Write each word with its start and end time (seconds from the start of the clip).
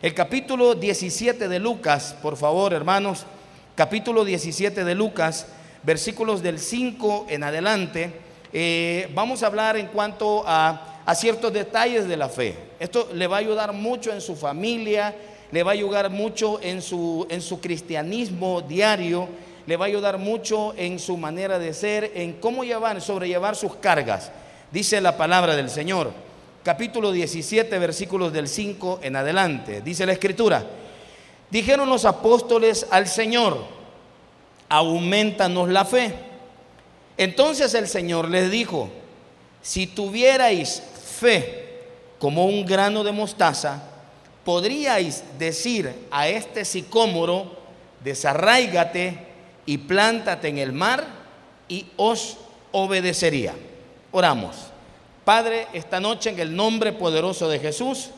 El 0.00 0.14
capítulo 0.14 0.76
17 0.76 1.48
de 1.48 1.58
Lucas, 1.58 2.14
por 2.22 2.36
favor, 2.36 2.72
hermanos, 2.72 3.26
capítulo 3.74 4.24
17 4.24 4.84
de 4.84 4.94
Lucas, 4.94 5.48
versículos 5.82 6.40
del 6.40 6.60
5 6.60 7.26
en 7.28 7.42
adelante, 7.42 8.12
eh, 8.52 9.10
vamos 9.12 9.42
a 9.42 9.48
hablar 9.48 9.76
en 9.76 9.88
cuanto 9.88 10.44
a, 10.46 11.02
a 11.04 11.14
ciertos 11.16 11.52
detalles 11.52 12.06
de 12.06 12.16
la 12.16 12.28
fe. 12.28 12.56
Esto 12.78 13.08
le 13.12 13.26
va 13.26 13.38
a 13.38 13.40
ayudar 13.40 13.72
mucho 13.72 14.12
en 14.12 14.20
su 14.20 14.36
familia, 14.36 15.16
le 15.50 15.64
va 15.64 15.72
a 15.72 15.74
ayudar 15.74 16.10
mucho 16.10 16.60
en 16.62 16.80
su, 16.80 17.26
en 17.28 17.42
su 17.42 17.60
cristianismo 17.60 18.60
diario, 18.60 19.28
le 19.66 19.76
va 19.76 19.86
a 19.86 19.88
ayudar 19.88 20.16
mucho 20.18 20.74
en 20.76 21.00
su 21.00 21.16
manera 21.16 21.58
de 21.58 21.74
ser, 21.74 22.12
en 22.14 22.34
cómo 22.34 22.62
llevar, 22.62 23.00
sobrellevar 23.00 23.56
sus 23.56 23.74
cargas. 23.74 24.30
Dice 24.70 25.00
la 25.00 25.16
palabra 25.16 25.56
del 25.56 25.68
Señor 25.68 26.27
capítulo 26.68 27.12
17, 27.12 27.78
versículos 27.78 28.30
del 28.30 28.46
5 28.46 29.00
en 29.02 29.16
adelante. 29.16 29.80
Dice 29.80 30.04
la 30.04 30.12
escritura, 30.12 30.66
dijeron 31.48 31.88
los 31.88 32.04
apóstoles 32.04 32.86
al 32.90 33.08
Señor, 33.08 33.64
aumentanos 34.68 35.70
la 35.70 35.86
fe. 35.86 36.14
Entonces 37.16 37.72
el 37.72 37.88
Señor 37.88 38.28
les 38.28 38.50
dijo, 38.50 38.90
si 39.62 39.86
tuvierais 39.86 40.82
fe 41.16 41.84
como 42.18 42.44
un 42.44 42.66
grano 42.66 43.02
de 43.02 43.12
mostaza, 43.12 43.84
podríais 44.44 45.24
decir 45.38 45.90
a 46.10 46.28
este 46.28 46.66
sicómoro, 46.66 47.50
desarraígate 48.04 49.16
y 49.64 49.78
plántate 49.78 50.48
en 50.48 50.58
el 50.58 50.74
mar 50.74 51.06
y 51.66 51.86
os 51.96 52.36
obedecería. 52.72 53.54
Oramos. 54.12 54.54
Padre, 55.28 55.66
esta 55.74 56.00
noche 56.00 56.30
en 56.30 56.40
el 56.40 56.56
nombre 56.56 56.90
poderoso 56.90 57.50
de 57.50 57.58
Jesús, 57.58 58.08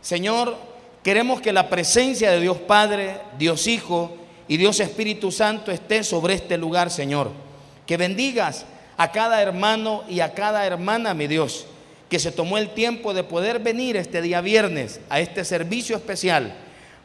Señor, 0.00 0.56
queremos 1.02 1.40
que 1.40 1.52
la 1.52 1.68
presencia 1.68 2.30
de 2.30 2.40
Dios 2.40 2.56
Padre, 2.56 3.16
Dios 3.36 3.66
Hijo 3.66 4.12
y 4.46 4.58
Dios 4.58 4.78
Espíritu 4.78 5.32
Santo 5.32 5.72
esté 5.72 6.04
sobre 6.04 6.34
este 6.34 6.56
lugar, 6.56 6.92
Señor. 6.92 7.32
Que 7.84 7.96
bendigas 7.96 8.64
a 8.96 9.10
cada 9.10 9.42
hermano 9.42 10.04
y 10.08 10.20
a 10.20 10.34
cada 10.34 10.64
hermana, 10.64 11.14
mi 11.14 11.26
Dios, 11.26 11.66
que 12.08 12.20
se 12.20 12.30
tomó 12.30 12.58
el 12.58 12.68
tiempo 12.68 13.12
de 13.12 13.24
poder 13.24 13.58
venir 13.58 13.96
este 13.96 14.22
día 14.22 14.40
viernes 14.40 15.00
a 15.08 15.18
este 15.18 15.44
servicio 15.44 15.96
especial. 15.96 16.54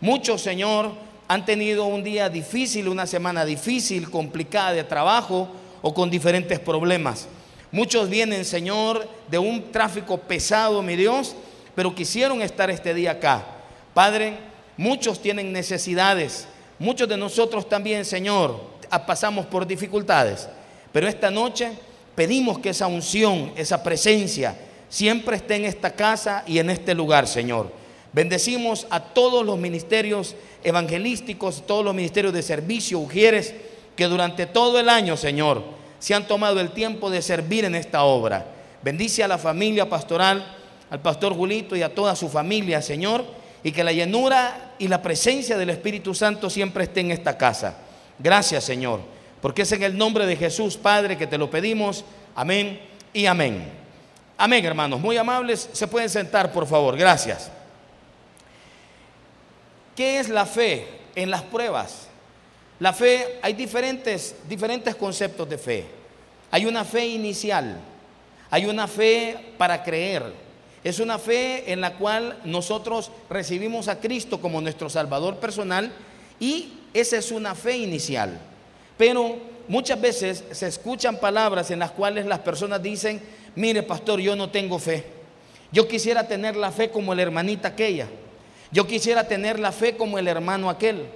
Muchos, 0.01 0.39
Señor, 0.43 0.91
han 1.27 1.45
tenido 1.45 1.85
un 1.85 2.03
día 2.03 2.29
difícil, 2.29 2.87
una 2.87 3.07
semana 3.07 3.43
difícil, 3.43 4.11
complicada 4.11 4.73
de 4.73 4.83
trabajo 4.83 5.47
o 5.81 5.95
con 5.95 6.11
diferentes 6.11 6.59
problemas. 6.59 7.27
Muchos 7.71 8.09
vienen, 8.09 8.45
Señor, 8.45 9.07
de 9.29 9.37
un 9.37 9.71
tráfico 9.71 10.17
pesado, 10.17 10.81
mi 10.81 10.95
Dios, 10.95 11.35
pero 11.75 11.93
quisieron 11.93 12.41
estar 12.41 12.69
este 12.69 12.93
día 12.93 13.11
acá. 13.11 13.45
Padre, 13.93 14.37
muchos 14.77 15.21
tienen 15.21 15.51
necesidades. 15.51 16.47
Muchos 16.79 17.09
de 17.09 17.17
nosotros 17.17 17.67
también, 17.67 18.05
Señor, 18.05 18.59
pasamos 19.05 19.45
por 19.47 19.67
dificultades. 19.67 20.47
Pero 20.91 21.07
esta 21.07 21.29
noche 21.29 21.71
pedimos 22.15 22.59
que 22.59 22.69
esa 22.69 22.87
unción, 22.87 23.51
esa 23.57 23.83
presencia, 23.83 24.55
siempre 24.89 25.35
esté 25.35 25.55
en 25.55 25.65
esta 25.65 25.91
casa 25.91 26.43
y 26.47 26.59
en 26.59 26.69
este 26.69 26.95
lugar, 26.95 27.27
Señor. 27.27 27.71
Bendecimos 28.13 28.87
a 28.89 28.99
todos 28.99 29.45
los 29.45 29.57
ministerios 29.59 30.35
evangelísticos, 30.63 31.63
todos 31.67 31.83
los 31.83 31.93
ministerios 31.93 32.33
de 32.33 32.41
servicio, 32.41 32.99
ujieres, 32.99 33.53
que 33.95 34.05
durante 34.05 34.45
todo 34.45 34.79
el 34.79 34.89
año, 34.89 35.17
Señor, 35.17 35.76
se 35.99 36.13
han 36.13 36.27
tomado 36.27 36.59
el 36.59 36.71
tiempo 36.71 37.09
de 37.09 37.21
servir 37.21 37.65
en 37.65 37.75
esta 37.75 38.03
obra. 38.03 38.45
Bendice 38.81 39.23
a 39.23 39.27
la 39.27 39.37
familia 39.37 39.89
pastoral, 39.89 40.55
al 40.89 41.01
pastor 41.01 41.33
Julito 41.33 41.75
y 41.75 41.81
a 41.81 41.93
toda 41.93 42.15
su 42.15 42.29
familia, 42.29 42.81
Señor, 42.81 43.25
y 43.63 43.71
que 43.71 43.83
la 43.83 43.91
llenura 43.91 44.75
y 44.79 44.87
la 44.87 45.01
presencia 45.01 45.57
del 45.57 45.71
Espíritu 45.71 46.13
Santo 46.13 46.49
siempre 46.49 46.85
esté 46.85 47.01
en 47.01 47.11
esta 47.11 47.37
casa. 47.37 47.75
Gracias, 48.19 48.63
Señor, 48.63 49.01
porque 49.41 49.63
es 49.63 49.71
en 49.71 49.83
el 49.83 49.97
nombre 49.97 50.25
de 50.25 50.35
Jesús, 50.35 50.77
Padre, 50.77 51.17
que 51.17 51.27
te 51.27 51.37
lo 51.37 51.49
pedimos. 51.49 52.05
Amén 52.35 52.79
y 53.13 53.25
amén. 53.25 53.71
Amén, 54.37 54.63
hermanos. 54.63 54.99
Muy 54.99 55.17
amables. 55.17 55.69
Se 55.73 55.87
pueden 55.87 56.09
sentar, 56.09 56.51
por 56.51 56.67
favor. 56.67 56.95
Gracias. 56.95 57.51
¿Qué 59.95 60.19
es 60.19 60.29
la 60.29 60.45
fe 60.45 60.87
en 61.15 61.31
las 61.31 61.41
pruebas? 61.41 62.07
La 62.79 62.93
fe, 62.93 63.39
hay 63.41 63.53
diferentes, 63.53 64.35
diferentes 64.47 64.95
conceptos 64.95 65.49
de 65.49 65.57
fe. 65.57 65.85
Hay 66.51 66.65
una 66.65 66.85
fe 66.85 67.05
inicial, 67.07 67.77
hay 68.49 68.65
una 68.65 68.87
fe 68.87 69.53
para 69.57 69.83
creer. 69.83 70.47
Es 70.83 70.99
una 70.99 71.17
fe 71.17 71.71
en 71.71 71.81
la 71.81 71.95
cual 71.95 72.39
nosotros 72.45 73.11
recibimos 73.29 73.87
a 73.87 73.99
Cristo 73.99 74.39
como 74.39 74.61
nuestro 74.61 74.89
Salvador 74.89 75.37
personal 75.37 75.91
y 76.39 76.73
esa 76.93 77.17
es 77.17 77.31
una 77.31 77.55
fe 77.55 77.77
inicial. 77.77 78.39
Pero 78.97 79.37
muchas 79.67 79.99
veces 79.99 80.43
se 80.51 80.67
escuchan 80.67 81.17
palabras 81.17 81.71
en 81.71 81.79
las 81.79 81.91
cuales 81.91 82.25
las 82.25 82.39
personas 82.39 82.81
dicen, 82.81 83.21
mire 83.55 83.83
pastor, 83.83 84.19
yo 84.19 84.35
no 84.35 84.49
tengo 84.49 84.79
fe. 84.79 85.03
Yo 85.71 85.87
quisiera 85.87 86.27
tener 86.27 86.55
la 86.55 86.71
fe 86.71 86.89
como 86.89 87.13
la 87.13 87.23
hermanita 87.23 87.69
aquella. 87.69 88.07
Yo 88.71 88.87
quisiera 88.87 89.27
tener 89.27 89.59
la 89.59 89.71
fe 89.71 89.97
como 89.97 90.17
el 90.17 90.27
hermano 90.27 90.69
aquel. 90.69 91.07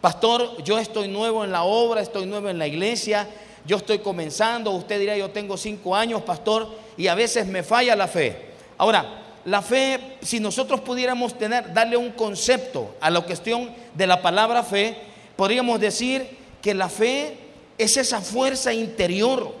Pastor, 0.00 0.62
yo 0.62 0.78
estoy 0.78 1.08
nuevo 1.08 1.44
en 1.44 1.50
la 1.50 1.64
obra, 1.64 2.00
estoy 2.00 2.26
nuevo 2.26 2.48
en 2.48 2.58
la 2.58 2.66
iglesia, 2.66 3.28
yo 3.66 3.76
estoy 3.78 3.98
comenzando, 3.98 4.70
usted 4.70 5.00
dirá, 5.00 5.16
yo 5.16 5.30
tengo 5.30 5.56
cinco 5.56 5.96
años, 5.96 6.22
pastor, 6.22 6.68
y 6.96 7.08
a 7.08 7.14
veces 7.14 7.46
me 7.46 7.62
falla 7.62 7.96
la 7.96 8.06
fe. 8.06 8.48
Ahora, 8.78 9.24
la 9.44 9.60
fe, 9.60 10.18
si 10.22 10.40
nosotros 10.40 10.80
pudiéramos 10.80 11.36
tener, 11.36 11.72
darle 11.72 11.96
un 11.96 12.12
concepto 12.12 12.94
a 13.00 13.10
la 13.10 13.20
cuestión 13.22 13.70
de 13.94 14.06
la 14.06 14.22
palabra 14.22 14.62
fe, 14.62 14.96
podríamos 15.36 15.80
decir 15.80 16.28
que 16.62 16.74
la 16.74 16.88
fe 16.88 17.36
es 17.76 17.96
esa 17.96 18.20
fuerza 18.20 18.72
interior, 18.72 19.54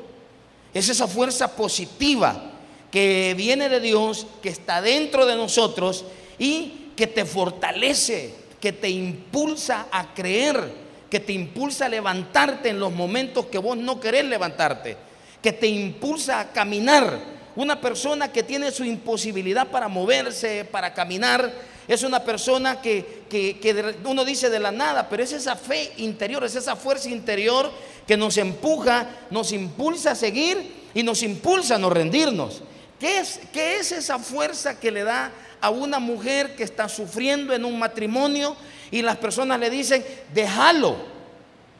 es 0.72 0.88
esa 0.88 1.08
fuerza 1.08 1.56
positiva 1.56 2.52
que 2.90 3.34
viene 3.36 3.68
de 3.68 3.80
Dios, 3.80 4.26
que 4.42 4.48
está 4.48 4.80
dentro 4.80 5.26
de 5.26 5.36
nosotros 5.36 6.04
y 6.38 6.92
que 6.96 7.06
te 7.06 7.24
fortalece, 7.24 8.34
que 8.60 8.72
te 8.72 8.88
impulsa 8.88 9.86
a 9.90 10.14
creer, 10.14 10.72
que 11.10 11.20
te 11.20 11.32
impulsa 11.32 11.86
a 11.86 11.88
levantarte 11.88 12.68
en 12.68 12.80
los 12.80 12.92
momentos 12.92 13.46
que 13.46 13.58
vos 13.58 13.76
no 13.76 14.00
querés 14.00 14.24
levantarte, 14.24 14.96
que 15.42 15.52
te 15.52 15.66
impulsa 15.66 16.40
a 16.40 16.52
caminar. 16.52 17.38
Una 17.56 17.80
persona 17.80 18.30
que 18.30 18.42
tiene 18.42 18.70
su 18.70 18.84
imposibilidad 18.84 19.68
para 19.68 19.88
moverse, 19.88 20.64
para 20.64 20.94
caminar, 20.94 21.52
es 21.88 22.02
una 22.02 22.22
persona 22.22 22.82
que, 22.82 23.24
que, 23.30 23.94
uno 24.04 24.24
dice 24.24 24.50
de 24.50 24.60
la 24.60 24.70
nada, 24.70 25.08
pero 25.08 25.22
es 25.22 25.32
esa 25.32 25.56
fe 25.56 25.90
interior, 25.96 26.44
es 26.44 26.54
esa 26.54 26.76
fuerza 26.76 27.08
interior 27.08 27.72
que 28.06 28.16
nos 28.16 28.36
empuja, 28.36 29.08
nos 29.30 29.52
impulsa 29.52 30.10
a 30.10 30.14
seguir 30.14 30.90
y 30.92 31.02
nos 31.02 31.22
impulsa 31.22 31.76
a 31.76 31.78
no 31.78 31.88
rendirnos. 31.88 32.62
¿Qué 33.00 33.18
es, 33.18 33.40
¿Qué 33.52 33.76
es 33.76 33.92
esa 33.92 34.18
fuerza 34.18 34.78
que 34.78 34.90
le 34.90 35.04
da 35.04 35.32
a 35.60 35.70
una 35.70 35.98
mujer 35.98 36.54
que 36.54 36.64
está 36.64 36.88
sufriendo 36.88 37.54
en 37.54 37.64
un 37.64 37.78
matrimonio 37.78 38.56
y 38.90 39.02
las 39.02 39.16
personas 39.16 39.58
le 39.58 39.70
dicen, 39.70 40.04
déjalo. 40.32 40.96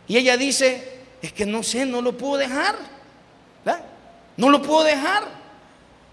Y 0.07 0.17
ella 0.17 0.37
dice, 0.37 0.99
es 1.23 1.33
que 1.33 1.47
no 1.47 1.63
sé, 1.63 1.85
no 1.85 2.01
lo 2.03 2.17
puedo 2.17 2.37
dejar. 2.37 2.77
No 4.37 4.49
lo 4.51 4.63
puedo 4.63 4.85
dejar. 4.85 5.25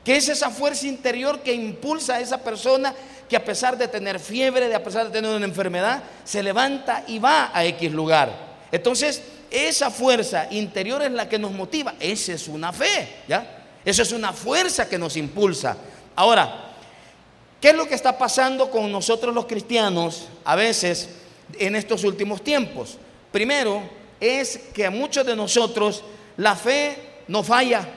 Que 0.03 0.17
es 0.17 0.29
esa 0.29 0.49
fuerza 0.49 0.87
interior 0.87 1.41
que 1.41 1.53
impulsa 1.53 2.15
a 2.15 2.19
esa 2.19 2.39
persona 2.39 2.93
que 3.29 3.35
a 3.35 3.43
pesar 3.43 3.77
de 3.77 3.87
tener 3.87 4.19
fiebre, 4.19 4.67
de 4.67 4.75
a 4.75 4.83
pesar 4.83 5.05
de 5.05 5.11
tener 5.11 5.35
una 5.35 5.45
enfermedad, 5.45 6.03
se 6.23 6.43
levanta 6.43 7.03
y 7.07 7.19
va 7.19 7.51
a 7.53 7.65
X 7.65 7.91
lugar. 7.91 8.31
Entonces, 8.71 9.21
esa 9.49 9.89
fuerza 9.89 10.47
interior 10.51 11.01
es 11.01 11.11
la 11.11 11.29
que 11.29 11.39
nos 11.39 11.51
motiva. 11.51 11.95
Esa 11.99 12.33
es 12.33 12.47
una 12.47 12.73
fe, 12.73 13.21
¿ya? 13.27 13.63
Esa 13.83 14.01
es 14.01 14.11
una 14.11 14.33
fuerza 14.33 14.89
que 14.89 14.97
nos 14.97 15.17
impulsa. 15.17 15.77
Ahora, 16.15 16.64
¿Qué 17.61 17.69
es 17.69 17.75
lo 17.75 17.87
que 17.87 17.95
está 17.95 18.17
pasando 18.17 18.69
con 18.69 18.91
nosotros 18.91 19.33
los 19.33 19.45
cristianos 19.45 20.27
a 20.43 20.55
veces 20.55 21.09
en 21.57 21.75
estos 21.75 22.03
últimos 22.03 22.43
tiempos? 22.43 22.97
Primero 23.31 23.81
es 24.19 24.57
que 24.73 24.85
a 24.85 24.91
muchos 24.91 25.25
de 25.25 25.35
nosotros 25.35 26.03
la 26.37 26.55
fe 26.55 26.97
no 27.27 27.43
falla. 27.43 27.87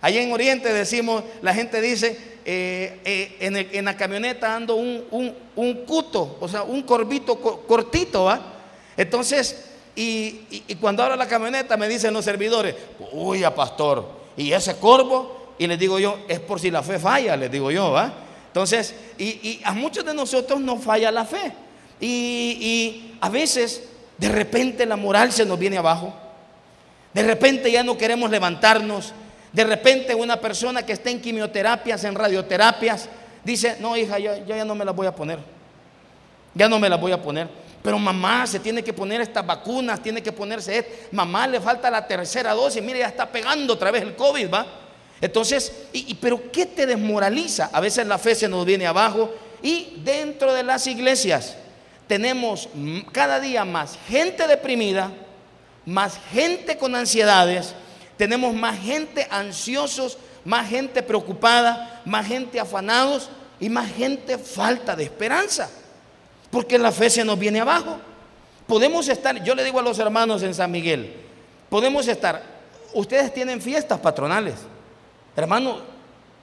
Allá 0.00 0.22
en 0.22 0.32
Oriente 0.32 0.72
decimos, 0.72 1.24
la 1.42 1.54
gente 1.54 1.80
dice, 1.80 2.16
eh, 2.44 3.00
eh, 3.04 3.68
en, 3.72 3.84
la 3.84 3.96
camioneta 3.96 4.54
ando 4.54 4.76
un, 4.76 5.04
un, 5.56 5.74
cuto, 5.84 6.38
o 6.40 6.48
sea, 6.48 6.62
un 6.62 6.82
corbito 6.82 7.36
cortito, 7.40 8.24
¿va? 8.24 8.40
Entonces, 8.96 9.64
y, 9.94 10.76
cuando 10.80 11.02
abro 11.02 11.16
la 11.16 11.26
camioneta 11.26 11.76
me 11.76 11.88
dicen 11.88 12.14
los 12.14 12.24
servidores, 12.24 12.74
uy, 13.12 13.42
pastor, 13.54 14.08
¿y 14.36 14.52
ese 14.52 14.76
corvo? 14.76 15.54
Y 15.58 15.66
les 15.66 15.78
digo 15.78 15.98
yo, 15.98 16.20
es 16.28 16.38
por 16.38 16.60
si 16.60 16.70
la 16.70 16.84
fe 16.84 17.00
falla, 17.00 17.36
les 17.36 17.50
digo 17.50 17.72
yo, 17.72 17.90
¿va? 17.90 18.12
Entonces, 18.48 18.94
y, 19.18 19.60
a 19.64 19.72
muchos 19.72 20.04
de 20.04 20.14
nosotros 20.14 20.60
nos 20.60 20.82
falla 20.82 21.10
la 21.12 21.24
fe. 21.24 21.52
Y, 22.00 23.14
a 23.20 23.28
veces, 23.28 23.84
de 24.16 24.28
repente 24.28 24.86
la 24.86 24.96
moral 24.96 25.32
se 25.32 25.44
nos 25.44 25.58
viene 25.58 25.78
abajo. 25.78 26.12
De 27.12 27.22
repente 27.22 27.70
ya 27.70 27.82
no 27.82 27.96
queremos 27.96 28.30
levantarnos. 28.30 29.12
De 29.52 29.64
repente 29.64 30.14
una 30.14 30.40
persona 30.40 30.84
que 30.84 30.92
está 30.92 31.10
en 31.10 31.20
quimioterapias, 31.20 32.04
en 32.04 32.14
radioterapias, 32.14 33.08
dice, 33.44 33.76
no 33.80 33.96
hija, 33.96 34.18
yo, 34.18 34.44
ya 34.46 34.64
no 34.64 34.74
me 34.74 34.84
la 34.84 34.92
voy 34.92 35.06
a 35.06 35.14
poner. 35.14 35.38
ya 36.54 36.68
no 36.68 36.78
me 36.78 36.88
las 36.88 37.00
voy 37.00 37.12
a 37.12 37.22
poner. 37.22 37.48
Pero 37.82 37.98
mamá 37.98 38.46
se 38.46 38.58
tiene 38.58 38.82
que 38.82 38.92
poner 38.92 39.20
estas 39.20 39.46
vacunas, 39.46 40.02
tiene 40.02 40.22
que 40.22 40.32
ponerse. 40.32 41.08
Mamá 41.12 41.46
le 41.46 41.60
falta 41.60 41.90
la 41.90 42.06
tercera 42.06 42.52
dosis, 42.52 42.82
mire, 42.82 43.00
ya 43.00 43.06
está 43.08 43.30
pegando 43.30 43.74
otra 43.74 43.90
vez 43.90 44.02
el 44.02 44.16
COVID, 44.16 44.52
¿va? 44.52 44.66
Entonces, 45.20 45.72
y, 45.92 46.14
pero 46.14 46.50
¿qué 46.52 46.66
te 46.66 46.86
desmoraliza? 46.86 47.70
A 47.72 47.80
veces 47.80 48.06
la 48.06 48.18
fe 48.18 48.34
se 48.34 48.48
nos 48.48 48.64
viene 48.64 48.86
abajo 48.86 49.34
y 49.62 50.00
dentro 50.04 50.54
de 50.54 50.62
las 50.62 50.86
iglesias 50.86 51.56
tenemos 52.06 52.68
cada 53.12 53.40
día 53.40 53.64
más 53.64 53.98
gente 54.08 54.46
deprimida, 54.46 55.12
más 55.84 56.18
gente 56.30 56.78
con 56.78 56.94
ansiedades, 56.94 57.74
tenemos 58.16 58.54
más 58.54 58.78
gente 58.78 59.26
ansiosos, 59.30 60.18
más 60.44 60.68
gente 60.68 61.02
preocupada, 61.02 62.02
más 62.04 62.26
gente 62.26 62.60
afanados 62.60 63.28
y 63.60 63.68
más 63.68 63.92
gente 63.92 64.38
falta 64.38 64.94
de 64.94 65.04
esperanza. 65.04 65.68
Porque 66.50 66.78
la 66.78 66.92
fe 66.92 67.10
se 67.10 67.24
nos 67.24 67.38
viene 67.38 67.60
abajo. 67.60 67.98
Podemos 68.66 69.08
estar, 69.08 69.42
yo 69.42 69.54
le 69.54 69.64
digo 69.64 69.78
a 69.78 69.82
los 69.82 69.98
hermanos 69.98 70.42
en 70.42 70.54
San 70.54 70.70
Miguel, 70.70 71.14
podemos 71.68 72.06
estar, 72.06 72.42
ustedes 72.94 73.32
tienen 73.32 73.60
fiestas 73.60 73.98
patronales. 73.98 74.54
Hermano, 75.38 75.78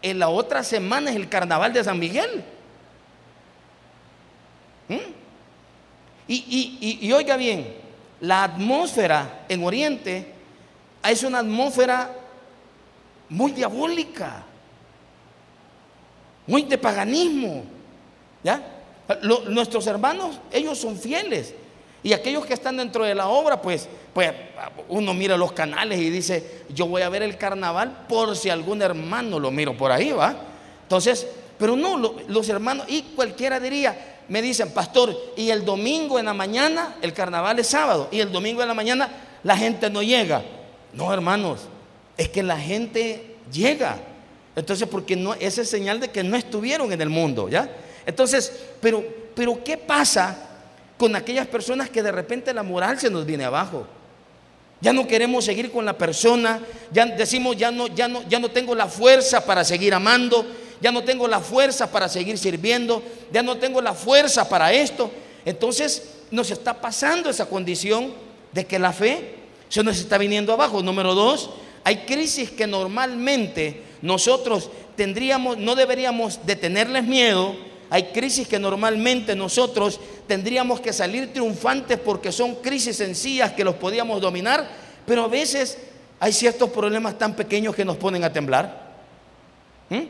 en 0.02 0.20
la 0.20 0.30
otra 0.30 0.64
semana 0.64 1.10
es 1.10 1.18
el 1.18 1.28
carnaval 1.28 1.74
de 1.74 1.84
San 1.84 2.00
Miguel. 2.00 2.46
¿Mm? 4.88 5.14
y 6.28 7.12
oiga 7.12 7.36
bien, 7.36 7.76
la 8.22 8.44
atmósfera 8.46 9.46
en 9.50 9.64
Oriente 9.64 10.32
es 11.04 11.24
una 11.24 11.40
atmósfera 11.40 12.10
muy 13.28 13.52
diabólica, 13.52 14.46
muy 16.48 16.62
de 16.64 16.78
paganismo. 16.78 17.66
¿Ya? 18.46 18.62
nuestros 19.50 19.86
hermanos, 19.88 20.40
ellos 20.54 20.80
son 20.80 20.98
fieles. 20.98 21.54
Y 22.06 22.14
aquellos 22.14 22.46
que 22.46 22.54
están 22.54 22.78
dentro 22.78 23.04
de 23.04 23.16
la 23.16 23.30
obra, 23.30 23.60
pues, 23.60 23.90
pues 24.14 24.32
uno 24.90 25.12
mira 25.16 25.36
los 25.38 25.54
canales 25.54 26.00
y 26.00 26.12
dice, 26.12 26.62
yo 26.70 26.86
voy 26.86 27.02
a 27.02 27.10
ver 27.10 27.24
el 27.24 27.36
carnaval 27.36 28.06
por 28.08 28.38
si 28.38 28.52
algún 28.52 28.84
hermano 28.84 29.40
lo 29.40 29.50
miro 29.50 29.76
por 29.76 29.92
ahí, 29.92 30.12
¿va? 30.12 30.36
Entonces, 30.84 31.26
pero 31.58 31.76
no, 31.76 31.98
los 32.28 32.48
hermanos, 32.48 32.86
y 32.90 33.02
cualquiera 33.16 33.60
diría, 33.60 34.20
me 34.30 34.44
dicen, 34.44 34.72
pastor, 34.72 35.18
y 35.36 35.50
el 35.50 35.66
domingo 35.66 36.20
en 36.20 36.26
la 36.26 36.36
mañana, 36.36 36.96
el 37.02 37.12
carnaval 37.12 37.58
es 37.58 37.70
sábado, 37.70 38.08
y 38.12 38.20
el 38.20 38.32
domingo 38.32 38.62
en 38.62 38.68
la 38.68 38.76
mañana 38.76 39.10
la 39.42 39.58
gente 39.58 39.90
no 39.90 40.04
llega. 40.04 40.44
No, 40.94 41.12
hermanos, 41.12 41.62
es 42.18 42.30
que 42.30 42.44
la 42.44 42.60
gente 42.60 43.38
llega. 43.52 43.98
Entonces, 44.56 44.88
porque 44.88 45.16
no, 45.16 45.34
esa 45.34 45.64
es 45.64 45.72
señal 45.72 46.00
de 46.00 46.12
que 46.12 46.24
no 46.24 46.38
estuvieron 46.38 46.94
en 46.94 47.02
el 47.02 47.10
mundo, 47.10 47.50
¿ya? 47.50 47.68
Entonces, 48.06 48.68
pero, 48.80 49.04
pero 49.34 49.64
¿qué 49.64 49.76
pasa 49.76 50.52
con 50.98 51.16
aquellas 51.16 51.48
personas 51.48 51.90
que 51.90 52.04
de 52.04 52.12
repente 52.12 52.54
la 52.54 52.64
moral 52.64 53.00
se 53.00 53.10
nos 53.10 53.26
viene 53.26 53.46
abajo? 53.46 53.86
Ya 54.82 54.94
no 54.94 55.08
queremos 55.08 55.46
seguir 55.46 55.72
con 55.72 55.86
la 55.86 55.98
persona, 55.98 56.60
ya 56.92 57.06
decimos 57.06 57.58
ya 57.58 57.72
no, 57.72 57.88
ya 57.88 58.08
no, 58.08 58.28
ya 58.28 58.40
no 58.40 58.52
tengo 58.52 58.76
la 58.76 58.88
fuerza 58.88 59.46
para 59.46 59.64
seguir 59.64 59.94
amando, 59.94 60.46
ya 60.82 60.92
no 60.92 61.04
tengo 61.04 61.28
la 61.28 61.40
fuerza 61.40 61.92
para 61.92 62.10
seguir 62.10 62.38
sirviendo, 62.38 63.02
ya 63.32 63.42
no 63.42 63.58
tengo 63.58 63.82
la 63.82 63.94
fuerza 63.94 64.48
para 64.48 64.74
esto. 64.74 65.10
Entonces 65.46 66.16
nos 66.32 66.52
está 66.52 66.74
pasando 66.82 67.30
esa 67.30 67.48
condición 67.48 68.14
de 68.52 68.66
que 68.66 68.80
la 68.80 68.94
fe 68.94 69.36
se 69.70 69.84
nos 69.84 69.98
está 69.98 70.18
viniendo 70.18 70.54
abajo. 70.54 70.82
Número 70.82 71.16
dos, 71.16 71.52
hay 71.84 71.98
crisis 72.06 72.52
que 72.52 72.68
normalmente 72.68 73.82
nosotros 74.02 74.70
tendríamos, 74.96 75.58
no 75.58 75.76
deberíamos 75.76 76.46
de 76.46 76.56
tenerles 76.56 77.04
miedo. 77.04 77.56
Hay 77.96 78.08
crisis 78.08 78.46
que 78.46 78.60
normalmente 78.60 79.38
nosotros 79.38 80.02
tendríamos 80.28 80.82
que 80.82 80.92
salir 80.92 81.32
triunfantes 81.32 81.98
porque 81.98 82.30
son 82.30 82.56
crisis 82.56 82.98
sencillas 82.98 83.54
que 83.54 83.64
los 83.64 83.76
podíamos 83.76 84.20
dominar, 84.20 84.68
pero 85.06 85.24
a 85.24 85.28
veces 85.30 85.78
hay 86.20 86.34
ciertos 86.34 86.72
problemas 86.72 87.18
tan 87.18 87.38
pequeños 87.38 87.74
que 87.74 87.86
nos 87.86 87.96
ponen 87.96 88.26
a 88.26 88.34
temblar. 88.34 88.98
¿Mm? 89.90 90.02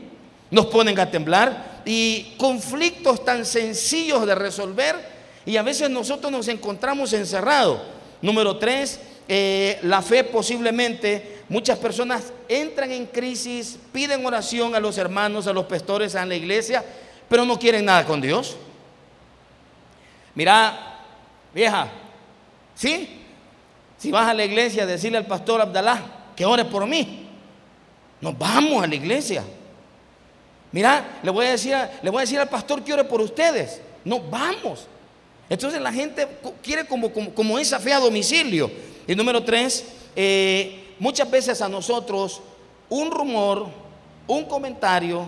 Nos 0.50 0.66
ponen 0.66 0.98
a 0.98 1.08
temblar 1.08 1.82
y 1.84 2.34
conflictos 2.36 3.24
tan 3.24 3.46
sencillos 3.46 4.26
de 4.26 4.34
resolver 4.34 4.96
y 5.44 5.56
a 5.56 5.62
veces 5.62 5.88
nosotros 5.88 6.32
nos 6.32 6.48
encontramos 6.48 7.12
encerrados. 7.12 7.82
Número 8.20 8.56
tres, 8.56 8.98
eh, 9.28 9.78
la 9.82 10.02
fe 10.02 10.24
posiblemente, 10.24 11.44
muchas 11.48 11.78
personas 11.78 12.32
entran 12.48 12.90
en 12.90 13.06
crisis, 13.06 13.78
piden 13.92 14.26
oración 14.26 14.74
a 14.74 14.80
los 14.80 14.98
hermanos, 14.98 15.46
a 15.46 15.52
los 15.52 15.66
pastores, 15.66 16.16
a 16.16 16.26
la 16.26 16.34
iglesia, 16.34 16.84
pero 17.28 17.44
no 17.44 17.58
quieren 17.58 17.84
nada 17.84 18.04
con 18.04 18.20
Dios. 18.20 18.56
Mira, 20.34 21.00
vieja, 21.54 21.88
¿sí? 22.74 23.22
Si 23.98 24.10
vas 24.10 24.28
a 24.28 24.34
la 24.34 24.44
iglesia, 24.44 24.84
decirle 24.86 25.18
al 25.18 25.26
pastor 25.26 25.60
Abdalá 25.60 26.02
que 26.36 26.44
ore 26.44 26.64
por 26.64 26.86
mí. 26.86 27.26
Nos 28.20 28.36
vamos 28.36 28.82
a 28.82 28.86
la 28.86 28.94
iglesia. 28.94 29.42
Mira, 30.72 31.20
le 31.22 31.30
voy 31.30 31.46
a 31.46 31.50
decir, 31.52 31.74
le 32.02 32.10
voy 32.10 32.18
a 32.18 32.20
decir 32.22 32.38
al 32.38 32.48
pastor 32.48 32.82
que 32.84 32.92
ore 32.92 33.04
por 33.04 33.20
ustedes. 33.20 33.80
No 34.04 34.20
vamos. 34.20 34.86
Entonces 35.48 35.80
la 35.80 35.92
gente 35.92 36.26
quiere 36.62 36.86
como, 36.86 37.10
como 37.10 37.58
esa 37.58 37.78
fe 37.78 37.92
a 37.92 38.00
domicilio. 38.00 38.70
Y 39.06 39.14
número 39.14 39.42
tres, 39.42 39.86
eh, 40.14 40.94
muchas 40.98 41.30
veces 41.30 41.62
a 41.62 41.68
nosotros 41.68 42.42
un 42.88 43.10
rumor, 43.10 43.66
un 44.26 44.44
comentario, 44.44 45.26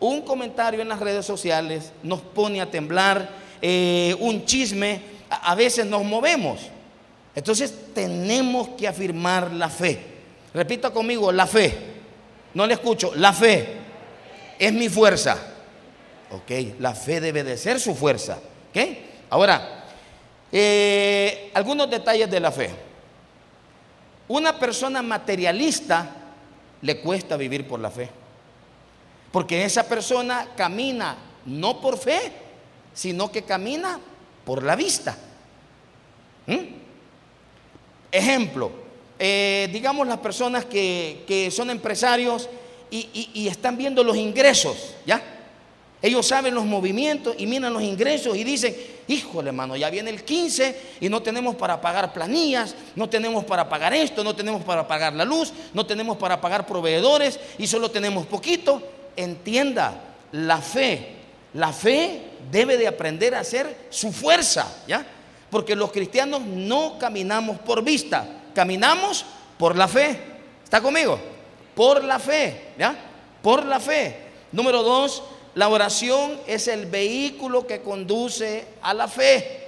un 0.00 0.22
comentario 0.22 0.80
en 0.80 0.88
las 0.88 1.00
redes 1.00 1.24
sociales 1.24 1.92
nos 2.02 2.20
pone 2.20 2.60
a 2.60 2.70
temblar, 2.70 3.28
eh, 3.62 4.14
un 4.20 4.44
chisme, 4.44 5.00
a, 5.30 5.54
veces 5.54 5.86
nos 5.86 6.04
movemos. 6.04 6.60
Entonces 7.34 7.74
tenemos 7.94 8.68
que 8.70 8.86
afirmar 8.86 9.52
la 9.52 9.68
fe. 9.68 9.98
Repita 10.52 10.90
conmigo, 10.90 11.32
la 11.32 11.46
fe. 11.46 11.76
No 12.54 12.66
le 12.66 12.74
escucho, 12.74 13.14
la 13.14 13.32
fe 13.32 13.66
es 14.58 14.72
mi 14.72 14.88
fuerza. 14.88 15.36
Ok, 16.30 16.78
la 16.80 16.94
fe 16.94 17.20
debe 17.20 17.44
de 17.44 17.56
ser 17.56 17.80
su 17.80 17.94
fuerza. 17.94 18.38
Ok, 18.70 18.82
ahora, 19.30 19.84
eh, 20.52 21.50
algunos 21.54 21.90
detalles 21.90 22.30
de 22.30 22.40
la 22.40 22.52
fe. 22.52 22.70
Una 24.28 24.58
persona 24.58 25.02
materialista 25.02 26.10
le 26.82 27.00
cuesta 27.00 27.36
vivir 27.36 27.66
por 27.66 27.80
la 27.80 27.90
fe. 27.90 28.08
Porque 29.32 29.64
esa 29.64 29.88
persona 29.88 30.48
camina 30.56 31.16
no 31.46 31.80
por 31.80 31.98
fe, 31.98 32.32
sino 32.94 33.30
que 33.30 33.42
camina 33.42 34.00
por 34.44 34.62
la 34.62 34.76
vista. 34.76 35.16
¿Mm? 36.46 36.56
Ejemplo, 38.10 38.70
eh, 39.18 39.68
digamos 39.72 40.06
las 40.06 40.18
personas 40.18 40.64
que, 40.64 41.50
son 41.50 41.70
empresarios 41.70 42.48
y, 42.90 43.30
y, 43.34 43.48
están 43.48 43.76
viendo 43.76 44.04
los 44.04 44.16
ingresos, 44.16 44.94
¿ya? 45.04 45.22
Ellos 46.02 46.26
saben 46.26 46.54
los 46.54 46.64
movimientos 46.64 47.34
y 47.38 47.46
miran 47.46 47.72
los 47.72 47.82
ingresos 47.82 48.36
y 48.36 48.44
dicen, 48.44 48.76
híjole 49.08 49.48
hermano, 49.48 49.76
ya 49.76 49.90
viene 49.90 50.10
el 50.10 50.22
15 50.22 50.80
y 51.00 51.08
no 51.08 51.22
tenemos 51.22 51.56
para 51.56 51.80
pagar 51.80 52.12
planillas, 52.12 52.74
no 52.94 53.08
tenemos 53.08 53.44
para 53.44 53.68
pagar 53.68 53.94
esto, 53.94 54.22
no 54.22 54.36
tenemos 54.36 54.62
para 54.62 54.86
pagar 54.86 55.14
la 55.14 55.24
luz, 55.24 55.52
no 55.72 55.84
tenemos 55.86 56.16
para 56.16 56.40
pagar 56.40 56.66
proveedores 56.66 57.40
y 57.58 57.66
solo 57.66 57.90
tenemos 57.90 58.26
poquito. 58.26 58.82
Entienda, 59.16 60.00
la 60.32 60.60
fe, 60.60 61.14
la 61.54 61.72
fe 61.72 62.22
debe 62.50 62.76
de 62.76 62.86
aprender 62.86 63.34
a 63.34 63.44
ser 63.44 63.86
su 63.90 64.12
fuerza, 64.12 64.82
¿ya? 64.86 65.04
Porque 65.50 65.76
los 65.76 65.92
cristianos 65.92 66.42
no 66.42 66.98
caminamos 66.98 67.58
por 67.60 67.82
vista, 67.82 68.26
caminamos 68.54 69.24
por 69.58 69.76
la 69.76 69.88
fe. 69.88 70.20
¿Está 70.64 70.80
conmigo? 70.80 71.18
Por 71.74 72.04
la 72.04 72.18
fe, 72.18 72.72
¿ya? 72.78 72.94
Por 73.42 73.64
la 73.64 73.80
fe. 73.80 74.16
Número 74.52 74.82
dos, 74.82 75.22
la 75.54 75.68
oración 75.68 76.38
es 76.46 76.68
el 76.68 76.86
vehículo 76.86 77.66
que 77.66 77.80
conduce 77.80 78.66
a 78.82 78.92
la 78.92 79.08
fe. 79.08 79.66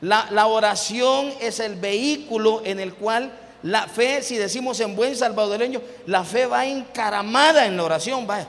La, 0.00 0.46
oración 0.46 1.32
es 1.40 1.58
el 1.58 1.74
vehículo 1.74 2.62
en 2.64 2.78
el 2.78 2.94
cual 2.94 3.32
la 3.64 3.88
fe, 3.88 4.22
si 4.22 4.36
decimos 4.36 4.78
en 4.78 4.94
buen 4.94 5.16
salvadoreño, 5.16 5.80
la 6.06 6.22
fe 6.22 6.46
va 6.46 6.66
encaramada 6.66 7.66
en 7.66 7.76
la 7.76 7.82
oración, 7.82 8.28
va. 8.30 8.46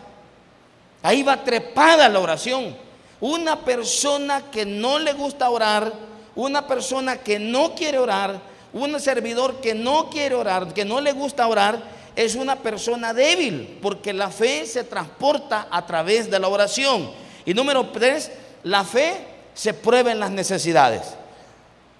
Ahí 1.01 1.23
va 1.23 1.43
trepada 1.43 2.09
la 2.09 2.19
oración. 2.19 2.75
Una 3.21 3.59
persona 3.59 4.43
que 4.51 4.65
no 4.65 4.99
le 4.99 5.13
gusta 5.13 5.49
orar, 5.49 5.91
una 6.35 6.67
persona 6.67 7.17
que 7.17 7.39
no 7.39 7.75
quiere 7.75 7.99
orar, 7.99 8.39
un 8.73 8.99
servidor 8.99 9.61
que 9.61 9.73
no 9.73 10.09
quiere 10.09 10.35
orar, 10.35 10.73
que 10.73 10.85
no 10.85 11.01
le 11.01 11.11
gusta 11.11 11.47
orar, 11.47 11.81
es 12.15 12.35
una 12.35 12.57
persona 12.57 13.13
débil, 13.13 13.79
porque 13.81 14.13
la 14.13 14.29
fe 14.29 14.65
se 14.65 14.83
transporta 14.83 15.67
a 15.71 15.85
través 15.85 16.29
de 16.29 16.39
la 16.39 16.47
oración. 16.47 17.11
Y 17.45 17.53
número 17.53 17.87
tres, 17.89 18.31
la 18.63 18.83
fe 18.83 19.25
se 19.53 19.73
prueba 19.73 20.11
en 20.11 20.19
las 20.19 20.31
necesidades. 20.31 21.15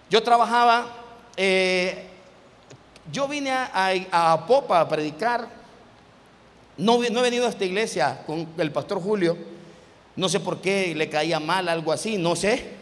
Yo 0.09 0.23
trabajaba, 0.23 0.87
eh, 1.37 2.07
yo 3.11 3.27
vine 3.27 3.51
a, 3.51 4.45
Popa 4.47 4.79
a 4.79 4.87
predicar, 4.87 5.47
no, 6.79 6.97
no 6.97 7.19
he 7.19 7.23
venido 7.23 7.45
a 7.45 7.49
esta 7.49 7.65
iglesia 7.65 8.23
con 8.25 8.47
el 8.57 8.71
pastor 8.71 9.01
Julio, 9.01 9.37
no 10.15 10.29
sé 10.29 10.39
por 10.39 10.61
qué 10.61 10.95
le 10.95 11.09
caía 11.09 11.39
mal, 11.39 11.67
algo 11.67 11.91
así, 11.91 12.17
no 12.17 12.35
sé. 12.35 12.79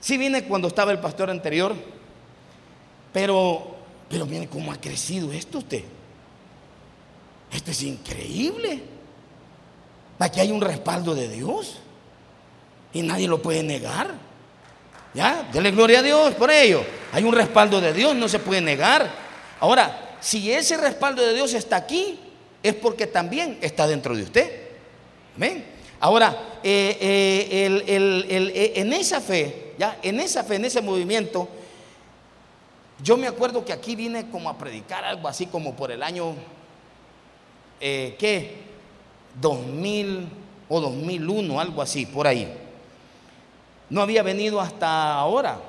Sí 0.00 0.16
vine 0.16 0.44
cuando 0.44 0.68
estaba 0.68 0.92
el 0.92 0.98
pastor 0.98 1.30
anterior, 1.30 1.74
pero, 3.12 3.76
pero 4.08 4.26
mire 4.26 4.46
cómo 4.48 4.72
ha 4.72 4.80
crecido 4.80 5.32
esto 5.32 5.58
usted. 5.58 5.82
Esto 7.50 7.70
es 7.70 7.82
increíble. 7.82 8.82
Aquí 10.18 10.40
hay 10.40 10.52
un 10.52 10.60
respaldo 10.60 11.14
de 11.14 11.28
Dios 11.28 11.78
y 12.92 13.02
nadie 13.02 13.26
lo 13.26 13.42
puede 13.42 13.62
negar. 13.62 14.14
Ya, 15.14 15.48
dele 15.52 15.72
gloria 15.72 15.98
a 15.98 16.02
Dios 16.02 16.34
por 16.34 16.50
ello. 16.50 16.84
Hay 17.12 17.24
un 17.24 17.34
respaldo 17.34 17.80
de 17.80 17.92
Dios, 17.92 18.14
no 18.14 18.28
se 18.28 18.38
puede 18.38 18.60
negar. 18.60 19.10
Ahora, 19.60 20.11
si 20.22 20.52
ese 20.52 20.76
respaldo 20.76 21.20
de 21.20 21.34
Dios 21.34 21.52
está 21.52 21.76
aquí, 21.76 22.18
es 22.62 22.74
porque 22.74 23.06
también 23.06 23.58
está 23.60 23.86
dentro 23.86 24.16
de 24.16 24.22
usted. 24.22 24.68
Amén. 25.36 25.64
Ahora, 25.98 26.60
eh, 26.62 26.96
eh, 27.00 27.84
eh, 27.86 28.72
en 28.76 28.92
esa 28.92 29.20
fe, 29.20 29.74
ya, 29.78 29.98
en 30.02 30.20
esa 30.20 30.44
fe, 30.44 30.56
en 30.56 30.64
ese 30.64 30.80
movimiento, 30.80 31.48
yo 33.02 33.16
me 33.16 33.26
acuerdo 33.26 33.64
que 33.64 33.72
aquí 33.72 33.96
vine 33.96 34.30
como 34.30 34.48
a 34.48 34.56
predicar 34.56 35.04
algo 35.04 35.26
así 35.26 35.46
como 35.46 35.74
por 35.74 35.90
el 35.90 36.02
año, 36.02 36.34
¿qué? 37.80 38.56
2000 39.40 40.28
o 40.68 40.80
2001, 40.80 41.60
algo 41.60 41.82
así, 41.82 42.06
por 42.06 42.28
ahí. 42.28 42.52
No 43.90 44.02
había 44.02 44.22
venido 44.22 44.60
hasta 44.60 45.14
ahora. 45.14 45.60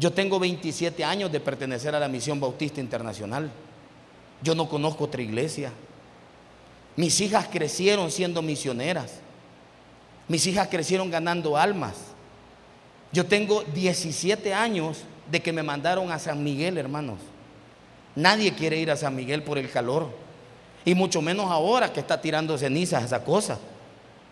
Yo 0.00 0.10
tengo 0.10 0.40
27 0.40 1.04
años 1.04 1.30
de 1.30 1.40
pertenecer 1.40 1.94
a 1.94 2.00
la 2.00 2.08
Misión 2.08 2.40
Bautista 2.40 2.80
Internacional. 2.80 3.50
Yo 4.42 4.54
no 4.54 4.66
conozco 4.66 5.04
otra 5.04 5.20
iglesia. 5.20 5.72
Mis 6.96 7.20
hijas 7.20 7.48
crecieron 7.52 8.10
siendo 8.10 8.40
misioneras. 8.40 9.20
Mis 10.26 10.46
hijas 10.46 10.68
crecieron 10.68 11.10
ganando 11.10 11.54
almas. 11.54 11.96
Yo 13.12 13.26
tengo 13.26 13.62
17 13.74 14.54
años 14.54 15.02
de 15.30 15.42
que 15.42 15.52
me 15.52 15.62
mandaron 15.62 16.10
a 16.10 16.18
San 16.18 16.42
Miguel, 16.42 16.78
hermanos. 16.78 17.18
Nadie 18.16 18.54
quiere 18.54 18.78
ir 18.78 18.90
a 18.90 18.96
San 18.96 19.14
Miguel 19.14 19.42
por 19.42 19.58
el 19.58 19.70
calor. 19.70 20.08
Y 20.82 20.94
mucho 20.94 21.20
menos 21.20 21.50
ahora 21.50 21.92
que 21.92 22.00
está 22.00 22.22
tirando 22.22 22.56
cenizas 22.56 23.04
esa 23.04 23.22
cosa. 23.22 23.58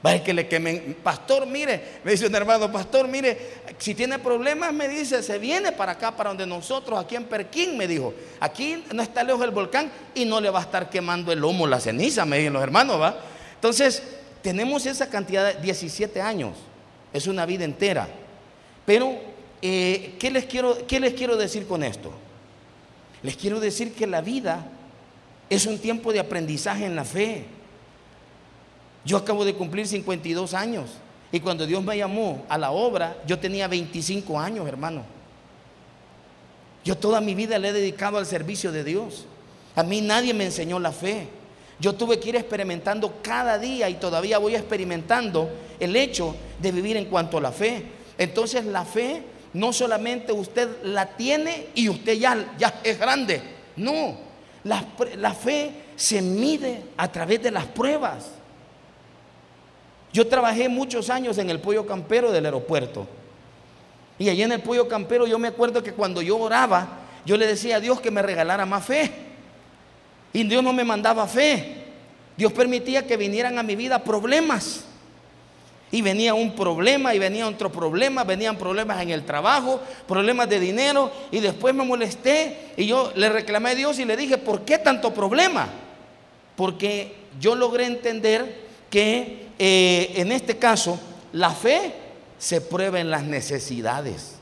Va 0.04 0.22
que 0.22 0.32
le 0.32 0.46
quemen. 0.46 0.96
Pastor, 1.02 1.46
mire, 1.46 2.00
me 2.04 2.12
dice 2.12 2.26
un 2.26 2.34
hermano, 2.34 2.70
pastor, 2.70 3.08
mire, 3.08 3.36
si 3.78 3.94
tiene 3.94 4.18
problemas, 4.18 4.72
me 4.72 4.88
dice, 4.88 5.22
se 5.22 5.38
viene 5.38 5.72
para 5.72 5.92
acá, 5.92 6.16
para 6.16 6.30
donde 6.30 6.46
nosotros, 6.46 6.98
aquí 6.98 7.16
en 7.16 7.24
Perquín, 7.24 7.76
me 7.76 7.88
dijo. 7.88 8.14
Aquí 8.38 8.84
no 8.92 9.02
está 9.02 9.24
lejos 9.24 9.42
el 9.42 9.50
volcán 9.50 9.90
y 10.14 10.24
no 10.24 10.40
le 10.40 10.50
va 10.50 10.60
a 10.60 10.62
estar 10.62 10.88
quemando 10.88 11.32
el 11.32 11.40
lomo 11.40 11.66
la 11.66 11.80
ceniza, 11.80 12.24
me 12.24 12.38
dicen 12.38 12.52
los 12.52 12.62
hermanos, 12.62 13.00
¿va? 13.00 13.18
Entonces, 13.54 14.02
tenemos 14.40 14.86
esa 14.86 15.10
cantidad 15.10 15.54
de 15.54 15.60
17 15.60 16.20
años. 16.20 16.52
Es 17.12 17.26
una 17.26 17.44
vida 17.44 17.64
entera. 17.64 18.08
Pero, 18.86 19.18
eh, 19.60 20.14
¿qué, 20.20 20.30
les 20.30 20.44
quiero, 20.44 20.86
¿qué 20.86 21.00
les 21.00 21.14
quiero 21.14 21.36
decir 21.36 21.66
con 21.66 21.82
esto? 21.82 22.12
Les 23.22 23.36
quiero 23.36 23.58
decir 23.58 23.94
que 23.94 24.06
la 24.06 24.20
vida 24.20 24.64
es 25.50 25.66
un 25.66 25.78
tiempo 25.78 26.12
de 26.12 26.20
aprendizaje 26.20 26.84
en 26.84 26.94
la 26.94 27.04
fe. 27.04 27.46
Yo 29.08 29.16
acabo 29.16 29.42
de 29.46 29.54
cumplir 29.54 29.86
52 29.88 30.52
años 30.52 30.90
y 31.32 31.40
cuando 31.40 31.66
Dios 31.66 31.82
me 31.82 31.96
llamó 31.96 32.44
a 32.46 32.58
la 32.58 32.72
obra, 32.72 33.16
yo 33.26 33.38
tenía 33.38 33.66
25 33.66 34.38
años, 34.38 34.68
hermano. 34.68 35.02
Yo 36.84 36.94
toda 36.94 37.22
mi 37.22 37.34
vida 37.34 37.58
le 37.58 37.68
he 37.68 37.72
dedicado 37.72 38.18
al 38.18 38.26
servicio 38.26 38.70
de 38.70 38.84
Dios. 38.84 39.24
A 39.76 39.82
mí 39.82 40.02
nadie 40.02 40.34
me 40.34 40.44
enseñó 40.44 40.78
la 40.78 40.92
fe. 40.92 41.26
Yo 41.80 41.94
tuve 41.94 42.20
que 42.20 42.28
ir 42.28 42.36
experimentando 42.36 43.22
cada 43.22 43.58
día 43.58 43.88
y 43.88 43.94
todavía 43.94 44.36
voy 44.36 44.54
experimentando 44.54 45.48
el 45.80 45.96
hecho 45.96 46.36
de 46.60 46.70
vivir 46.70 46.98
en 46.98 47.06
cuanto 47.06 47.38
a 47.38 47.40
la 47.40 47.50
fe. 47.52 47.84
Entonces 48.18 48.66
la 48.66 48.84
fe 48.84 49.22
no 49.54 49.72
solamente 49.72 50.32
usted 50.32 50.68
la 50.84 51.16
tiene 51.16 51.68
y 51.74 51.88
usted 51.88 52.12
ya, 52.18 52.54
ya 52.58 52.78
es 52.84 52.98
grande. 52.98 53.40
No, 53.74 54.18
la, 54.64 54.84
la 55.16 55.32
fe 55.32 55.72
se 55.96 56.20
mide 56.20 56.82
a 56.98 57.10
través 57.10 57.42
de 57.42 57.50
las 57.50 57.64
pruebas. 57.64 58.32
Yo 60.12 60.26
trabajé 60.26 60.68
muchos 60.68 61.10
años 61.10 61.38
en 61.38 61.50
el 61.50 61.60
pollo 61.60 61.86
campero 61.86 62.32
del 62.32 62.46
aeropuerto. 62.46 63.06
Y 64.18 64.28
allí 64.28 64.42
en 64.42 64.52
el 64.52 64.60
pollo 64.60 64.88
campero 64.88 65.26
yo 65.26 65.38
me 65.38 65.48
acuerdo 65.48 65.82
que 65.82 65.92
cuando 65.92 66.22
yo 66.22 66.38
oraba, 66.38 67.00
yo 67.24 67.36
le 67.36 67.46
decía 67.46 67.76
a 67.76 67.80
Dios 67.80 68.00
que 68.00 68.10
me 68.10 68.22
regalara 68.22 68.66
más 68.66 68.84
fe. 68.84 69.10
Y 70.32 70.44
Dios 70.44 70.62
no 70.62 70.72
me 70.72 70.84
mandaba 70.84 71.26
fe. 71.26 71.84
Dios 72.36 72.52
permitía 72.52 73.06
que 73.06 73.16
vinieran 73.16 73.58
a 73.58 73.62
mi 73.62 73.76
vida 73.76 74.02
problemas. 74.02 74.84
Y 75.90 76.02
venía 76.02 76.34
un 76.34 76.54
problema 76.54 77.14
y 77.14 77.18
venía 77.18 77.48
otro 77.48 77.72
problema, 77.72 78.22
venían 78.22 78.58
problemas 78.58 79.00
en 79.00 79.10
el 79.10 79.24
trabajo, 79.24 79.80
problemas 80.06 80.48
de 80.48 80.60
dinero. 80.60 81.10
Y 81.30 81.40
después 81.40 81.74
me 81.74 81.84
molesté 81.84 82.72
y 82.76 82.86
yo 82.86 83.12
le 83.14 83.28
reclamé 83.30 83.70
a 83.70 83.74
Dios 83.74 83.98
y 83.98 84.04
le 84.04 84.16
dije, 84.16 84.36
¿por 84.36 84.64
qué 84.64 84.78
tanto 84.78 85.14
problema? 85.14 85.68
Porque 86.56 87.16
yo 87.40 87.54
logré 87.54 87.86
entender 87.86 88.66
que 88.90 89.47
eh, 89.58 90.12
en 90.16 90.32
este 90.32 90.56
caso 90.58 90.98
la 91.32 91.50
fe 91.50 91.94
se 92.38 92.60
prueba 92.60 93.00
en 93.00 93.10
las 93.10 93.24
necesidades. 93.24 94.36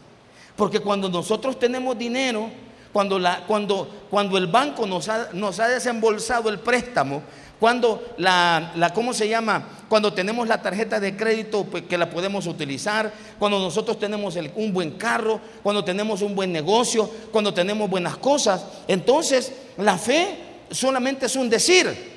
Porque 0.57 0.81
cuando 0.81 1.09
nosotros 1.09 1.59
tenemos 1.59 1.99
dinero, 1.99 2.51
cuando, 2.93 3.19
la, 3.19 3.45
cuando, 3.47 4.07
cuando 4.11 4.39
el 4.39 4.47
banco 4.47 4.87
nos 4.87 5.09
ha, 5.09 5.29
nos 5.33 5.61
ha, 5.61 5.69
desembolsado 5.69 6.49
el 6.49 6.61
préstamo, 6.61 7.23
cuando 7.61 8.15
la, 8.19 8.73
la, 8.77 8.91
¿cómo 8.93 9.13
se 9.13 9.29
llama? 9.29 9.67
Cuando 9.89 10.13
tenemos 10.13 10.47
la 10.49 10.61
tarjeta 10.61 11.01
de 11.01 11.17
crédito 11.17 11.65
pues, 11.65 11.85
que 11.85 11.99
la 11.99 12.09
podemos 12.09 12.47
utilizar, 12.47 13.13
cuando 13.39 13.59
nosotros 13.59 13.99
tenemos 13.99 14.37
un 14.55 14.73
buen 14.73 14.93
carro, 14.93 15.41
cuando 15.63 15.85
tenemos 15.85 16.23
un 16.23 16.35
buen 16.35 16.53
negocio, 16.53 17.11
cuando 17.33 17.53
tenemos 17.53 17.89
buenas 17.89 18.17
cosas, 18.17 18.65
entonces 18.89 19.53
la 19.79 19.99
fe 19.99 20.39
solamente 20.71 21.27
es 21.27 21.37
un 21.37 21.49
decir. 21.49 22.17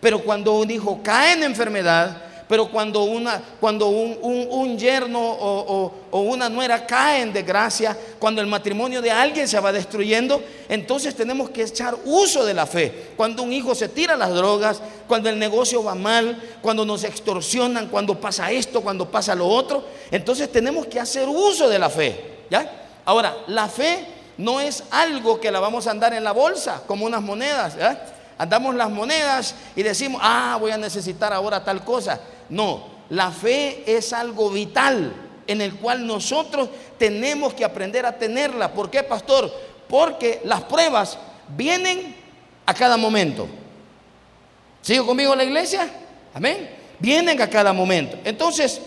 Pero 0.00 0.20
cuando 0.20 0.54
un 0.54 0.70
hijo 0.70 1.00
cae 1.02 1.34
en 1.34 1.42
enfermedad, 1.42 2.29
pero 2.50 2.68
cuando, 2.68 3.04
una, 3.04 3.40
cuando 3.60 3.86
un, 3.86 4.76
yerno 4.76 5.20
o, 5.20 5.92
o, 6.10 6.20
una 6.22 6.48
nuera 6.48 6.84
cae 6.84 7.22
en 7.22 7.32
desgracia, 7.32 7.96
cuando 8.18 8.40
el 8.40 8.48
matrimonio 8.48 9.00
de 9.00 9.12
alguien 9.12 9.46
se 9.46 9.60
va 9.60 9.70
destruyendo, 9.70 10.42
entonces 10.68 11.14
tenemos 11.14 11.50
que 11.50 11.62
echar 11.62 11.96
uso 12.04 12.44
de 12.44 12.52
la 12.52 12.66
fe. 12.66 13.12
Cuando 13.16 13.44
un 13.44 13.52
hijo 13.52 13.72
se 13.76 13.88
tira 13.88 14.16
las 14.16 14.34
drogas, 14.34 14.82
cuando 15.06 15.28
el 15.28 15.38
negocio 15.38 15.84
va 15.84 15.94
mal, 15.94 16.42
cuando 16.60 16.84
nos 16.84 17.04
extorsionan, 17.04 17.86
cuando 17.86 18.20
pasa 18.20 18.50
esto, 18.50 18.80
cuando 18.80 19.08
pasa 19.08 19.36
lo 19.36 19.46
otro, 19.46 19.84
entonces 20.10 20.50
tenemos 20.50 20.86
que 20.86 20.98
hacer 20.98 21.28
uso 21.28 21.68
de 21.68 21.78
la 21.78 21.88
fe. 21.88 22.46
¿ya? 22.50 22.68
Ahora, 23.04 23.32
la 23.46 23.68
fe 23.68 24.04
no 24.38 24.60
es 24.60 24.82
algo 24.90 25.38
que 25.38 25.52
la 25.52 25.60
vamos 25.60 25.86
a 25.86 25.92
andar 25.92 26.14
en 26.14 26.24
la 26.24 26.32
bolsa 26.32 26.82
como 26.88 27.06
unas 27.06 27.22
monedas. 27.22 27.76
Andamos 28.40 28.74
las 28.74 28.88
monedas 28.88 29.54
y 29.76 29.82
decimos, 29.82 30.18
ah, 30.24 30.56
voy 30.58 30.70
a 30.70 30.78
necesitar 30.78 31.30
ahora 31.30 31.62
tal 31.62 31.84
cosa. 31.84 32.18
No, 32.50 32.86
la 33.10 33.30
fe 33.30 33.82
es 33.86 34.12
algo 34.12 34.50
vital 34.50 35.12
en 35.46 35.60
el 35.60 35.74
cual 35.74 36.06
nosotros 36.06 36.68
tenemos 36.98 37.54
que 37.54 37.64
aprender 37.64 38.06
a 38.06 38.16
tenerla. 38.16 38.72
¿Por 38.72 38.90
qué, 38.90 39.02
pastor? 39.02 39.52
Porque 39.88 40.40
las 40.44 40.62
pruebas 40.62 41.18
vienen 41.56 42.14
a 42.66 42.74
cada 42.74 42.96
momento. 42.96 43.48
¿Sigo 44.82 45.06
conmigo 45.06 45.32
en 45.32 45.38
la 45.38 45.44
iglesia? 45.44 45.90
Amén. 46.34 46.70
Vienen 46.98 47.40
a 47.40 47.50
cada 47.50 47.72
momento. 47.72 48.18
Entonces, 48.24 48.80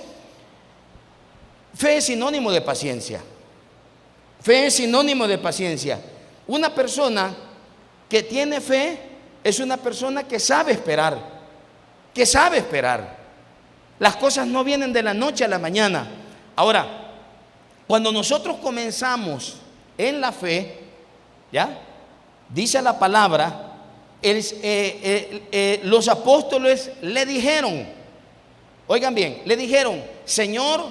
fe 1.73 1.97
es 1.97 2.05
sinónimo 2.05 2.51
de 2.51 2.61
paciencia. 2.61 3.21
Fe 4.41 4.67
es 4.67 4.75
sinónimo 4.75 5.27
de 5.27 5.37
paciencia. 5.37 5.99
Una 6.47 6.73
persona 6.73 7.35
que 8.09 8.23
tiene 8.23 8.61
fe 8.61 8.99
es 9.43 9.59
una 9.59 9.77
persona 9.77 10.27
que 10.27 10.39
sabe 10.39 10.71
esperar, 10.71 11.17
que 12.13 12.25
sabe 12.25 12.57
esperar. 12.57 13.22
Las 13.99 14.15
cosas 14.15 14.47
no 14.47 14.63
vienen 14.63 14.91
de 14.93 15.03
la 15.03 15.13
noche 15.13 15.45
a 15.45 15.47
la 15.47 15.59
mañana. 15.59 16.07
Ahora, 16.55 16.87
cuando 17.87 18.11
nosotros 18.11 18.57
comenzamos 18.61 19.57
en 19.97 20.21
la 20.21 20.31
fe, 20.31 20.79
¿ya? 21.51 21.79
Dice 22.49 22.81
la 22.81 22.97
palabra, 22.97 23.71
eh, 24.21 24.41
eh, 24.63 25.43
eh, 25.51 25.81
los 25.83 26.07
apóstoles 26.07 26.91
le 27.01 27.25
dijeron, 27.25 27.85
oigan 28.87 29.13
bien, 29.13 29.41
le 29.45 29.57
dijeron, 29.57 30.01
Señor, 30.25 30.85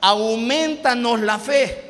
aumentanos 0.00 1.20
la 1.20 1.38
fe. 1.38 1.82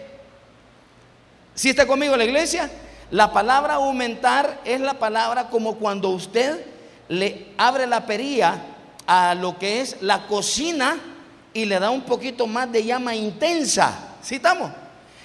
¿Sí 1.55 1.71
está 1.71 1.87
conmigo 1.87 2.17
la 2.17 2.25
iglesia? 2.25 2.71
La 3.11 3.33
palabra 3.33 3.75
aumentar 3.75 4.61
es 4.65 4.81
la 4.81 4.95
palabra 4.95 5.49
como 5.49 5.77
cuando 5.77 6.11
usted 6.11 6.65
le 7.09 7.47
abre 7.59 7.87
la 7.87 8.07
pería 8.07 8.74
a 9.07 9.35
lo 9.35 9.59
que 9.59 9.81
es 9.81 9.97
la 10.01 10.27
cocina 10.27 10.99
y 11.53 11.65
le 11.65 11.79
da 11.79 11.91
un 11.91 12.03
poquito 12.03 12.47
más 12.47 12.71
de 12.71 12.85
llama 12.85 13.15
intensa. 13.15 14.17
¿Sí 14.23 14.37
estamos? 14.37 14.71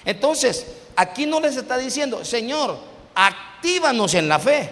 Entonces, 0.04 0.66
aquí 0.96 1.26
no 1.26 1.40
les 1.40 1.56
está 1.56 1.76
diciendo, 1.76 2.24
Señor, 2.24 2.78
actívanos 3.14 4.14
en 4.14 4.28
la 4.28 4.38
fe. 4.38 4.70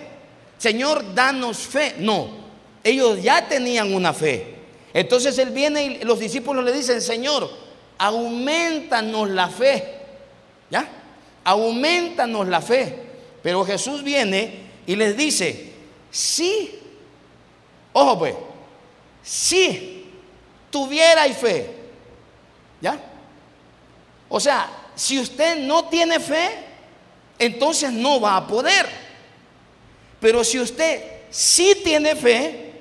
Señor, 0.59 1.15
danos 1.15 1.59
fe. 1.59 1.95
No, 1.99 2.29
ellos 2.85 3.23
ya 3.23 3.49
tenían 3.49 3.95
una 3.95 4.13
fe. 4.13 4.57
Entonces 4.95 5.39
Él 5.39 5.51
viene 5.51 5.85
y 5.85 6.05
los 6.05 6.19
discípulos 6.19 6.65
le 6.65 6.73
dicen, 6.73 7.01
Señor, 7.01 7.51
aumentanos 7.99 9.29
la 9.31 9.49
fe. 9.49 9.97
¿Ya? 10.71 10.89
Aumentanos 11.45 12.49
la 12.49 12.61
fe. 12.61 13.09
Pero 13.43 13.65
Jesús 13.65 14.03
viene 14.03 14.69
y 14.87 14.97
les 14.97 15.17
dice, 15.17 15.73
sí, 16.11 16.79
ojo 17.93 18.19
pues, 18.19 18.35
si 19.29 20.07
tuvierais 20.71 21.37
fe, 21.37 21.71
¿ya? 22.81 22.99
O 24.27 24.41
sea, 24.41 24.71
si 24.95 25.21
usted 25.21 25.59
no 25.67 25.85
tiene 25.85 26.19
fe, 26.19 26.65
entonces 27.39 27.93
no 27.93 28.21
va 28.23 28.37
a 28.37 28.47
poder. 28.47 28.89
Pero 30.19 30.43
si 30.43 30.59
usted 30.59 31.03
sí 31.29 31.83
tiene 31.85 32.17
fe, 32.17 32.73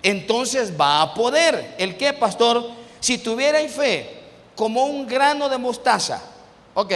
entonces 0.00 0.72
va 0.80 1.02
a 1.02 1.14
poder. 1.14 1.74
¿El 1.78 1.96
qué, 1.96 2.12
pastor? 2.12 2.70
Si 3.00 3.18
tuvierais 3.18 3.72
fe 3.72 4.20
como 4.54 4.84
un 4.84 5.04
grano 5.04 5.48
de 5.48 5.58
mostaza, 5.58 6.22
ok, 6.74 6.92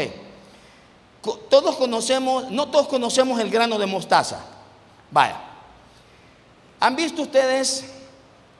todos 1.50 1.74
conocemos, 1.74 2.48
no 2.52 2.68
todos 2.68 2.86
conocemos 2.86 3.40
el 3.40 3.50
grano 3.50 3.78
de 3.78 3.86
mostaza. 3.86 4.44
Vaya. 5.10 5.40
¿Han 6.78 6.94
visto 6.94 7.22
ustedes 7.22 7.84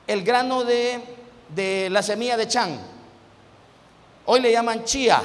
el 0.07 0.23
grano 0.23 0.63
de, 0.63 0.99
de 1.53 1.89
la 1.89 2.01
semilla 2.01 2.37
de 2.37 2.47
chan? 2.47 2.79
Hoy 4.25 4.41
le 4.41 4.51
llaman 4.51 4.83
chía. 4.83 5.21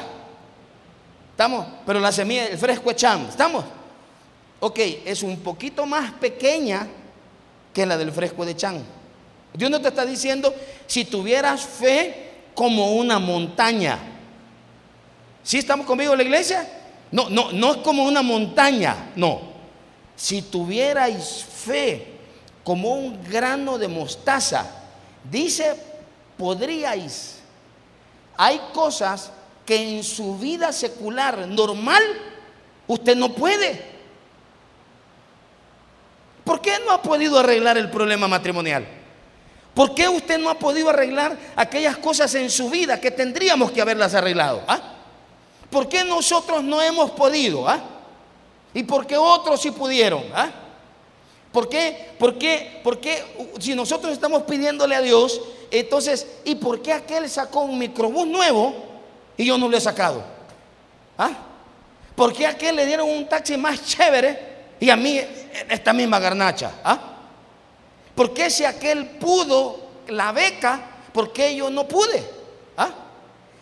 ¿Estamos? 1.30 1.66
Pero 1.87 2.00
la 2.00 2.11
semilla, 2.11 2.47
el 2.47 2.58
fresco 2.58 2.90
es 2.90 2.97
chan. 2.97 3.26
¿Estamos? 3.28 3.64
Ok, 4.61 4.78
es 5.04 5.23
un 5.23 5.38
poquito 5.38 5.87
más 5.87 6.12
pequeña 6.12 6.87
que 7.73 7.87
la 7.87 7.97
del 7.97 8.11
fresco 8.11 8.44
de 8.44 8.56
chan. 8.56 8.82
Dios 9.54 9.70
no 9.70 9.80
te 9.80 9.88
está 9.88 10.04
diciendo 10.04 10.54
si 10.87 11.04
tuvieras 11.04 11.64
fe 11.64 12.28
como 12.54 12.92
una 12.92 13.18
montaña. 13.18 13.99
¿Sí 15.42 15.58
estamos 15.58 15.87
conmigo 15.87 16.12
en 16.12 16.18
la 16.18 16.25
iglesia? 16.25 16.68
No, 17.12 17.30
no, 17.30 17.52
no 17.52 17.73
es 17.73 17.76
como 17.78 18.04
una 18.04 18.20
montaña, 18.20 19.12
no. 19.16 19.40
Si 20.16 20.42
tuvierais 20.42 21.44
fe 21.44 22.17
como 22.68 22.90
un 22.90 23.25
grano 23.25 23.78
de 23.78 23.88
mostaza, 23.88 24.66
dice, 25.25 25.75
podríais. 26.37 27.38
Hay 28.37 28.60
cosas 28.75 29.32
que 29.64 29.96
en 29.96 30.04
su 30.04 30.37
vida 30.37 30.70
secular 30.70 31.48
normal 31.48 32.02
usted 32.87 33.16
no 33.16 33.32
puede. 33.32 33.82
¿Por 36.44 36.60
qué 36.60 36.72
no 36.84 36.92
ha 36.92 37.00
podido 37.00 37.38
arreglar 37.38 37.78
el 37.78 37.90
problema 37.90 38.28
matrimonial? 38.28 38.87
¿Por 39.72 39.94
qué 39.94 40.06
usted 40.06 40.37
no 40.37 40.50
ha 40.50 40.58
podido 40.58 40.90
arreglar 40.90 41.38
aquellas 41.56 41.96
cosas 41.96 42.34
en 42.34 42.50
su 42.50 42.68
vida 42.68 43.00
que 43.00 43.10
tendríamos 43.10 43.70
que 43.70 43.80
haberlas 43.80 44.12
arreglado? 44.12 44.62
¿Ah? 44.68 44.78
¿Por 45.70 45.88
qué 45.88 46.04
nosotros 46.04 46.62
no 46.62 46.82
hemos 46.82 47.12
podido? 47.12 47.66
Ah? 47.66 47.80
¿Y 48.75 48.82
por 48.82 49.06
qué 49.06 49.16
otros 49.16 49.58
sí 49.58 49.70
pudieron? 49.70 50.22
¿Ah? 50.34 50.50
¿Por 51.52 51.69
qué? 51.69 52.11
¿Por 52.19 52.38
qué? 52.38 52.81
¿Por 52.85 53.00
qué? 53.00 53.25
Si 53.59 53.75
nosotros 53.75 54.12
estamos 54.12 54.43
pidiéndole 54.43 54.95
a 54.95 55.00
Dios, 55.00 55.40
entonces, 55.71 56.26
¿y 56.45 56.55
por 56.55 56.83
qué 56.83 56.93
aquel 56.93 57.28
sacó 57.28 57.61
un 57.61 57.78
microbús 57.78 58.26
nuevo 58.26 58.75
y 59.37 59.45
yo 59.45 59.59
no 59.59 59.69
lo 59.69 59.76
he 59.76 59.81
sacado? 59.81 60.23
¿Ah? 61.17 61.31
¿Por 62.14 62.33
qué 62.33 62.47
aquel 62.47 62.76
le 62.76 62.87
dieron 62.87 63.09
un 63.09 63.28
taxi 63.28 63.57
más 63.57 63.85
chévere 63.85 64.57
y 64.81 64.90
a 64.90 64.97
mí 64.97 65.21
esta 65.69 65.93
misma 65.93 66.19
garnacha? 66.19 66.73
¿Ah? 66.85 66.99
¿Por 68.14 68.35
qué 68.35 68.50
si 68.50 68.64
aquel 68.64 69.07
pudo 69.07 69.88
la 70.09 70.33
beca, 70.33 70.81
por 71.12 71.33
qué 71.33 71.55
yo 71.55 71.71
no 71.71 71.87
pude? 71.87 72.23
¿Ah? 72.76 72.90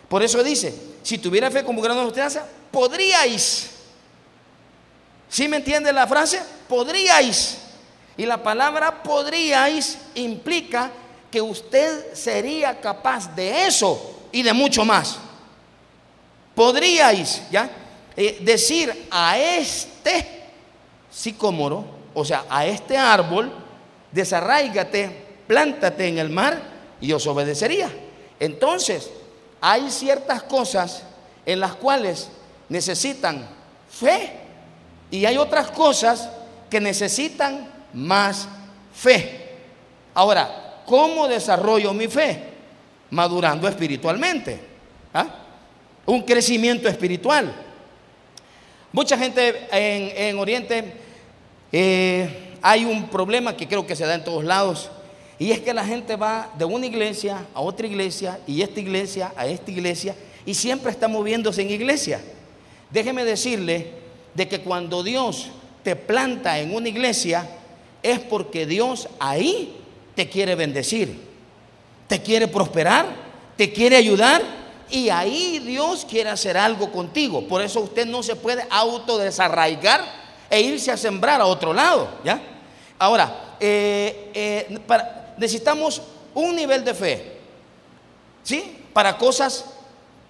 Por 0.09 0.23
eso 0.23 0.43
dice, 0.43 0.73
si 1.03 1.17
tuviera 1.17 1.51
fe 1.51 1.63
como 1.63 1.81
grano 1.81 1.99
de 2.01 2.05
mostaza, 2.07 2.47
podríais. 2.71 3.69
¿Sí 5.29 5.47
me 5.47 5.57
entiende 5.57 5.91
la 5.91 6.07
frase? 6.07 6.41
Podríais. 6.67 7.66
Y 8.17 8.25
la 8.25 8.41
palabra 8.41 9.03
podríais 9.03 9.97
implica 10.15 10.91
que 11.29 11.41
usted 11.41 12.13
sería 12.13 12.81
capaz 12.81 13.33
de 13.35 13.67
eso 13.67 14.27
y 14.31 14.41
de 14.41 14.53
mucho 14.53 14.83
más. 14.83 15.19
Podríais, 16.55 17.43
¿ya? 17.51 17.69
Eh, 18.15 18.39
decir 18.41 19.07
a 19.11 19.37
este 19.37 20.45
sicómoro, 21.11 21.85
o 22.15 22.25
sea, 22.25 22.45
a 22.49 22.65
este 22.65 22.97
árbol, 22.97 23.51
desarraígate, 24.11 25.25
plántate 25.45 26.07
en 26.07 26.17
el 26.17 26.29
mar 26.29 26.59
y 26.99 27.11
os 27.13 27.27
obedecería. 27.27 27.91
Entonces, 28.39 29.11
hay 29.61 29.91
ciertas 29.91 30.41
cosas 30.43 31.03
en 31.45 31.59
las 31.59 31.75
cuales 31.75 32.29
necesitan 32.69 33.47
fe 33.89 34.33
y 35.11 35.25
hay 35.25 35.37
otras 35.37 35.69
cosas 35.71 36.29
que 36.69 36.81
necesitan 36.81 37.76
más 37.93 38.47
fe. 38.93 39.47
Ahora, 40.13 40.81
¿cómo 40.85 41.27
desarrollo 41.27 41.93
mi 41.93 42.07
fe? 42.07 42.43
Madurando 43.09 43.67
espiritualmente. 43.67 44.59
¿ah? 45.13 45.27
Un 46.05 46.21
crecimiento 46.23 46.87
espiritual. 46.87 47.53
Mucha 48.91 49.17
gente 49.17 49.67
en, 49.71 50.39
Oriente 50.39 50.93
eh, 51.71 52.55
hay 52.61 52.85
un 52.85 53.09
problema 53.09 53.55
que 53.55 53.67
creo 53.67 53.85
que 53.85 53.95
se 53.95 54.05
da 54.05 54.15
en 54.15 54.23
todos 54.23 54.43
lados 54.43 54.89
y 55.37 55.51
es 55.51 55.59
que 55.59 55.73
la 55.73 55.85
gente 55.85 56.15
va 56.15 56.49
de 56.57 56.65
una 56.65 56.85
iglesia 56.85 57.45
a 57.53 57.61
otra 57.61 57.85
iglesia 57.85 58.39
y 58.47 58.61
esta 58.61 58.79
iglesia 58.79 59.33
a 59.35 59.45
esta 59.45 59.69
iglesia 59.69 60.15
y 60.45 60.53
siempre 60.53 60.91
está 60.91 61.07
moviéndose 61.07 61.61
en 61.61 61.69
iglesia. 61.69 62.21
Déjeme 62.89 63.25
decirle 63.25 63.91
de 64.33 64.47
que 64.47 64.61
cuando 64.61 65.03
Dios 65.03 65.49
te 65.83 65.95
planta 65.95 66.57
en 66.59 66.73
una 66.73 66.89
iglesia 66.89 67.47
es 68.03 68.19
porque 68.19 68.65
Dios 68.65 69.07
ahí 69.19 69.75
te 70.15 70.29
quiere 70.29 70.55
bendecir, 70.55 71.19
te 72.07 72.21
quiere 72.21 72.47
prosperar, 72.47 73.05
te 73.55 73.71
quiere 73.71 73.95
ayudar 73.95 74.41
y 74.89 75.09
ahí 75.09 75.59
Dios 75.59 76.05
quiere 76.09 76.29
hacer 76.29 76.57
algo 76.57 76.91
contigo. 76.91 77.47
Por 77.47 77.61
eso 77.61 77.81
usted 77.81 78.05
no 78.05 78.23
se 78.23 78.35
puede 78.35 78.65
autodesarraigar 78.69 80.01
e 80.49 80.61
irse 80.61 80.91
a 80.91 80.97
sembrar 80.97 81.41
a 81.41 81.45
otro 81.45 81.73
lado, 81.73 82.09
¿ya? 82.23 82.41
Ahora, 82.99 83.55
eh, 83.59 84.31
eh, 84.33 84.79
necesitamos 85.37 86.01
un 86.33 86.55
nivel 86.55 86.83
de 86.83 86.93
fe, 86.93 87.37
¿sí? 88.43 88.77
Para 88.93 89.17
cosas 89.17 89.65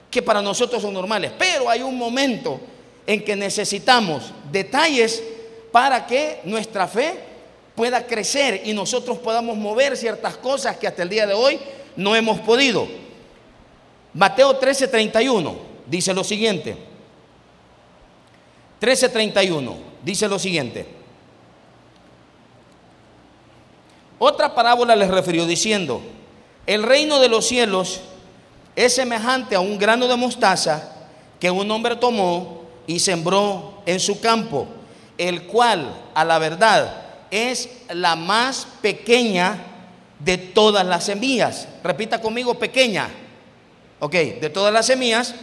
que 0.09 0.21
para 0.21 0.41
nosotros 0.41 0.81
son 0.81 0.93
normales. 0.93 1.31
Pero 1.37 1.69
hay 1.69 1.81
un 1.81 1.97
momento 1.97 2.59
en 3.05 3.23
que 3.23 3.35
necesitamos 3.35 4.33
detalles 4.51 5.23
para 5.71 6.05
que 6.05 6.41
nuestra 6.43 6.87
fe 6.87 7.26
pueda 7.77 8.07
crecer 8.07 8.63
y 8.65 8.73
nosotros 8.73 9.19
podamos 9.19 9.55
mover 9.55 9.95
ciertas 9.95 10.35
cosas 10.35 10.77
que 10.77 10.87
hasta 10.87 11.03
el 11.03 11.09
día 11.09 11.27
de 11.27 11.35
hoy 11.35 11.59
no 11.95 12.15
hemos 12.15 12.39
podido. 12.39 12.87
Mateo 14.15 14.59
13:31 14.59 15.55
dice 15.85 16.11
lo 16.11 16.23
siguiente. 16.23 16.75
13:31 18.81 19.75
dice 20.03 20.27
lo 20.27 20.39
siguiente. 20.39 20.87
Otra 24.17 24.55
parábola 24.55 24.95
les 24.95 25.11
refirió 25.11 25.45
diciendo, 25.45 26.01
el 26.65 26.81
reino 26.81 27.19
de 27.19 27.29
los 27.29 27.45
cielos 27.45 28.01
es 28.75 28.95
semejante 28.95 29.55
a 29.55 29.59
un 29.59 29.77
grano 29.77 30.07
de 30.07 30.15
mostaza 30.15 30.95
que 31.39 31.51
un 31.51 31.69
hombre 31.69 31.95
tomó 31.95 32.63
y 32.87 32.97
sembró 32.97 33.83
en 33.85 33.99
su 33.99 34.19
campo, 34.19 34.65
el 35.19 35.43
cual 35.43 35.95
a 36.15 36.25
la 36.25 36.39
verdad 36.39 37.06
es 37.31 37.69
la 37.89 38.15
más 38.15 38.67
pequeña 38.81 39.57
de 40.19 40.37
todas 40.37 40.85
las 40.85 41.05
semillas. 41.05 41.67
Repita 41.83 42.21
conmigo, 42.21 42.57
pequeña. 42.57 43.09
Ok, 43.99 44.13
de 44.13 44.49
todas 44.49 44.73
las 44.73 44.85
semillas, 44.85 45.33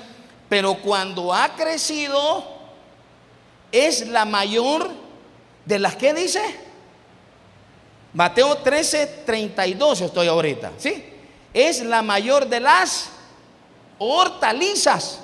pero 0.49 0.75
cuando 0.75 1.33
ha 1.33 1.55
crecido 1.57 2.45
es 3.73 4.09
la 4.09 4.25
mayor 4.25 4.91
de 5.65 5.79
las 5.79 5.97
que 5.97 6.15
dice 6.15 6.41
Mateo 8.15 8.59
13, 8.59 9.25
32 9.27 10.03
estoy 10.03 10.29
ahorita, 10.29 10.73
¿sí? 10.79 11.05
Es 11.53 11.83
la 11.83 12.01
mayor 12.01 12.47
de 12.49 12.61
las 12.61 13.11
hortalizas. 13.99 15.19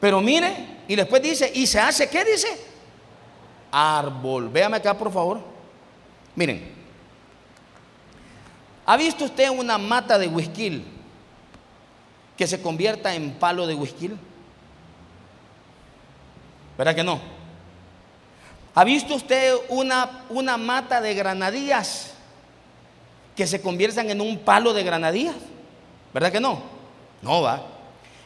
Pero 0.00 0.20
mire, 0.20 0.54
y 0.86 0.94
después 0.94 1.20
dice, 1.20 1.50
¿y 1.52 1.66
se 1.66 1.80
hace 1.80 2.08
qué 2.08 2.24
dice? 2.24 2.48
Árbol. 3.72 4.50
Véame 4.50 4.76
acá, 4.76 4.96
por 4.96 5.10
favor. 5.10 5.40
Miren, 6.36 6.72
¿ha 8.84 8.96
visto 8.96 9.24
usted 9.24 9.48
una 9.48 9.78
mata 9.78 10.18
de 10.18 10.28
whisky 10.28 10.84
que 12.36 12.46
se 12.46 12.60
convierta 12.60 13.14
en 13.14 13.32
palo 13.32 13.66
de 13.66 13.74
whisky? 13.74 14.12
¿Verdad 16.76 16.94
que 16.94 17.02
no? 17.02 17.20
¿Ha 18.74 18.84
visto 18.84 19.14
usted 19.14 19.54
una, 19.68 20.24
una 20.28 20.56
mata 20.56 21.00
de 21.00 21.14
granadillas 21.14 22.12
que 23.36 23.46
se 23.46 23.60
conviertan 23.60 24.10
en 24.10 24.20
un 24.20 24.38
palo 24.38 24.72
de 24.72 24.82
granadillas? 24.82 25.36
¿Verdad 26.12 26.32
que 26.32 26.40
no? 26.40 26.62
No 27.22 27.42
va. 27.42 27.62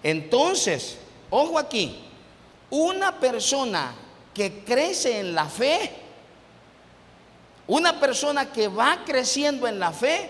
Entonces, 0.03 0.99
ojo 1.31 1.59
aquí, 1.59 2.05
una 2.71 3.19
persona 3.19 3.95
que 4.37 4.65
crece 4.67 5.21
en 5.21 5.35
la 5.35 5.47
fe, 5.47 5.91
una 7.67 7.99
persona 7.99 8.53
que 8.53 8.69
va 8.69 8.99
creciendo 9.07 9.67
en 9.67 9.79
la 9.79 9.93
fe, 9.93 10.29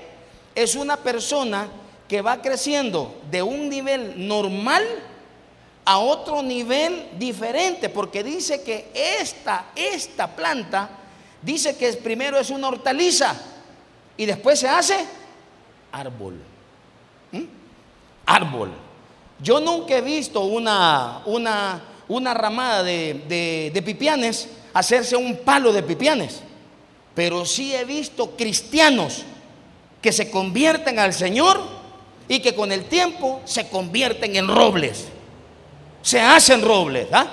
es 0.55 0.77
una 0.77 0.97
persona 0.97 1.66
que 2.07 2.23
va 2.23 2.40
creciendo 2.40 3.21
de 3.29 3.42
un 3.42 3.69
nivel 3.69 4.29
normal 4.29 4.85
a 5.85 5.99
otro 5.99 6.40
nivel 6.40 7.09
diferente, 7.19 7.88
porque 7.88 8.23
dice 8.23 8.62
que 8.62 8.92
esta, 8.95 9.73
esta 9.75 10.37
planta, 10.37 10.88
dice 11.42 11.77
que 11.77 11.92
primero 11.95 12.38
es 12.38 12.51
una 12.51 12.69
hortaliza 12.69 13.35
y 14.16 14.25
después 14.25 14.61
se 14.61 14.69
hace 14.69 15.05
árbol. 15.90 16.40
¿Mm? 17.33 17.42
Árbol. 18.25 18.71
Yo 19.40 19.59
nunca 19.59 19.97
he 19.97 20.01
visto 20.01 20.42
una, 20.42 21.23
una, 21.27 21.83
una 22.09 22.35
ramada 22.35 22.83
de, 22.83 23.71
de 23.73 23.83
pipianes 23.83 24.49
hacerse 24.77 25.16
un 25.16 25.37
palo 25.38 25.73
de 25.73 25.83
pipianes, 25.83 26.42
pero 27.14 27.47
sí 27.47 27.75
he 27.75 27.85
visto 27.87 28.37
cristianos 28.37 29.23
que 30.03 30.12
se 30.12 30.31
convierten 30.31 30.99
al 30.99 31.14
Señor 31.14 31.59
y 32.29 32.40
que 32.40 32.55
con 32.55 32.71
el 32.73 32.85
tiempo 32.85 33.40
se 33.47 33.69
convierten 33.69 34.37
en 34.37 34.49
robles. 34.49 35.07
Se 36.03 36.21
hacen 36.21 36.62
robles. 36.62 37.09
¿ah? 37.11 37.27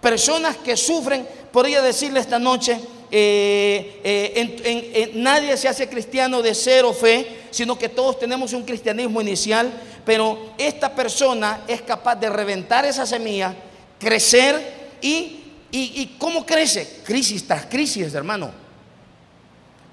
Personas 0.00 0.56
que 0.56 0.76
sufren, 0.76 1.28
podría 1.52 1.82
decirle 1.82 2.20
esta 2.20 2.38
noche, 2.38 2.80
eh, 3.14 4.00
eh, 4.02 5.10
nadie 5.14 5.54
se 5.58 5.68
hace 5.68 5.86
cristiano 5.86 6.40
de 6.40 6.54
cero 6.54 6.94
fe, 6.94 7.42
sino 7.50 7.76
que 7.76 7.90
todos 7.90 8.18
tenemos 8.18 8.54
un 8.54 8.62
cristianismo 8.62 9.20
inicial, 9.20 9.70
pero 10.02 10.54
esta 10.56 10.94
persona 10.94 11.60
es 11.68 11.82
capaz 11.82 12.16
de 12.16 12.30
reventar 12.30 12.86
esa 12.86 13.04
semilla, 13.04 13.54
crecer 13.98 14.96
y, 15.02 15.40
y, 15.70 16.16
¿cómo 16.18 16.46
crece? 16.46 17.00
Crisis 17.04 17.46
tras 17.46 17.66
crisis, 17.66 18.14
hermano. 18.14 18.50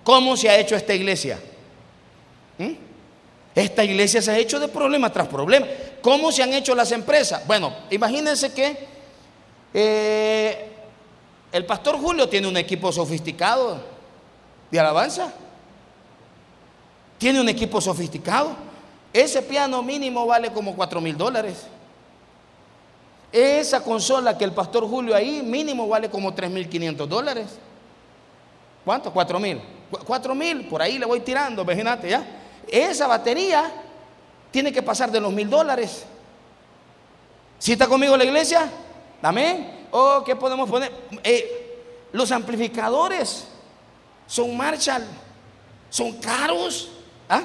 ¿Cómo 0.03 0.37
se 0.37 0.49
ha 0.49 0.57
hecho 0.57 0.77
esta 0.77 0.93
iglesia? 0.93 1.37
¿Mm? 2.57 2.71
Esta 3.53 3.83
iglesia 3.83 4.21
se 4.21 4.31
ha 4.31 4.37
hecho 4.37 4.61
de 4.61 4.69
problema 4.69 5.11
tras 5.11 5.27
problema. 5.27 5.67
¿Cómo 6.01 6.31
se 6.31 6.41
han 6.41 6.53
hecho 6.53 6.73
las 6.73 6.93
empresas? 6.93 7.45
Bueno, 7.45 7.75
imagínense 7.89 8.53
que 8.53 8.77
eh, 9.73 10.69
el 11.51 11.65
pastor 11.65 11.97
Julio 11.97 12.29
tiene 12.29 12.47
un 12.47 12.57
equipo 12.57 12.91
sofisticado 12.91 13.79
de 14.69 14.79
alabanza. 14.79 15.33
Tiene 17.17 17.41
un 17.41 17.49
equipo 17.49 17.81
sofisticado. 17.81 18.55
Ese 19.11 19.41
piano 19.41 19.81
mínimo 19.81 20.25
vale 20.25 20.51
como 20.51 20.75
4 20.75 21.01
mil 21.01 21.17
dólares. 21.17 21.65
Esa 23.31 23.83
consola 23.83 24.37
que 24.37 24.43
el 24.43 24.53
pastor 24.53 24.87
Julio 24.87 25.15
ahí 25.15 25.41
mínimo 25.43 25.87
vale 25.87 26.09
como 26.09 26.33
3 26.33 26.49
mil 26.49 26.69
500 26.69 27.09
dólares. 27.09 27.47
¿Cuánto? 28.85 29.11
4 29.11 29.39
mil. 29.39 29.61
4 30.05 30.35
mil, 30.35 30.67
por 30.67 30.81
ahí 30.81 30.99
le 30.99 31.05
voy 31.05 31.21
tirando, 31.21 31.63
imagínate 31.63 32.09
ya. 32.09 32.23
Esa 32.67 33.07
batería 33.07 33.71
tiene 34.51 34.71
que 34.71 34.83
pasar 34.83 35.11
de 35.11 35.19
los 35.19 35.33
mil 35.33 35.49
dólares. 35.49 36.05
¿Si 37.57 37.73
está 37.73 37.87
conmigo 37.87 38.15
la 38.15 38.23
iglesia? 38.23 38.69
Amén. 39.21 39.78
Oh, 39.91 40.23
¿qué 40.25 40.35
podemos 40.35 40.69
poner? 40.69 40.91
Eh, 41.23 42.07
los 42.11 42.31
amplificadores 42.31 43.47
son 44.27 44.55
Marshall, 44.55 45.05
son 45.89 46.13
caros. 46.13 46.91
¿Ah? 47.27 47.43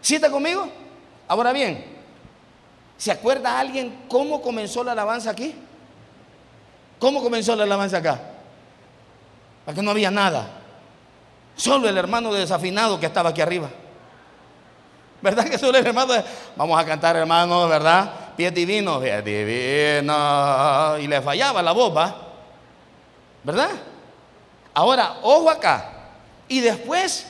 ¿Sí 0.00 0.14
está 0.16 0.30
conmigo? 0.30 0.68
Ahora 1.26 1.52
bien, 1.52 1.84
¿se 2.96 3.10
acuerda 3.10 3.58
alguien 3.58 4.04
cómo 4.08 4.42
comenzó 4.42 4.84
la 4.84 4.92
alabanza 4.92 5.30
aquí? 5.30 5.54
¿Cómo 6.98 7.22
comenzó 7.22 7.56
la 7.56 7.64
alabanza 7.64 7.98
acá? 7.98 8.20
Aquí 9.66 9.80
no 9.80 9.90
había 9.90 10.10
nada. 10.10 10.60
Solo 11.56 11.88
el 11.88 11.96
hermano 11.96 12.32
desafinado 12.32 12.98
que 12.98 13.06
estaba 13.06 13.30
aquí 13.30 13.40
arriba. 13.40 13.70
¿Verdad 15.22 15.48
que 15.48 15.58
solo 15.58 15.78
el 15.78 15.86
hermano? 15.86 16.12
Vamos 16.56 16.78
a 16.78 16.84
cantar, 16.84 17.16
hermano, 17.16 17.66
¿verdad? 17.68 18.10
Pie 18.36 18.50
divino, 18.50 19.00
pie 19.00 19.22
divino. 19.22 20.98
Y 20.98 21.06
le 21.06 21.22
fallaba 21.22 21.62
la 21.62 21.72
voz, 21.72 21.92
¿Verdad? 23.42 23.70
Ahora, 24.72 25.18
ojo 25.22 25.50
acá. 25.50 25.90
Y 26.48 26.60
después, 26.60 27.26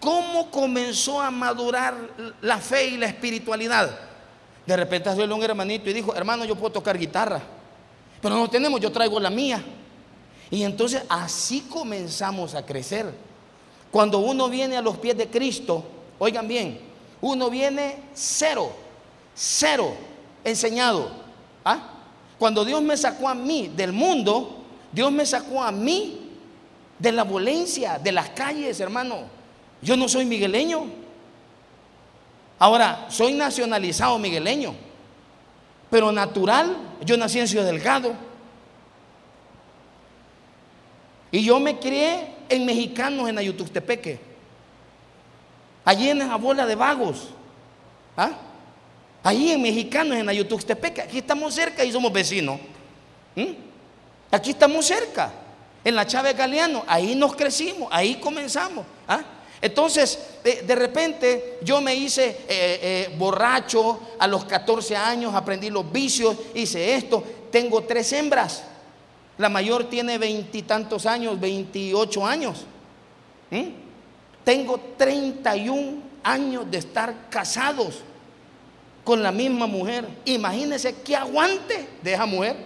¿cómo 0.00 0.50
comenzó 0.50 1.20
a 1.20 1.30
madurar 1.30 1.94
la 2.40 2.58
fe 2.58 2.86
y 2.86 2.96
la 2.96 3.06
espiritualidad? 3.06 3.98
De 4.64 4.76
repente 4.76 5.08
salió 5.08 5.34
un 5.34 5.42
hermanito 5.42 5.88
y 5.90 5.94
dijo, 5.94 6.14
hermano, 6.14 6.44
yo 6.44 6.54
puedo 6.54 6.72
tocar 6.72 6.98
guitarra. 6.98 7.40
Pero 8.20 8.36
no 8.36 8.48
tenemos, 8.48 8.80
yo 8.80 8.92
traigo 8.92 9.18
la 9.18 9.30
mía. 9.30 9.62
Y 10.50 10.62
entonces 10.62 11.02
así 11.08 11.62
comenzamos 11.62 12.54
a 12.54 12.64
crecer. 12.64 13.12
Cuando 13.90 14.18
uno 14.18 14.48
viene 14.48 14.76
a 14.76 14.82
los 14.82 14.98
pies 14.98 15.16
de 15.16 15.28
Cristo, 15.28 15.84
oigan 16.18 16.46
bien, 16.46 16.80
uno 17.20 17.48
viene 17.48 18.02
cero, 18.12 18.70
cero 19.34 19.94
enseñado. 20.44 21.10
¿Ah? 21.64 21.94
Cuando 22.38 22.64
Dios 22.64 22.80
me 22.82 22.96
sacó 22.96 23.28
a 23.28 23.34
mí 23.34 23.72
del 23.74 23.92
mundo, 23.92 24.64
Dios 24.92 25.10
me 25.10 25.26
sacó 25.26 25.62
a 25.62 25.72
mí 25.72 26.30
de 26.98 27.12
la 27.12 27.24
violencia, 27.24 27.98
de 27.98 28.12
las 28.12 28.30
calles, 28.30 28.80
hermano. 28.80 29.22
Yo 29.82 29.96
no 29.96 30.08
soy 30.08 30.24
migueleño. 30.24 30.86
Ahora, 32.58 33.06
soy 33.08 33.34
nacionalizado 33.34 34.18
migueleño, 34.18 34.74
pero 35.90 36.10
natural, 36.10 36.76
yo 37.04 37.16
nací 37.16 37.38
en 37.38 37.48
Ciudad 37.48 37.66
Delgado. 37.66 38.14
Y 41.30 41.44
yo 41.44 41.60
me 41.60 41.78
crié 41.78 42.34
en 42.48 42.64
mexicanos 42.64 43.28
en 43.28 43.38
Ayutuxtepeque. 43.38 44.18
Allí 45.84 46.10
en 46.10 46.22
esa 46.22 46.36
bola 46.36 46.66
de 46.66 46.74
vagos. 46.74 47.28
¿Ah? 48.16 48.32
Allí 49.22 49.52
en 49.52 49.62
mexicanos 49.62 50.16
en 50.16 50.28
Ayutuxtepeque. 50.28 51.02
Aquí 51.02 51.18
estamos 51.18 51.54
cerca 51.54 51.84
y 51.84 51.92
somos 51.92 52.12
vecinos. 52.12 52.60
¿Mm? 53.34 53.52
Aquí 54.30 54.50
estamos 54.50 54.86
cerca. 54.86 55.32
En 55.84 55.94
la 55.94 56.06
Chávez 56.06 56.36
Galeano. 56.36 56.84
Ahí 56.86 57.14
nos 57.14 57.34
crecimos. 57.34 57.88
Ahí 57.90 58.16
comenzamos. 58.16 58.86
¿Ah? 59.06 59.22
Entonces, 59.60 60.18
de, 60.44 60.74
repente 60.74 61.58
yo 61.62 61.80
me 61.80 61.94
hice 61.94 62.28
eh, 62.28 62.38
eh, 62.48 63.14
borracho 63.18 64.00
a 64.18 64.28
los 64.28 64.44
14 64.44 64.96
años, 64.96 65.34
aprendí 65.34 65.68
los 65.68 65.90
vicios, 65.90 66.36
hice 66.54 66.94
esto. 66.94 67.24
Tengo 67.50 67.82
tres 67.82 68.12
hembras. 68.12 68.62
La 69.36 69.48
mayor 69.48 69.90
tiene 69.90 70.16
veintitantos 70.16 71.06
años, 71.06 71.40
28 71.40 72.26
años. 72.26 72.64
¿Mm? 73.50 73.68
Tengo 74.44 74.80
31 74.96 76.02
años 76.22 76.70
de 76.70 76.78
estar 76.78 77.28
casados 77.28 78.02
con 79.08 79.22
la 79.22 79.32
misma 79.32 79.66
mujer. 79.66 80.06
Imagínense 80.26 80.96
qué 80.96 81.16
aguante 81.16 81.88
de 82.02 82.12
esa 82.12 82.26
mujer. 82.26 82.56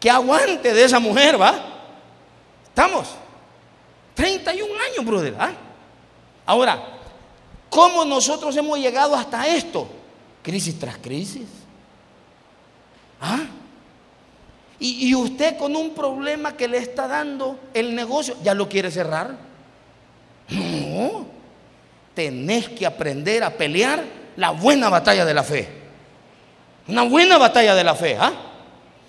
Qué 0.00 0.10
aguante 0.10 0.74
de 0.74 0.84
esa 0.84 0.98
mujer, 0.98 1.40
¿va? 1.40 1.54
Estamos. 2.64 3.10
31 4.14 4.74
años, 4.90 5.04
brother. 5.04 5.36
¿ah? 5.38 5.52
Ahora, 6.44 6.98
¿cómo 7.70 8.04
nosotros 8.04 8.56
hemos 8.56 8.76
llegado 8.80 9.14
hasta 9.14 9.46
esto? 9.46 9.86
Crisis 10.42 10.76
tras 10.80 10.96
crisis. 10.98 11.46
¿Ah? 13.20 13.44
Y, 14.80 15.14
usted 15.14 15.56
con 15.56 15.76
un 15.76 15.94
problema 15.94 16.56
que 16.56 16.66
le 16.66 16.78
está 16.78 17.06
dando 17.06 17.56
el 17.72 17.94
negocio, 17.94 18.36
¿ya 18.42 18.52
lo 18.52 18.68
quiere 18.68 18.90
cerrar? 18.90 19.46
Tenés 22.16 22.70
que 22.70 22.86
aprender 22.86 23.44
a 23.44 23.50
pelear 23.50 24.02
la 24.36 24.50
buena 24.52 24.88
batalla 24.88 25.26
de 25.26 25.34
la 25.34 25.44
fe. 25.44 25.68
Una 26.88 27.02
buena 27.02 27.36
batalla 27.36 27.74
de 27.74 27.84
la 27.84 27.94
fe. 27.94 28.16
¿ah? 28.18 28.32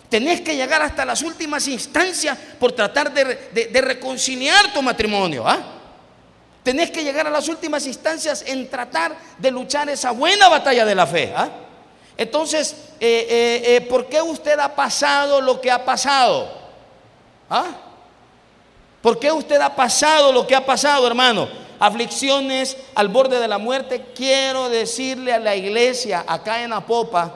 Tenés 0.09 0.41
que 0.41 0.57
llegar 0.57 0.81
hasta 0.81 1.05
las 1.05 1.21
últimas 1.21 1.65
instancias 1.69 2.37
por 2.59 2.73
tratar 2.73 3.13
de, 3.13 3.81
reconciliar 3.81 4.73
tu 4.73 4.81
matrimonio. 4.81 5.47
¿ah? 5.47 5.57
Tenés 6.63 6.91
que 6.91 7.01
llegar 7.01 7.25
a 7.27 7.29
las 7.29 7.47
últimas 7.47 7.87
instancias 7.87 8.43
en 8.45 8.69
tratar 8.69 9.15
de 9.37 9.51
luchar 9.51 9.89
esa 9.89 10.11
buena 10.11 10.49
batalla 10.49 10.83
de 10.83 10.95
la 10.95 11.07
fe. 11.07 11.31
¿ah? 11.33 11.47
Entonces, 12.17 12.75
eh, 12.99 13.25
eh, 13.29 13.75
eh, 13.75 13.81
¿por 13.87 14.07
qué 14.07 14.21
usted 14.21 14.59
ha 14.59 14.75
pasado 14.75 15.39
lo 15.39 15.61
que 15.61 15.71
ha 15.71 15.85
pasado? 15.85 16.51
¿Ah? 17.49 17.67
¿Por 19.01 19.17
qué 19.17 19.31
usted 19.31 19.61
ha 19.61 19.73
pasado 19.73 20.33
lo 20.33 20.45
que 20.45 20.55
ha 20.55 20.65
pasado, 20.65 21.07
hermano? 21.07 21.66
Aflicciones 21.79 22.77
al 22.95 23.07
borde 23.09 23.39
de 23.39 23.47
la 23.47 23.57
muerte. 23.57 24.07
Quiero 24.15 24.69
decirle 24.69 25.33
a 25.33 25.39
la 25.39 25.55
iglesia 25.55 26.25
acá 26.27 26.63
en 26.63 26.73
Apopa 26.73 27.33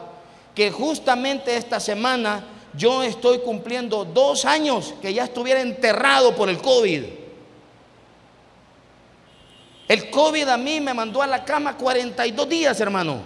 que 0.55 0.71
justamente 0.71 1.55
esta 1.55 1.79
semana 1.79 2.43
yo 2.73 3.03
estoy 3.03 3.39
cumpliendo 3.39 4.05
dos 4.05 4.45
años 4.45 4.93
que 5.01 5.13
ya 5.13 5.25
estuviera 5.25 5.61
enterrado 5.61 6.35
por 6.35 6.49
el 6.49 6.59
COVID. 6.59 7.03
El 9.87 10.09
COVID 10.09 10.47
a 10.47 10.57
mí 10.57 10.79
me 10.79 10.93
mandó 10.93 11.21
a 11.21 11.27
la 11.27 11.43
cama 11.43 11.77
42 11.77 12.47
días, 12.47 12.79
hermano. 12.79 13.19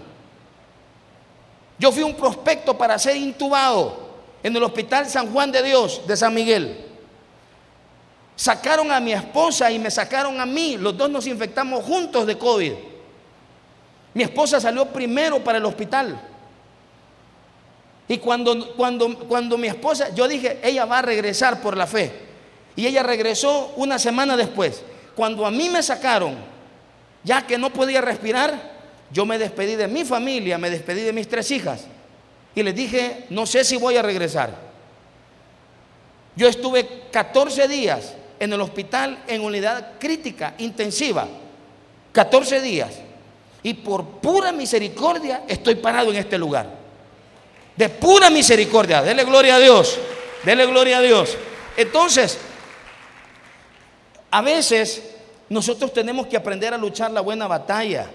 Yo 1.78 1.92
fui 1.92 2.04
un 2.04 2.16
prospecto 2.16 2.78
para 2.78 2.98
ser 2.98 3.18
intubado 3.18 4.06
en 4.42 4.56
el 4.56 4.64
Hospital 4.64 5.08
San 5.08 5.32
Juan 5.32 5.52
de 5.52 5.62
Dios 5.62 6.02
de 6.08 6.18
San 6.18 6.34
Miguel. 6.34 6.95
Sacaron 8.36 8.92
a 8.92 9.00
mi 9.00 9.14
esposa 9.14 9.72
y 9.72 9.80
me 9.80 9.90
sacaron 9.90 10.40
a 10.40 10.46
mí. 10.46 10.78
Los 10.78 10.98
dos 10.98 11.10
nos 11.10 11.26
infectamos 11.26 11.84
juntos 11.84 12.28
de 12.28 12.38
COVID. 12.38 12.74
Mi 14.14 14.24
esposa 14.24 14.60
salió 14.60 14.86
primero 14.88 15.44
para 15.44 15.58
el 15.58 15.66
hospital. 15.66 16.20
Y 18.08 18.18
cuando, 18.18 18.76
cuando, 18.76 19.18
cuando 19.20 19.58
mi 19.58 19.68
esposa, 19.68 20.14
yo 20.14 20.28
dije, 20.28 20.60
ella 20.64 20.86
va 20.86 21.00
a 21.00 21.02
regresar 21.02 21.62
por 21.62 21.76
la 21.76 21.88
fe. 21.88 22.12
Y 22.76 22.86
ella 22.86 23.04
regresó 23.04 23.74
una 23.78 23.98
semana 23.98 24.36
después. 24.36 24.84
Cuando 25.16 25.46
a 25.46 25.52
mí 25.52 25.70
me 25.70 25.82
sacaron, 25.82 26.36
ya 27.24 27.48
que 27.48 27.58
no 27.58 27.72
podía 27.72 28.02
respirar, 28.02 28.76
yo 29.12 29.26
me 29.26 29.38
despedí 29.38 29.76
de 29.76 29.88
mi 29.88 30.04
familia, 30.04 30.58
me 30.58 30.70
despedí 30.70 31.02
de 31.02 31.14
mis 31.14 31.28
tres 31.28 31.50
hijas. 31.52 31.86
Y 32.54 32.64
les 32.64 32.76
dije, 32.76 33.26
no 33.30 33.46
sé 33.46 33.64
si 33.64 33.78
voy 33.78 33.96
a 33.96 34.02
regresar. 34.02 34.54
Yo 36.36 36.48
estuve 36.48 37.04
14 37.12 37.68
días 37.68 38.14
en 38.40 38.54
el 38.54 38.62
hospital 38.62 39.24
en 39.28 39.42
unidad 39.42 39.94
crítica, 40.00 40.56
intensiva. 40.58 41.28
14 42.12 42.62
días. 42.62 42.94
Y 43.62 43.74
por 43.74 44.06
pura 44.06 44.52
misericordia 44.52 45.44
estoy 45.48 45.76
parado 45.76 46.12
en 46.12 46.18
este 46.18 46.38
lugar. 46.38 46.70
De 47.76 47.90
pura 47.90 48.30
misericordia. 48.30 49.02
Dele 49.02 49.24
gloria 49.26 49.56
a 49.56 49.60
Dios. 49.60 49.98
Dele 50.44 50.66
gloria 50.66 51.00
a 51.00 51.02
Dios. 51.02 51.38
Entonces, 51.76 52.38
a 54.32 54.42
veces 54.42 55.16
nosotros 55.50 55.92
tenemos 55.94 56.28
que 56.28 56.38
aprender 56.38 56.74
a 56.74 56.78
luchar 56.78 57.12
la 57.12 57.22
buena 57.22 57.48
batalla 57.48 58.08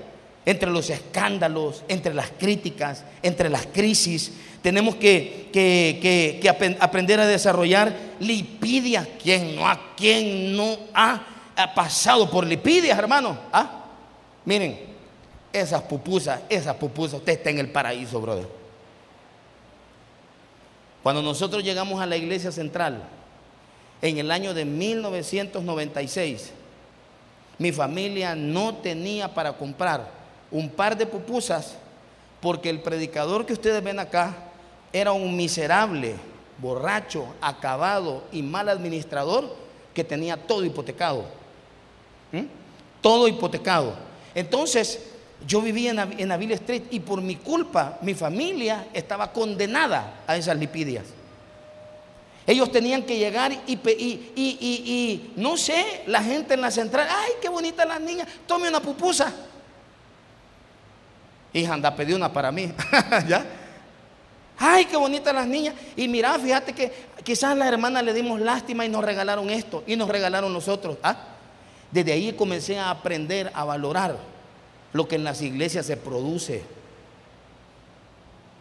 entre 0.46 0.70
los 0.70 0.90
escándalos, 0.90 1.84
entre 1.88 2.14
las 2.14 2.30
críticas, 2.30 3.04
entre 3.22 3.48
las 3.48 3.66
crisis. 3.66 4.32
Tenemos 4.62 4.96
que, 4.96 6.76
aprender 6.80 7.20
a 7.20 7.26
desarrollar 7.26 7.94
lipidia. 8.20 9.06
¿Quién 9.22 9.56
no 9.56 9.68
ha, 9.68 9.94
quién 9.96 10.56
no 10.56 10.78
ha, 10.94 11.26
pasado 11.74 12.30
por 12.30 12.46
lipidias, 12.46 12.98
hermano? 12.98 13.38
¿Ah? 13.52 13.84
Miren, 14.44 14.78
esas 15.52 15.82
pupusas, 15.82 16.40
esas 16.48 16.74
pupusas, 16.76 17.18
usted 17.18 17.34
está 17.34 17.50
en 17.50 17.58
el 17.58 17.70
paraíso, 17.70 18.20
brother. 18.20 18.48
Cuando 21.02 21.22
nosotros 21.22 21.62
llegamos 21.62 22.00
a 22.00 22.06
la 22.06 22.16
iglesia 22.16 22.52
central, 22.52 23.02
en 24.02 24.18
el 24.18 24.30
año 24.30 24.54
de 24.54 24.64
1996, 24.64 26.52
mi 27.58 27.72
familia 27.72 28.34
no 28.34 28.76
tenía 28.76 29.34
para 29.34 29.52
comprar 29.54 30.19
un 30.50 30.68
par 30.70 30.96
de 30.96 31.06
pupusas 31.06 31.76
porque 32.40 32.70
el 32.70 32.80
predicador 32.80 33.46
que 33.46 33.52
ustedes 33.52 33.82
ven 33.82 33.98
acá 33.98 34.34
era 34.92 35.12
un 35.12 35.36
miserable, 35.36 36.16
borracho, 36.58 37.26
acabado 37.40 38.24
y 38.32 38.42
mal 38.42 38.68
administrador 38.68 39.54
que 39.94 40.04
tenía 40.04 40.36
todo 40.36 40.64
hipotecado. 40.64 41.24
Todo 43.00 43.28
hipotecado. 43.28 43.94
Entonces, 44.34 45.00
yo 45.46 45.60
vivía 45.60 45.90
en, 45.90 46.32
en 46.32 46.50
Street 46.52 46.84
y 46.90 47.00
por 47.00 47.22
mi 47.22 47.36
culpa 47.36 47.98
mi 48.02 48.14
familia 48.14 48.88
estaba 48.92 49.32
condenada 49.32 50.22
a 50.26 50.36
esas 50.36 50.56
lipidias. 50.56 51.04
Ellos 52.46 52.72
tenían 52.72 53.02
que 53.02 53.16
llegar 53.16 53.52
y, 53.52 53.72
y, 53.72 54.32
y, 54.36 55.32
no 55.36 55.56
sé, 55.56 56.02
la 56.06 56.22
gente 56.22 56.54
en 56.54 56.60
la 56.62 56.70
central, 56.70 57.06
ay, 57.08 57.32
qué 57.40 57.48
bonita 57.48 57.84
la 57.84 57.98
niña, 57.98 58.26
tome 58.46 58.68
una 58.68 58.80
pupusa. 58.80 59.32
Hija, 61.52 61.74
anda, 61.74 61.94
pedí 61.94 62.12
una 62.12 62.32
para 62.32 62.52
mí. 62.52 62.72
¿Ya? 63.28 63.44
Ay, 64.58 64.84
qué 64.84 64.96
bonitas 64.96 65.34
las 65.34 65.46
niñas. 65.46 65.74
Y 65.96 66.06
mira, 66.06 66.38
fíjate 66.38 66.72
que 66.74 66.92
quizás 67.24 67.52
a 67.52 67.54
las 67.54 67.68
hermanas 67.68 68.04
le 68.04 68.12
dimos 68.12 68.40
lástima 68.40 68.84
y 68.84 68.88
nos 68.88 69.04
regalaron 69.04 69.48
esto 69.50 69.82
y 69.86 69.96
nos 69.96 70.08
regalaron 70.08 70.52
nosotros. 70.52 70.98
¿Ah? 71.02 71.16
Desde 71.90 72.12
ahí 72.12 72.32
comencé 72.32 72.78
a 72.78 72.90
aprender 72.90 73.50
a 73.54 73.64
valorar 73.64 74.16
lo 74.92 75.08
que 75.08 75.16
en 75.16 75.24
las 75.24 75.40
iglesias 75.42 75.86
se 75.86 75.96
produce. 75.96 76.62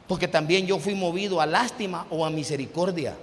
Porque 0.08 0.28
también 0.28 0.66
yo 0.66 0.80
fui 0.80 0.96
movido 0.96 1.42
a 1.42 1.46
lástima 1.46 2.08
o 2.10 2.26
a 2.26 2.30
misericordia 2.30 3.16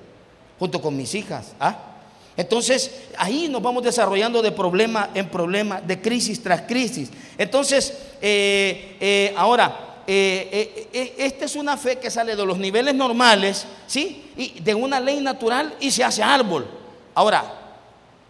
junto 0.58 0.80
con 0.80 0.96
mis 0.96 1.14
hijas. 1.14 1.54
¿Ah? 1.58 1.95
Entonces, 2.36 2.90
ahí 3.16 3.48
nos 3.48 3.62
vamos 3.62 3.82
desarrollando 3.82 4.42
de 4.42 4.52
problema 4.52 5.10
en 5.14 5.28
problema, 5.28 5.80
de 5.80 6.00
crisis 6.00 6.42
tras 6.42 6.62
crisis. 6.62 7.10
Entonces, 7.38 7.96
eh, 8.20 8.96
eh, 9.00 9.34
ahora, 9.36 10.02
eh, 10.06 11.14
esta 11.18 11.46
es 11.46 11.56
una 11.56 11.76
fe 11.76 11.96
que 11.96 12.10
sale 12.10 12.36
de 12.36 12.46
los 12.46 12.58
niveles 12.58 12.94
normales, 12.94 13.66
¿sí? 13.86 14.30
Y 14.36 14.60
de 14.60 14.74
una 14.74 15.00
ley 15.00 15.20
natural 15.20 15.74
y 15.80 15.90
se 15.90 16.04
hace 16.04 16.22
árbol. 16.22 16.66
Ahora, 17.14 17.44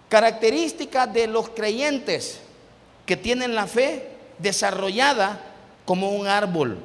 características 0.08 1.12
de 1.12 1.26
los 1.26 1.48
creyentes 1.50 2.40
que 3.04 3.16
tienen 3.16 3.54
la 3.54 3.66
fe 3.66 4.08
desarrollada 4.38 5.40
como 5.84 6.10
un 6.10 6.26
árbol 6.26 6.78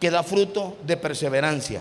que 0.00 0.10
da 0.10 0.22
fruto 0.22 0.76
de 0.84 0.96
perseverancia. 0.96 1.80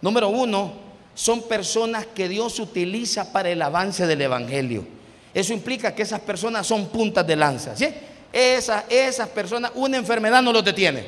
Número 0.00 0.28
uno, 0.28 0.85
son 1.16 1.44
personas 1.44 2.04
que 2.04 2.28
Dios 2.28 2.60
utiliza 2.60 3.32
para 3.32 3.48
el 3.48 3.62
avance 3.62 4.06
del 4.06 4.20
Evangelio. 4.20 4.86
Eso 5.32 5.54
implica 5.54 5.94
que 5.94 6.02
esas 6.02 6.20
personas 6.20 6.66
son 6.66 6.88
puntas 6.88 7.26
de 7.26 7.34
lanza. 7.34 7.74
¿sí? 7.74 7.88
Esas, 8.30 8.84
esas 8.90 9.26
personas, 9.30 9.72
una 9.76 9.96
enfermedad 9.96 10.42
no 10.42 10.52
los 10.52 10.62
detiene. 10.62 11.06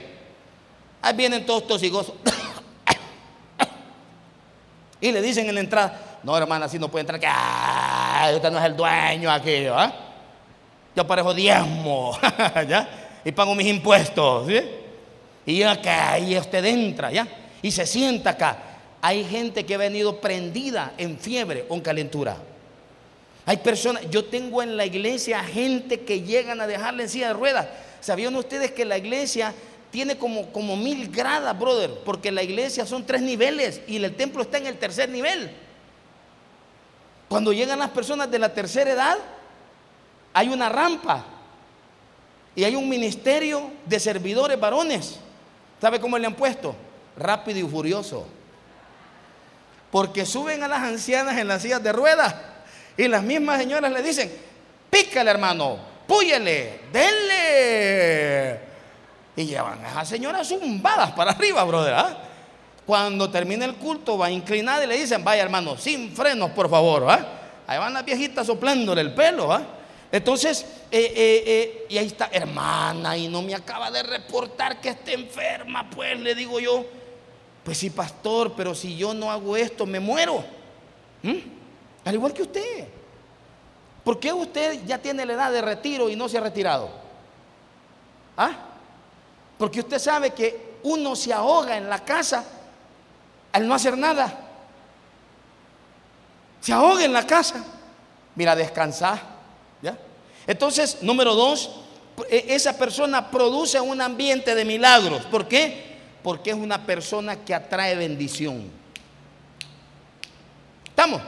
Ahí 1.03 1.15
vienen 1.15 1.45
todos 1.45 1.67
tosigosos. 1.67 2.15
y 5.03 5.13
le 5.13 5.21
dicen 5.21 5.47
en 5.47 5.55
la 5.55 5.61
entrada, 5.61 6.21
no 6.23 6.35
hermana, 6.39 6.65
así 6.65 6.79
no 6.79 6.89
puede 6.89 7.03
entrar, 7.03 7.21
que 7.21 8.37
usted 8.37 8.51
no 8.51 8.59
es 8.59 8.65
el 8.65 8.77
dueño 8.77 9.31
aquí. 9.31 9.67
¿ah? 9.67 9.93
Yo 10.97 11.07
parejo 11.07 11.35
diezmo, 11.35 12.19
¿ya? 12.67 12.89
Y 13.27 13.33
pago 13.33 13.55
mis 13.55 13.67
impuestos, 13.67 14.47
¿sí? 14.47 14.59
Y 15.45 15.63
acá, 15.63 16.19
y 16.19 16.39
usted 16.39 16.65
entra, 16.65 17.13
¿ya? 17.13 17.29
Y 17.61 17.71
se 17.71 17.85
sienta 17.85 18.31
acá 18.31 18.68
hay 19.01 19.25
gente 19.25 19.65
que 19.65 19.75
ha 19.75 19.79
venido 19.79 20.21
prendida 20.21 20.93
en 20.99 21.19
fiebre 21.19 21.67
o 21.69 21.75
en 21.75 21.81
calentura. 21.81 22.37
Hay 23.47 23.59
personas, 23.59 24.03
yo 24.11 24.25
tengo 24.25 24.63
en 24.63 24.77
la 24.77 24.85
iglesia 24.85 25.43
gente 25.43 26.01
que 26.01 26.23
llegan 26.23 26.61
a 26.61 26.67
dejarle 26.67 27.05
en 27.05 27.09
silla 27.09 27.29
de 27.29 27.35
ruedas. 27.35 27.67
¿Sabían 28.01 28.35
ustedes 28.37 28.73
que 28.73 28.85
la 28.85 28.99
iglesia 28.99 29.55
tiene 29.91 30.19
como, 30.19 30.53
como 30.53 30.77
mil 30.77 31.11
gradas, 31.11 31.59
brother? 31.59 31.91
Porque 32.05 32.31
la 32.31 32.43
iglesia 32.43 32.85
son 32.85 33.07
tres 33.07 33.23
niveles 33.23 33.81
y 33.87 33.97
el 33.97 34.15
templo 34.15 34.43
está 34.43 34.59
en 34.59 34.67
el 34.67 34.77
tercer 34.77 35.09
nivel. 35.09 35.51
Cuando 37.29 37.53
llegan 37.53 37.79
las 37.79 37.91
personas 37.91 38.31
de 38.31 38.39
la 38.39 38.53
tercera 38.53 38.91
edad, 38.91 39.19
hay 40.35 40.49
una 40.49 40.69
rampa 40.69 41.25
y 42.55 42.65
hay 42.65 42.75
un 42.75 42.89
ministerio 42.89 43.71
de 43.87 44.01
servidores 44.01 44.59
varones. 44.59 45.21
¿Sabe 45.81 46.01
cómo 46.01 46.19
le 46.19 46.27
han 46.27 46.35
puesto? 46.35 46.75
Rápido 47.17 47.61
y 47.61 47.71
furioso. 47.71 48.27
Porque 49.91 50.27
suben 50.27 50.63
a 50.63 50.69
las 50.69 50.81
ancianas 50.81 51.37
en 51.39 51.49
las 51.49 51.63
sillas 51.63 51.83
de 51.83 51.93
ruedas 51.93 52.35
y 52.97 53.09
las 53.09 53.23
mismas 53.23 53.59
señoras 53.59 53.91
le 53.93 54.03
dicen, 54.03 54.31
pícale 54.91 55.31
hermano, 55.31 55.79
púyele, 56.07 56.81
denle. 56.93 58.61
Y 59.37 59.47
llevan 59.47 59.85
a 59.85 59.91
esas 59.91 60.09
señoras 60.09 60.49
zumbadas 60.49 61.13
para 61.13 61.31
arriba, 61.31 61.63
brother. 61.65 61.95
¿ah? 61.95 62.19
Cuando 62.85 63.31
termina 63.31 63.65
el 63.65 63.77
culto 63.77 64.19
va 64.19 64.31
inclinada 64.31 64.85
y 64.85 64.89
le 64.89 64.99
dicen, 64.99 65.23
vaya 65.23 65.43
hermano, 65.43 65.79
sin 65.79 66.15
frenos, 66.15 66.51
por 66.51 66.69
favor. 66.69 67.07
¿ah? 67.09 67.27
Ahí 67.67 67.79
van 67.79 67.95
las 67.95 68.05
viejitas 68.05 68.47
soplándole 68.47 69.01
el 69.01 69.15
pelo. 69.15 69.53
¿ah? 69.53 69.63
Entonces, 70.11 70.65
eh, 70.91 71.13
eh, 71.15 71.43
eh, 71.47 71.87
y 71.91 71.99
ahí 71.99 72.07
está, 72.07 72.31
hermana, 72.33 73.17
y 73.17 73.29
no 73.29 73.43
me 73.43 73.55
acaba 73.55 73.91
de 73.91 74.03
reportar 74.03 74.81
que 74.81 74.89
esté 74.89 75.15
enferma, 75.15 75.89
pues 75.91 76.19
le 76.19 76.35
digo 76.35 76.59
yo. 76.61 76.85
Pues 77.69 77.77
sí, 77.77 77.91
pastor, 77.91 78.55
pero 78.57 78.75
si 78.75 78.97
yo 78.97 79.13
no 79.13 79.31
hago 79.31 79.55
esto, 79.55 79.85
me 79.85 80.01
muero. 80.01 80.43
¿Mm? 81.23 81.37
Al 82.03 82.15
igual 82.15 82.33
que 82.33 82.41
usted. 82.41 82.89
¿Por 84.03 84.19
qué 84.19 84.33
usted 84.33 84.87
ya 84.87 84.97
tiene 84.97 85.27
la 85.27 85.35
edad 85.35 85.53
de 85.53 85.61
retiro 85.61 86.09
y 86.09 86.17
no 86.17 86.31
se 86.31 86.39
ha 86.39 86.41
retirado? 86.41 86.89
¿Ah? 88.39 88.53
Porque 89.59 89.81
usted 89.81 89.99
sabe 89.99 90.31
que 90.31 90.79
uno 90.83 91.15
se 91.15 91.31
ahoga 91.31 91.77
en 91.77 91.91
la 91.91 92.03
casa 92.03 92.43
al 93.53 93.69
no 93.69 93.75
hacer 93.75 93.99
nada. 93.99 94.35
Se 96.63 96.73
ahoga 96.73 97.05
en 97.05 97.13
la 97.13 97.27
casa. 97.27 97.63
Mira, 98.35 98.57
descansar. 98.57 99.21
¿Ya? 99.83 99.95
Entonces, 100.47 101.03
número 101.03 101.35
dos, 101.35 101.71
e-, 102.31 102.47
esa 102.49 102.79
persona 102.79 103.31
produce 103.31 103.79
un 103.79 104.01
ambiente 104.01 104.55
de 104.55 104.65
milagros. 104.65 105.27
¿Por 105.27 105.47
qué? 105.47 105.88
Porque 106.23 106.51
es 106.51 106.57
una 106.57 106.85
persona 106.85 107.37
que 107.37 107.55
atrae 107.55 107.97
bendición. 107.97 108.71
¿Estamos? 110.89 111.23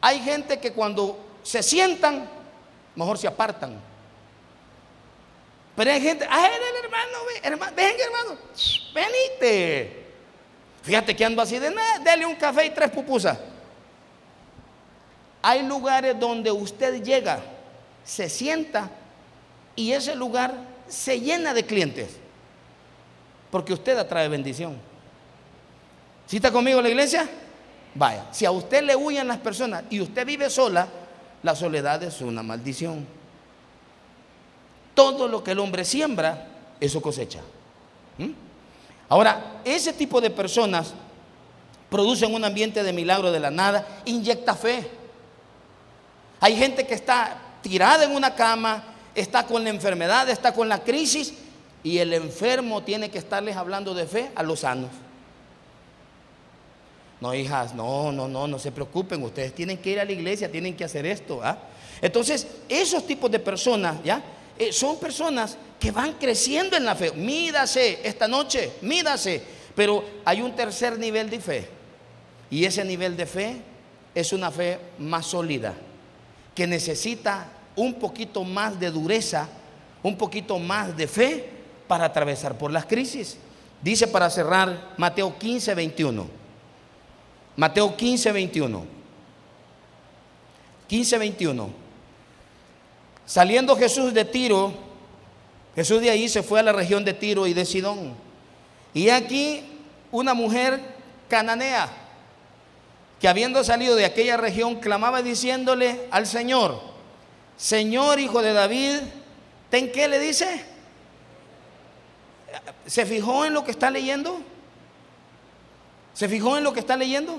Hay 0.00 0.20
gente 0.20 0.58
que 0.58 0.72
cuando 0.72 1.18
se 1.42 1.62
sientan, 1.62 2.28
mejor 2.96 3.18
se 3.18 3.28
apartan. 3.28 3.80
Pero 5.76 5.90
hay 5.90 6.00
gente, 6.00 6.24
el 6.24 6.84
hermano, 6.84 7.18
hermano, 7.42 7.72
ven 7.76 7.94
hermano, 7.98 8.38
venite. 8.94 10.02
Fíjate 10.82 11.16
que 11.16 11.24
ando 11.24 11.40
así 11.40 11.58
de 11.58 11.72
dale 12.04 12.26
un 12.26 12.34
café 12.34 12.66
y 12.66 12.70
tres 12.70 12.90
pupusas. 12.90 13.38
Hay 15.40 15.62
lugares 15.62 16.18
donde 16.18 16.50
usted 16.50 17.02
llega, 17.02 17.40
se 18.04 18.28
sienta 18.28 18.90
y 19.74 19.92
ese 19.92 20.14
lugar 20.14 20.54
se 20.88 21.20
llena 21.20 21.54
de 21.54 21.64
clientes. 21.64 22.21
Porque 23.52 23.74
usted 23.74 23.98
atrae 23.98 24.28
bendición. 24.28 24.78
¿Sí 26.26 26.36
está 26.36 26.50
conmigo 26.50 26.80
la 26.80 26.88
iglesia? 26.88 27.28
Vaya, 27.94 28.26
si 28.32 28.46
a 28.46 28.50
usted 28.50 28.82
le 28.82 28.96
huyen 28.96 29.28
las 29.28 29.36
personas 29.36 29.84
y 29.90 30.00
usted 30.00 30.24
vive 30.24 30.48
sola, 30.48 30.88
la 31.42 31.54
soledad 31.54 32.02
es 32.02 32.22
una 32.22 32.42
maldición. 32.42 33.06
Todo 34.94 35.28
lo 35.28 35.44
que 35.44 35.50
el 35.50 35.58
hombre 35.58 35.84
siembra, 35.84 36.48
eso 36.80 37.02
cosecha. 37.02 37.40
¿Mm? 38.16 38.30
Ahora, 39.10 39.60
ese 39.66 39.92
tipo 39.92 40.22
de 40.22 40.30
personas 40.30 40.94
producen 41.90 42.32
un 42.34 42.46
ambiente 42.46 42.82
de 42.82 42.94
milagro 42.94 43.30
de 43.30 43.40
la 43.40 43.50
nada, 43.50 43.86
inyecta 44.06 44.54
fe. 44.54 44.90
Hay 46.40 46.56
gente 46.56 46.86
que 46.86 46.94
está 46.94 47.36
tirada 47.60 48.04
en 48.04 48.12
una 48.12 48.34
cama, 48.34 48.82
está 49.14 49.46
con 49.46 49.62
la 49.62 49.68
enfermedad, 49.68 50.30
está 50.30 50.54
con 50.54 50.70
la 50.70 50.82
crisis, 50.82 51.34
y 51.84 51.98
el 51.98 52.12
enfermo 52.12 52.82
tiene 52.82 53.10
que 53.10 53.18
estarles 53.18 53.56
hablando 53.56 53.94
de 53.94 54.06
fe 54.06 54.30
a 54.34 54.42
los 54.42 54.60
sanos. 54.60 54.90
No, 57.20 57.34
hijas, 57.34 57.74
no, 57.74 58.10
no, 58.10 58.26
no, 58.26 58.48
no 58.48 58.58
se 58.58 58.72
preocupen, 58.72 59.22
ustedes 59.22 59.54
tienen 59.54 59.78
que 59.78 59.90
ir 59.90 60.00
a 60.00 60.04
la 60.04 60.12
iglesia, 60.12 60.50
tienen 60.50 60.76
que 60.76 60.84
hacer 60.84 61.06
esto. 61.06 61.40
¿ah? 61.42 61.56
Entonces, 62.00 62.46
esos 62.68 63.06
tipos 63.06 63.30
de 63.30 63.38
personas, 63.38 64.02
¿ya? 64.02 64.22
Eh, 64.58 64.72
son 64.72 64.98
personas 64.98 65.56
que 65.78 65.90
van 65.90 66.14
creciendo 66.14 66.76
en 66.76 66.84
la 66.84 66.94
fe. 66.94 67.12
Mídase 67.12 68.00
esta 68.02 68.26
noche, 68.26 68.72
mídase. 68.82 69.42
Pero 69.74 70.04
hay 70.24 70.42
un 70.42 70.54
tercer 70.54 70.98
nivel 70.98 71.30
de 71.30 71.40
fe. 71.40 71.68
Y 72.50 72.64
ese 72.64 72.84
nivel 72.84 73.16
de 73.16 73.26
fe 73.26 73.56
es 74.14 74.32
una 74.32 74.50
fe 74.50 74.78
más 74.98 75.26
sólida, 75.26 75.74
que 76.54 76.66
necesita 76.66 77.48
un 77.76 77.94
poquito 77.94 78.44
más 78.44 78.78
de 78.78 78.90
dureza, 78.90 79.48
un 80.02 80.18
poquito 80.18 80.58
más 80.58 80.94
de 80.96 81.06
fe 81.06 81.51
para 81.92 82.06
atravesar 82.06 82.56
por 82.56 82.72
las 82.72 82.86
crisis. 82.86 83.36
Dice 83.82 84.06
para 84.06 84.30
cerrar 84.30 84.94
Mateo 84.96 85.36
15, 85.38 85.74
21. 85.74 86.26
Mateo 87.54 87.94
15, 87.94 88.32
21. 88.32 88.86
15, 90.86 91.18
21. 91.18 91.70
Saliendo 93.26 93.76
Jesús 93.76 94.14
de 94.14 94.24
Tiro, 94.24 94.72
Jesús 95.76 96.00
de 96.00 96.08
ahí 96.08 96.30
se 96.30 96.42
fue 96.42 96.60
a 96.60 96.62
la 96.62 96.72
región 96.72 97.04
de 97.04 97.12
Tiro 97.12 97.46
y 97.46 97.52
de 97.52 97.66
Sidón. 97.66 98.14
Y 98.94 99.10
aquí 99.10 99.62
una 100.10 100.32
mujer 100.32 100.80
cananea, 101.28 101.90
que 103.20 103.28
habiendo 103.28 103.62
salido 103.62 103.96
de 103.96 104.06
aquella 104.06 104.38
región, 104.38 104.76
clamaba 104.76 105.20
diciéndole 105.20 106.08
al 106.10 106.26
Señor, 106.26 106.80
Señor 107.58 108.18
hijo 108.18 108.40
de 108.40 108.54
David, 108.54 109.00
¿ten 109.68 109.92
qué 109.92 110.08
le 110.08 110.18
dice? 110.18 110.71
¿Se 112.86 113.06
fijó 113.06 113.44
en 113.44 113.54
lo 113.54 113.64
que 113.64 113.70
está 113.70 113.90
leyendo? 113.90 114.40
¿Se 116.14 116.28
fijó 116.28 116.56
en 116.56 116.64
lo 116.64 116.72
que 116.72 116.80
está 116.80 116.96
leyendo? 116.96 117.38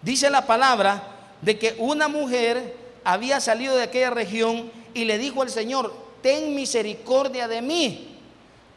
Dice 0.00 0.30
la 0.30 0.46
palabra 0.46 1.02
de 1.40 1.58
que 1.58 1.76
una 1.78 2.08
mujer 2.08 2.76
había 3.04 3.40
salido 3.40 3.76
de 3.76 3.82
aquella 3.82 4.10
región 4.10 4.70
y 4.94 5.04
le 5.04 5.18
dijo 5.18 5.42
al 5.42 5.50
Señor, 5.50 5.94
ten 6.22 6.54
misericordia 6.54 7.48
de 7.48 7.62
mí, 7.62 8.16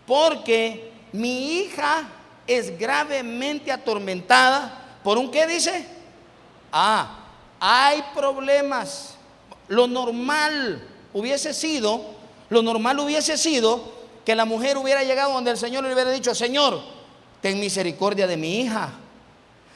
porque 0.05 0.91
mi 1.11 1.59
hija 1.59 2.09
es 2.47 2.77
gravemente 2.77 3.71
atormentada. 3.71 4.99
¿Por 5.03 5.17
un 5.17 5.31
qué 5.31 5.47
dice? 5.47 5.85
Ah, 6.71 7.25
hay 7.59 8.03
problemas. 8.13 9.15
Lo 9.67 9.87
normal 9.87 10.87
hubiese 11.13 11.53
sido, 11.53 12.03
lo 12.49 12.61
normal 12.61 12.99
hubiese 12.99 13.37
sido 13.37 13.93
que 14.25 14.35
la 14.35 14.45
mujer 14.45 14.77
hubiera 14.77 15.03
llegado 15.03 15.31
donde 15.31 15.51
el 15.51 15.57
Señor 15.57 15.83
le 15.83 15.93
hubiera 15.93 16.11
dicho, 16.11 16.33
Señor, 16.33 16.81
ten 17.41 17.59
misericordia 17.59 18.25
de 18.25 18.35
mi 18.35 18.61
hija, 18.61 18.91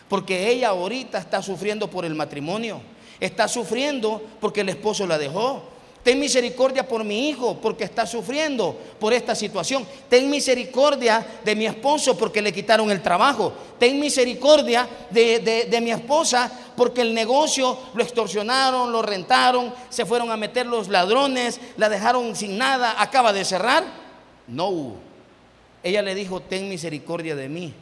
porque 0.09 0.49
ella 0.49 0.69
ahorita 0.69 1.19
está 1.19 1.41
sufriendo 1.41 1.87
por 1.87 2.03
el 2.03 2.15
matrimonio, 2.15 2.81
está 3.19 3.47
sufriendo 3.47 4.21
porque 4.41 4.61
el 4.61 4.69
esposo 4.69 5.05
la 5.05 5.17
dejó. 5.17 5.61
Ten 6.03 6.17
misericordia 6.17 6.87
por 6.87 7.03
mi 7.03 7.29
hijo 7.29 7.57
porque 7.61 7.83
está 7.83 8.07
sufriendo 8.07 8.75
por 8.99 9.11
esta 9.11 9.35
situación. 9.35 9.85
Ten 10.07 10.29
misericordia 10.29 11.41
de 11.43 11.55
mi 11.55 11.65
esposo 11.65 12.17
porque 12.17 12.41
le 12.41 12.53
quitaron 12.53 12.89
el 12.89 13.01
trabajo. 13.01 13.51
Ten 13.77 13.99
misericordia 13.99 14.87
de, 15.09 15.67
de, 15.69 15.81
mi 15.81 15.91
esposa 15.91 16.49
porque 16.77 17.01
el 17.01 17.13
negocio 17.13 17.77
lo 17.93 18.01
extorsionaron, 18.01 18.93
lo 18.93 19.01
rentaron, 19.01 19.73
se 19.89 20.05
fueron 20.05 20.31
a 20.31 20.37
meter 20.37 20.65
los 20.65 20.87
ladrones, 20.87 21.59
la 21.75 21.89
dejaron 21.89 22.33
sin 22.33 22.57
nada, 22.57 22.95
acaba 22.97 23.33
de 23.33 23.43
cerrar. 23.43 24.08
No. 24.49 24.95
Ella 25.83 26.01
le 26.01 26.15
dijo, 26.15 26.41
ten 26.41 26.69
misericordia 26.69 27.35
de 27.35 27.47
mí, 27.47 27.73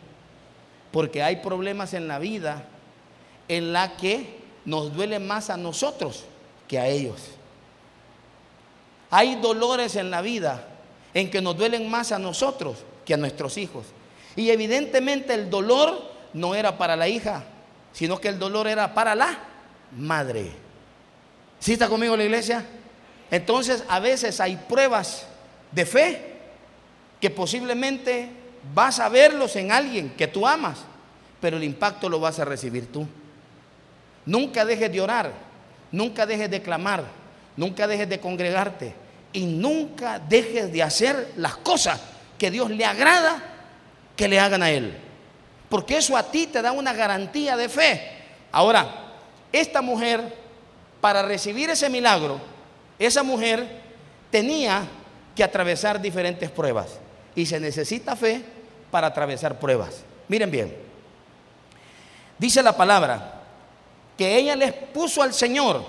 porque 0.91 1.23
hay 1.23 1.37
problemas 1.37 1.93
en 1.93 2.07
la 2.07 2.19
vida 2.19 2.65
en 3.47 3.73
la 3.73 3.97
que 3.97 4.37
nos 4.65 4.93
duele 4.93 5.19
más 5.19 5.49
a 5.49 5.57
nosotros 5.57 6.25
que 6.67 6.77
a 6.77 6.87
ellos. 6.87 7.19
Hay 9.09 9.35
dolores 9.35 9.95
en 9.95 10.11
la 10.11 10.21
vida 10.21 10.67
en 11.13 11.31
que 11.31 11.41
nos 11.41 11.57
duelen 11.57 11.89
más 11.89 12.11
a 12.11 12.19
nosotros 12.19 12.77
que 13.05 13.13
a 13.13 13.17
nuestros 13.17 13.57
hijos. 13.57 13.85
Y 14.35 14.49
evidentemente 14.49 15.33
el 15.33 15.49
dolor 15.49 16.11
no 16.33 16.53
era 16.53 16.77
para 16.77 16.95
la 16.95 17.07
hija, 17.07 17.43
sino 17.93 18.19
que 18.19 18.27
el 18.27 18.37
dolor 18.37 18.67
era 18.67 18.93
para 18.93 19.15
la 19.15 19.39
madre. 19.97 20.51
¿Sí 21.59 21.73
está 21.73 21.87
conmigo 21.87 22.15
la 22.17 22.25
iglesia? 22.25 22.65
Entonces 23.31 23.83
a 23.87 23.99
veces 23.99 24.39
hay 24.39 24.57
pruebas 24.57 25.25
de 25.71 25.85
fe 25.85 26.36
que 27.19 27.29
posiblemente 27.29 28.29
vas 28.73 28.99
a 28.99 29.09
verlos 29.09 29.55
en 29.55 29.71
alguien 29.71 30.11
que 30.11 30.27
tú 30.27 30.47
amas, 30.47 30.79
pero 31.39 31.57
el 31.57 31.63
impacto 31.63 32.09
lo 32.09 32.19
vas 32.19 32.39
a 32.39 32.45
recibir 32.45 32.91
tú. 32.91 33.07
Nunca 34.25 34.65
dejes 34.65 34.91
de 34.91 35.01
orar, 35.01 35.31
nunca 35.91 36.25
dejes 36.25 36.49
de 36.49 36.61
clamar, 36.61 37.03
nunca 37.55 37.87
dejes 37.87 38.09
de 38.09 38.19
congregarte 38.19 38.93
y 39.33 39.45
nunca 39.45 40.19
dejes 40.19 40.71
de 40.71 40.83
hacer 40.83 41.33
las 41.37 41.57
cosas 41.57 41.99
que 42.37 42.51
Dios 42.51 42.69
le 42.69 42.85
agrada 42.85 43.41
que 44.15 44.27
le 44.27 44.39
hagan 44.39 44.63
a 44.63 44.69
Él. 44.69 44.97
Porque 45.69 45.97
eso 45.97 46.15
a 46.15 46.23
ti 46.23 46.47
te 46.47 46.61
da 46.61 46.71
una 46.71 46.93
garantía 46.93 47.57
de 47.57 47.69
fe. 47.69 48.01
Ahora, 48.51 49.13
esta 49.51 49.81
mujer, 49.81 50.35
para 51.01 51.21
recibir 51.23 51.69
ese 51.69 51.89
milagro, 51.89 52.39
esa 52.99 53.23
mujer 53.23 53.65
tenía 54.31 54.83
que 55.35 55.43
atravesar 55.43 56.01
diferentes 56.01 56.49
pruebas 56.49 56.99
y 57.37 57.45
se 57.45 57.59
necesita 57.59 58.15
fe 58.15 58.41
para 58.89 59.07
atravesar 59.07 59.59
pruebas. 59.59 60.03
Miren 60.27 60.49
bien, 60.49 60.75
dice 62.39 62.63
la 62.63 62.75
palabra 62.75 63.43
que 64.17 64.35
ella 64.37 64.55
les 64.55 64.73
puso 64.73 65.21
al 65.21 65.35
Señor, 65.35 65.85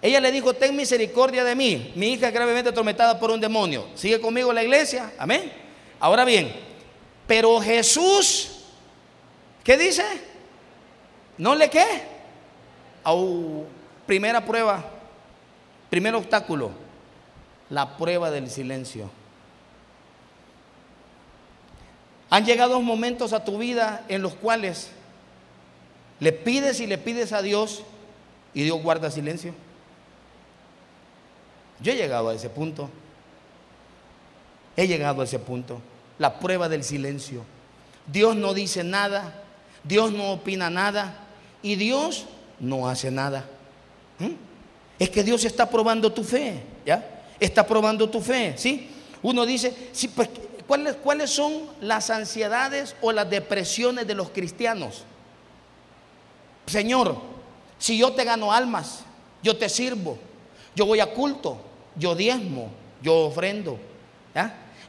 ella 0.00 0.20
le 0.20 0.30
dijo, 0.30 0.54
ten 0.54 0.76
misericordia 0.76 1.42
de 1.42 1.56
mí, 1.56 1.92
mi 1.96 2.12
hija 2.12 2.28
es 2.28 2.32
gravemente 2.32 2.70
atormentada 2.70 3.18
por 3.18 3.32
un 3.32 3.40
demonio. 3.40 3.88
Sigue 3.96 4.20
conmigo 4.20 4.52
la 4.52 4.62
iglesia, 4.62 5.12
amén. 5.18 5.52
Ahora 5.98 6.24
bien, 6.24 6.52
pero 7.26 7.60
Jesús, 7.60 8.66
¿qué 9.64 9.76
dice? 9.76 10.04
¿No 11.38 11.56
le 11.56 11.68
qué? 11.68 11.84
Primera 14.06 14.44
prueba, 14.44 14.84
primer 15.90 16.14
obstáculo, 16.14 16.70
la 17.68 17.96
prueba 17.96 18.30
del 18.30 18.48
silencio. 18.48 19.10
Han 22.30 22.44
llegado 22.44 22.80
momentos 22.80 23.32
a 23.32 23.44
tu 23.44 23.58
vida 23.58 24.04
en 24.08 24.22
los 24.22 24.34
cuales 24.34 24.90
le 26.18 26.32
pides 26.32 26.80
y 26.80 26.86
le 26.86 26.98
pides 26.98 27.32
a 27.32 27.42
Dios 27.42 27.82
y 28.54 28.62
Dios 28.64 28.82
guarda 28.82 29.10
silencio. 29.10 29.54
Yo 31.80 31.92
he 31.92 31.96
llegado 31.96 32.30
a 32.30 32.34
ese 32.34 32.48
punto. 32.48 32.90
He 34.76 34.86
llegado 34.86 35.20
a 35.20 35.24
ese 35.24 35.38
punto. 35.38 35.80
La 36.18 36.38
prueba 36.38 36.68
del 36.68 36.82
silencio. 36.82 37.44
Dios 38.06 38.36
no 38.36 38.54
dice 38.54 38.82
nada, 38.84 39.42
Dios 39.84 40.12
no 40.12 40.32
opina 40.32 40.70
nada 40.70 41.14
y 41.62 41.76
Dios 41.76 42.26
no 42.60 42.88
hace 42.88 43.10
nada. 43.10 43.44
¿Mm? 44.18 44.32
Es 44.98 45.10
que 45.10 45.22
Dios 45.22 45.44
está 45.44 45.68
probando 45.68 46.12
tu 46.12 46.24
fe, 46.24 46.62
¿ya? 46.86 47.04
Está 47.38 47.66
probando 47.66 48.08
tu 48.08 48.20
fe, 48.20 48.54
¿sí? 48.56 48.88
Uno 49.22 49.44
dice, 49.44 49.90
sí, 49.92 50.08
pues 50.08 50.30
¿Cuáles, 50.66 51.30
son 51.30 51.62
las 51.80 52.10
ansiedades 52.10 52.96
o 53.00 53.12
las 53.12 53.30
depresiones 53.30 54.06
de 54.06 54.14
los 54.14 54.30
cristianos? 54.30 55.04
Señor, 56.66 57.20
si 57.78 57.96
yo 57.96 58.12
te 58.12 58.24
gano 58.24 58.52
almas, 58.52 59.04
yo 59.42 59.56
te 59.56 59.68
sirvo, 59.68 60.18
yo 60.74 60.86
voy 60.86 60.98
a 60.98 61.12
culto, 61.12 61.58
yo 61.94 62.14
diezmo, 62.14 62.70
yo 63.00 63.26
ofrendo. 63.26 63.78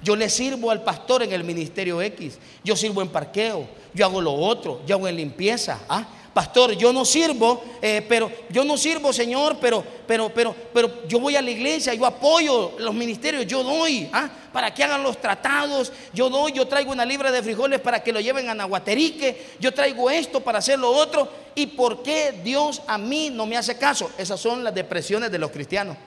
Yo 0.04 0.16
le 0.16 0.30
sirvo 0.30 0.72
al 0.72 0.84
pastor 0.84 1.24
en 1.24 1.32
el 1.32 1.44
ministerio 1.44 2.02
X, 2.02 2.38
yo 2.64 2.76
sirvo 2.76 3.02
en 3.02 3.10
parqueo, 3.10 3.68
yo 3.94 4.06
hago 4.06 4.22
lo 4.22 4.34
otro, 4.34 4.82
yo 4.86 4.96
hago 4.96 5.08
en 5.08 5.16
limpieza. 5.16 5.80
¿ah? 5.90 6.08
Pastor, 6.38 6.74
yo 6.74 6.94
no 6.94 7.04
sirvo, 7.04 7.64
eh, 7.82 8.06
pero 8.08 8.32
yo 8.52 8.64
no 8.64 8.78
sirvo, 8.78 9.12
Señor, 9.12 9.58
pero, 9.60 9.84
pero, 10.06 10.30
pero, 10.30 10.56
pero 10.72 11.08
yo 11.08 11.20
voy 11.20 11.36
a 11.36 11.42
la 11.42 11.50
iglesia, 11.50 11.96
yo 11.96 12.06
apoyo 12.06 12.74
los 12.78 12.94
ministerios, 12.94 13.48
yo 13.48 13.64
doy 13.64 14.08
¿ah? 14.14 14.30
para 14.54 14.72
que 14.72 14.84
hagan 14.84 15.02
los 15.02 15.20
tratados, 15.20 15.92
yo 16.14 16.30
doy, 16.30 16.52
yo 16.52 16.68
traigo 16.68 16.92
una 16.92 17.06
libra 17.06 17.32
de 17.32 17.42
frijoles 17.42 17.82
para 17.82 18.04
que 18.04 18.14
lo 18.14 18.20
lleven 18.20 18.48
a 18.50 18.54
Nahuaterique, 18.54 19.56
yo 19.60 19.74
traigo 19.74 20.12
esto 20.12 20.40
para 20.42 20.60
hacer 20.60 20.78
lo 20.78 20.92
otro. 20.92 21.28
¿Y 21.56 21.66
por 21.66 22.04
qué 22.04 22.40
Dios 22.44 22.84
a 22.86 23.00
mí 23.00 23.32
no 23.32 23.48
me 23.48 23.58
hace 23.58 23.76
caso? 23.80 24.12
Esas 24.16 24.40
son 24.40 24.64
las 24.64 24.76
depresiones 24.76 25.32
de 25.32 25.40
los 25.40 25.50
cristianos. 25.50 25.98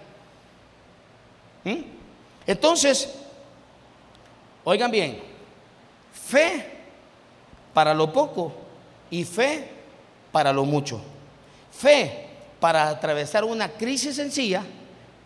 ¿Mm? 1.64 1.83
Entonces, 2.47 3.16
oigan 4.62 4.93
bien, 4.93 5.20
fe 6.12 6.70
para 7.74 7.93
lo 7.93 8.12
poco 8.12 8.53
y 9.11 9.24
fe 9.24 9.80
para 10.33 10.53
lo 10.53 10.64
mucho. 10.64 11.01
Fe 11.72 12.26
para 12.61 12.89
atravesar 12.89 13.45
una 13.45 13.68
crisis 13.68 14.16
sencilla 14.16 14.62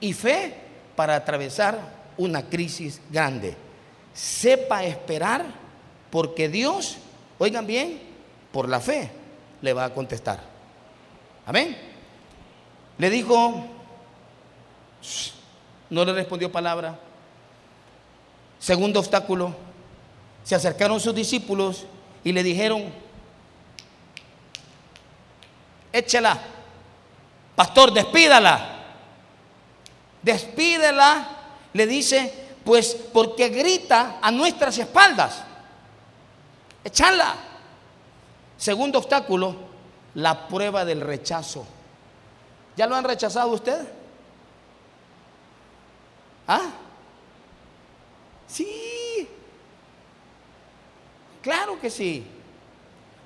y 0.00 0.12
fe 0.12 0.54
para 0.96 1.16
atravesar 1.16 1.78
una 2.16 2.42
crisis 2.42 3.00
grande. 3.10 3.56
Sepa 4.12 4.84
esperar 4.84 5.44
porque 6.10 6.48
Dios, 6.48 6.98
oigan 7.38 7.66
bien, 7.66 8.00
por 8.52 8.68
la 8.68 8.80
fe 8.80 9.10
le 9.60 9.72
va 9.72 9.86
a 9.86 9.94
contestar. 9.94 10.40
Amén. 11.46 11.76
Le 12.98 13.10
dijo, 13.10 13.64
no 15.90 16.04
le 16.04 16.12
respondió 16.12 16.52
palabra. 16.52 16.98
Segundo 18.60 19.00
obstáculo, 19.00 19.54
se 20.44 20.54
acercaron 20.54 21.00
sus 21.00 21.14
discípulos 21.14 21.86
y 22.22 22.32
le 22.32 22.42
dijeron, 22.42 22.84
échela. 25.94 26.36
Pastor, 27.54 27.92
despídala. 27.92 28.70
Despídela, 30.22 31.28
le 31.72 31.86
dice, 31.86 32.32
pues 32.64 32.94
porque 33.12 33.48
grita 33.48 34.18
a 34.20 34.30
nuestras 34.30 34.76
espaldas. 34.78 35.42
Echala. 36.82 37.36
Segundo 38.56 38.98
obstáculo, 38.98 39.54
la 40.14 40.48
prueba 40.48 40.84
del 40.84 41.00
rechazo. 41.00 41.64
¿Ya 42.76 42.86
lo 42.86 42.96
han 42.96 43.04
rechazado 43.04 43.50
usted? 43.50 43.86
¿Ah? 46.48 46.72
Sí. 48.48 49.28
Claro 51.40 51.78
que 51.80 51.90
sí. 51.90 52.33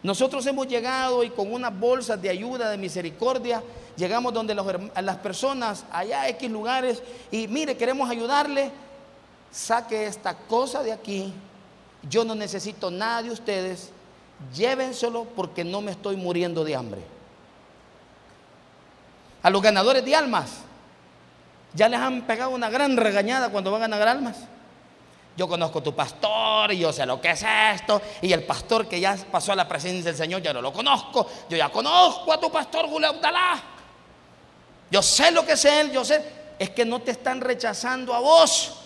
Nosotros 0.02 0.46
hemos 0.46 0.68
llegado 0.68 1.24
y 1.24 1.30
con 1.30 1.52
unas 1.52 1.76
bolsas 1.76 2.20
de 2.20 2.30
ayuda, 2.30 2.70
de 2.70 2.78
misericordia, 2.78 3.62
llegamos 3.96 4.32
donde 4.32 4.54
las 4.54 5.16
personas, 5.16 5.84
allá 5.90 6.22
a 6.22 6.28
X 6.28 6.50
lugares, 6.50 7.02
y 7.30 7.48
mire, 7.48 7.76
queremos 7.76 8.08
ayudarle, 8.08 8.70
saque 9.50 10.06
esta 10.06 10.34
cosa 10.34 10.82
de 10.82 10.92
aquí, 10.92 11.32
yo 12.08 12.24
no 12.24 12.34
necesito 12.34 12.90
nada 12.90 13.22
de 13.22 13.30
ustedes, 13.30 13.90
llévenselo 14.54 15.24
porque 15.24 15.64
no 15.64 15.80
me 15.80 15.90
estoy 15.90 16.16
muriendo 16.16 16.64
de 16.64 16.76
hambre. 16.76 17.00
A 19.42 19.50
los 19.50 19.62
ganadores 19.62 20.04
de 20.04 20.14
almas, 20.14 20.58
ya 21.74 21.88
les 21.88 21.98
han 21.98 22.22
pegado 22.22 22.50
una 22.50 22.70
gran 22.70 22.96
regañada 22.96 23.50
cuando 23.50 23.72
van 23.72 23.82
a 23.82 23.88
ganar 23.88 24.08
almas 24.08 24.36
yo 25.38 25.46
conozco 25.46 25.78
a 25.78 25.82
tu 25.84 25.94
pastor 25.94 26.72
y 26.72 26.80
yo 26.80 26.92
sé 26.92 27.06
lo 27.06 27.20
que 27.20 27.30
es 27.30 27.44
esto. 27.74 28.02
Y 28.22 28.32
el 28.32 28.42
pastor 28.42 28.88
que 28.88 28.98
ya 28.98 29.16
pasó 29.30 29.52
a 29.52 29.54
la 29.54 29.68
presencia 29.68 30.10
del 30.10 30.16
Señor, 30.16 30.42
ya 30.42 30.52
no 30.52 30.60
lo 30.60 30.72
conozco. 30.72 31.28
Yo 31.48 31.56
ya 31.56 31.68
conozco 31.68 32.32
a 32.32 32.40
tu 32.40 32.50
pastor 32.50 32.88
Guleudalá. 32.88 33.62
Yo 34.90 35.00
sé 35.00 35.30
lo 35.30 35.46
que 35.46 35.52
es 35.52 35.64
él, 35.64 35.92
yo 35.92 36.04
sé. 36.04 36.20
Es 36.58 36.70
que 36.70 36.84
no 36.84 37.00
te 37.02 37.12
están 37.12 37.40
rechazando 37.40 38.14
a 38.14 38.18
vos, 38.18 38.80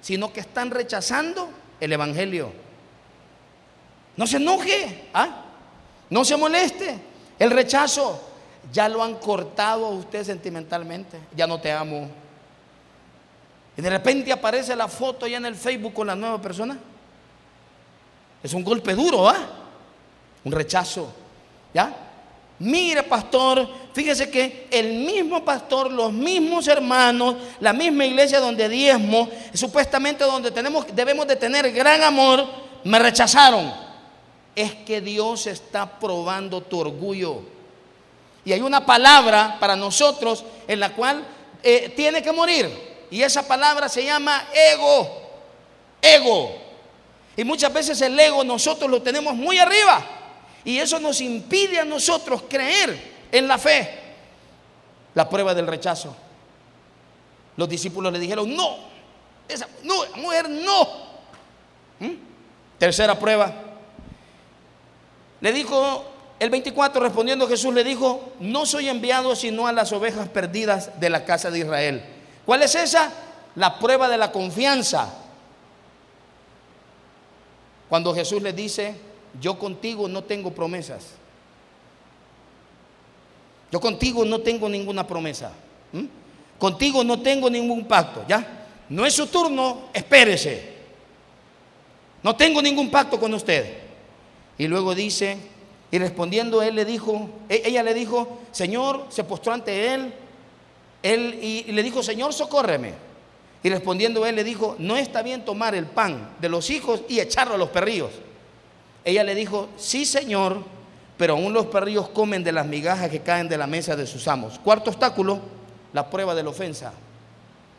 sino 0.00 0.32
que 0.32 0.40
están 0.40 0.70
rechazando 0.70 1.50
el 1.78 1.92
Evangelio. 1.92 2.50
No 4.16 4.26
se 4.26 4.38
enoje, 4.38 5.10
¿ah? 5.12 5.42
no 6.08 6.24
se 6.24 6.34
moleste. 6.38 6.98
El 7.38 7.50
rechazo 7.50 8.18
ya 8.72 8.88
lo 8.88 9.02
han 9.02 9.16
cortado 9.16 9.84
a 9.84 9.90
usted 9.90 10.24
sentimentalmente. 10.24 11.20
Ya 11.36 11.46
no 11.46 11.60
te 11.60 11.70
amo, 11.70 12.08
y 13.76 13.82
de 13.82 13.90
repente 13.90 14.32
aparece 14.32 14.76
la 14.76 14.88
foto 14.88 15.26
ya 15.26 15.38
en 15.38 15.46
el 15.46 15.56
Facebook 15.56 15.92
con 15.92 16.06
la 16.06 16.14
nueva 16.14 16.40
persona. 16.40 16.78
Es 18.42 18.52
un 18.52 18.62
golpe 18.62 18.94
duro, 18.94 19.28
¿ah? 19.28 19.36
Un 20.44 20.52
rechazo. 20.52 21.12
¿Ya? 21.72 21.92
Mire, 22.60 23.02
pastor, 23.02 23.68
fíjese 23.92 24.30
que 24.30 24.68
el 24.70 24.98
mismo 25.04 25.44
pastor, 25.44 25.90
los 25.90 26.12
mismos 26.12 26.68
hermanos, 26.68 27.34
la 27.58 27.72
misma 27.72 28.04
iglesia 28.04 28.38
donde 28.38 28.68
diezmo, 28.68 29.28
supuestamente 29.52 30.22
donde 30.22 30.52
tenemos, 30.52 30.86
debemos 30.94 31.26
de 31.26 31.34
tener 31.34 31.72
gran 31.72 32.02
amor, 32.02 32.46
me 32.84 32.98
rechazaron. 33.00 33.72
Es 34.54 34.72
que 34.72 35.00
Dios 35.00 35.48
está 35.48 35.98
probando 35.98 36.60
tu 36.60 36.78
orgullo. 36.78 37.42
Y 38.44 38.52
hay 38.52 38.60
una 38.60 38.86
palabra 38.86 39.56
para 39.58 39.74
nosotros 39.74 40.44
en 40.68 40.78
la 40.78 40.92
cual 40.94 41.24
eh, 41.60 41.92
tiene 41.96 42.22
que 42.22 42.30
morir. 42.30 42.93
Y 43.14 43.22
esa 43.22 43.46
palabra 43.46 43.88
se 43.88 44.04
llama 44.04 44.48
ego. 44.72 45.08
Ego. 46.02 46.50
Y 47.36 47.44
muchas 47.44 47.72
veces 47.72 48.00
el 48.00 48.18
ego 48.18 48.42
nosotros 48.42 48.90
lo 48.90 49.02
tenemos 49.02 49.36
muy 49.36 49.56
arriba. 49.56 50.04
Y 50.64 50.78
eso 50.78 50.98
nos 50.98 51.20
impide 51.20 51.78
a 51.78 51.84
nosotros 51.84 52.42
creer 52.48 52.98
en 53.30 53.46
la 53.46 53.56
fe. 53.56 53.88
La 55.14 55.28
prueba 55.28 55.54
del 55.54 55.68
rechazo. 55.68 56.16
Los 57.56 57.68
discípulos 57.68 58.12
le 58.12 58.18
dijeron, 58.18 58.52
no, 58.52 58.78
esa 59.46 59.68
no, 59.84 59.94
mujer 60.16 60.50
no. 60.50 60.88
¿Mm? 62.00 62.14
Tercera 62.78 63.16
prueba. 63.16 63.54
Le 65.40 65.52
dijo 65.52 66.04
el 66.40 66.50
24 66.50 67.00
respondiendo 67.00 67.46
Jesús 67.46 67.72
le 67.72 67.84
dijo, 67.84 68.32
no 68.40 68.66
soy 68.66 68.88
enviado 68.88 69.36
sino 69.36 69.68
a 69.68 69.72
las 69.72 69.92
ovejas 69.92 70.28
perdidas 70.30 70.98
de 70.98 71.10
la 71.10 71.24
casa 71.24 71.52
de 71.52 71.60
Israel. 71.60 72.13
¿Cuál 72.44 72.62
es 72.62 72.74
esa? 72.74 73.12
La 73.56 73.78
prueba 73.78 74.08
de 74.08 74.18
la 74.18 74.30
confianza. 74.30 75.12
Cuando 77.88 78.14
Jesús 78.14 78.42
le 78.42 78.52
dice, 78.52 78.94
yo 79.40 79.58
contigo 79.58 80.08
no 80.08 80.24
tengo 80.24 80.50
promesas. 80.50 81.12
Yo 83.70 83.80
contigo 83.80 84.24
no 84.24 84.40
tengo 84.40 84.68
ninguna 84.68 85.06
promesa. 85.06 85.52
Contigo 86.58 87.02
no 87.02 87.20
tengo 87.20 87.50
ningún 87.50 87.86
pacto. 87.86 88.24
¿Ya? 88.28 88.66
No 88.88 89.06
es 89.06 89.14
su 89.14 89.26
turno, 89.26 89.88
espérese. 89.92 90.74
No 92.22 92.36
tengo 92.36 92.62
ningún 92.62 92.90
pacto 92.90 93.18
con 93.18 93.34
usted. 93.34 93.78
Y 94.56 94.66
luego 94.66 94.94
dice, 94.94 95.36
y 95.90 95.98
respondiendo 95.98 96.62
él 96.62 96.76
le 96.76 96.84
dijo, 96.84 97.28
e-, 97.48 97.62
ella 97.64 97.82
le 97.82 97.94
dijo, 97.94 98.40
Señor, 98.52 99.06
se 99.08 99.24
postró 99.24 99.52
ante 99.52 99.94
él 99.94 100.12
él 101.04 101.38
y, 101.42 101.70
le 101.70 101.82
dijo, 101.82 102.02
Señor, 102.02 102.32
socórreme. 102.32 102.94
Y 103.62 103.68
respondiendo 103.68 104.24
él 104.26 104.34
le 104.34 104.42
dijo, 104.42 104.74
no 104.78 104.96
está 104.96 105.22
bien 105.22 105.44
tomar 105.44 105.74
el 105.74 105.84
pan 105.84 106.30
de 106.40 106.48
los 106.48 106.70
hijos 106.70 107.02
y 107.08 107.20
echarlo 107.20 107.54
a 107.54 107.58
los 107.58 107.68
perrillos. 107.68 108.10
Ella 109.04 109.22
le 109.22 109.34
dijo, 109.34 109.68
sí, 109.76 110.06
Señor, 110.06 110.64
pero 111.18 111.34
aún 111.34 111.52
los 111.52 111.66
perrillos 111.66 112.08
comen 112.08 112.42
de 112.42 112.52
las 112.52 112.66
migajas 112.66 113.10
que 113.10 113.20
caen 113.20 113.48
de 113.48 113.58
la 113.58 113.66
mesa 113.66 113.94
de 113.94 114.06
sus 114.06 114.26
amos. 114.28 114.58
Cuarto 114.58 114.90
obstáculo, 114.90 115.40
la 115.92 116.08
prueba 116.08 116.34
de 116.34 116.42
la 116.42 116.48
ofensa. 116.48 116.92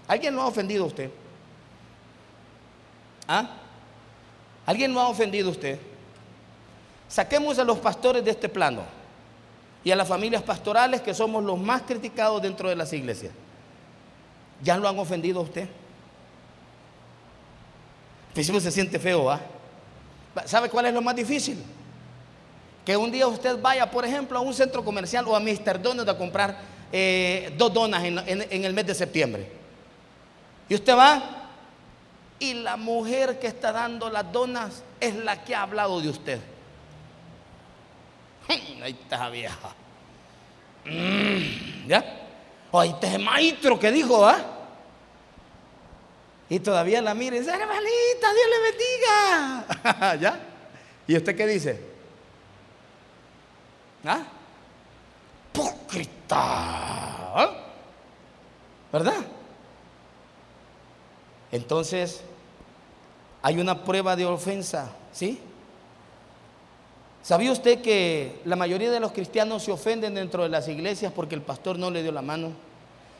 ¿Alguien 0.07 0.35
lo 0.35 0.43
ha 0.43 0.47
ofendido 0.47 0.83
a 0.83 0.87
usted? 0.87 1.09
¿Ah? 3.27 3.49
¿Alguien 4.67 4.93
lo 4.93 5.01
ha 5.01 5.07
ofendido 5.07 5.49
a 5.49 5.51
usted? 5.51 5.79
Saquemos 7.09 7.57
a 7.57 7.63
los 7.63 7.79
pastores 7.79 8.23
de 8.23 8.31
este 8.31 8.49
plano 8.49 8.83
y 9.85 9.91
a 9.91 9.95
las 9.95 10.07
familias 10.07 10.41
pastorales 10.41 10.99
que 11.01 11.13
somos 11.13 11.43
los 11.43 11.59
más 11.59 11.83
criticados 11.83 12.41
dentro 12.41 12.67
de 12.67 12.75
las 12.75 12.91
iglesias. 12.91 13.31
¿Ya 14.63 14.77
lo 14.77 14.89
han 14.89 14.97
ofendido 14.97 15.39
a 15.39 15.43
usted? 15.43 15.69
Pues 18.33 18.47
se 18.47 18.71
siente 18.71 18.97
feo, 18.97 19.29
¿ah? 19.29 19.39
¿Sabe 20.45 20.69
cuál 20.69 20.87
es 20.87 20.93
lo 20.93 21.03
más 21.03 21.15
difícil? 21.15 21.63
Que 22.83 22.97
un 22.97 23.11
día 23.11 23.27
usted 23.27 23.61
vaya, 23.61 23.89
por 23.89 24.03
ejemplo, 24.03 24.39
a 24.39 24.41
un 24.41 24.55
centro 24.55 24.83
comercial 24.83 25.23
o 25.27 25.35
a 25.35 25.39
Mr. 25.39 25.79
Donald 25.79 26.09
a 26.09 26.17
comprar 26.17 26.59
eh, 26.91 27.53
dos 27.55 27.71
donas 27.71 28.03
en 28.03 28.65
el 28.65 28.73
mes 28.73 28.87
de 28.87 28.95
septiembre. 28.95 29.47
Y 30.67 30.73
usted 30.73 30.97
va 30.97 31.51
y 32.39 32.55
la 32.55 32.75
mujer 32.75 33.37
que 33.37 33.47
está 33.47 33.71
dando 33.71 34.09
las 34.09 34.31
donas 34.31 34.81
es 34.99 35.15
la 35.15 35.43
que 35.43 35.53
ha 35.53 35.61
hablado 35.61 36.01
de 36.01 36.09
usted. 36.09 36.54
Ahí 38.85 38.95
está 39.01 39.29
vieja. 39.31 39.73
Mm, 40.85 41.87
¿Ya? 41.87 42.05
Ahí 42.71 42.89
está 42.89 43.15
el 43.15 43.23
maestro 43.23 43.79
que 43.79 43.91
dijo, 43.91 44.23
¿ah? 44.23 44.37
Y 46.47 46.59
todavía 46.59 47.01
la 47.01 47.15
mira 47.15 47.35
y 47.35 47.39
dice, 47.39 47.49
hermanita, 47.49 48.27
Dios 48.31 48.47
le 48.51 48.59
bendiga. 48.69 49.65
¿Ya? 50.21 50.39
¿Y 51.07 51.17
usted 51.17 51.35
qué 51.35 51.47
dice? 51.47 51.81
¿Ah? 54.03 54.21
Hipócrita. 55.51 56.45
¿Verdad? 58.93 59.25
Entonces, 61.51 62.21
hay 63.41 63.59
una 63.59 63.83
prueba 63.83 64.15
de 64.15 64.27
ofensa, 64.27 64.91
¿sí? 65.11 65.41
¿Sabía 67.25 67.51
usted 67.51 67.81
que 67.81 68.39
la 68.45 68.55
mayoría 68.55 68.91
de 68.91 68.99
los 68.99 69.11
cristianos 69.11 69.63
se 69.63 69.71
ofenden 69.71 70.13
dentro 70.13 70.43
de 70.43 70.49
las 70.49 70.67
iglesias 70.67 71.11
porque 71.11 71.33
el 71.33 71.41
pastor 71.41 71.79
no 71.79 71.89
le 71.89 72.03
dio 72.03 72.11
la 72.11 72.21
mano? 72.21 72.51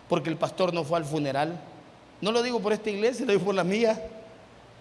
Porque 0.08 0.30
el 0.30 0.38
pastor 0.38 0.76
no 0.76 0.84
fue 0.84 1.00
al 1.00 1.06
funeral. 1.06 1.60
No 2.22 2.32
lo 2.32 2.44
digo 2.44 2.60
por 2.60 2.72
esta 2.72 2.92
iglesia, 2.92 3.26
lo 3.26 3.32
digo 3.32 3.46
por 3.46 3.56
la 3.56 3.64
mía. 3.64 4.00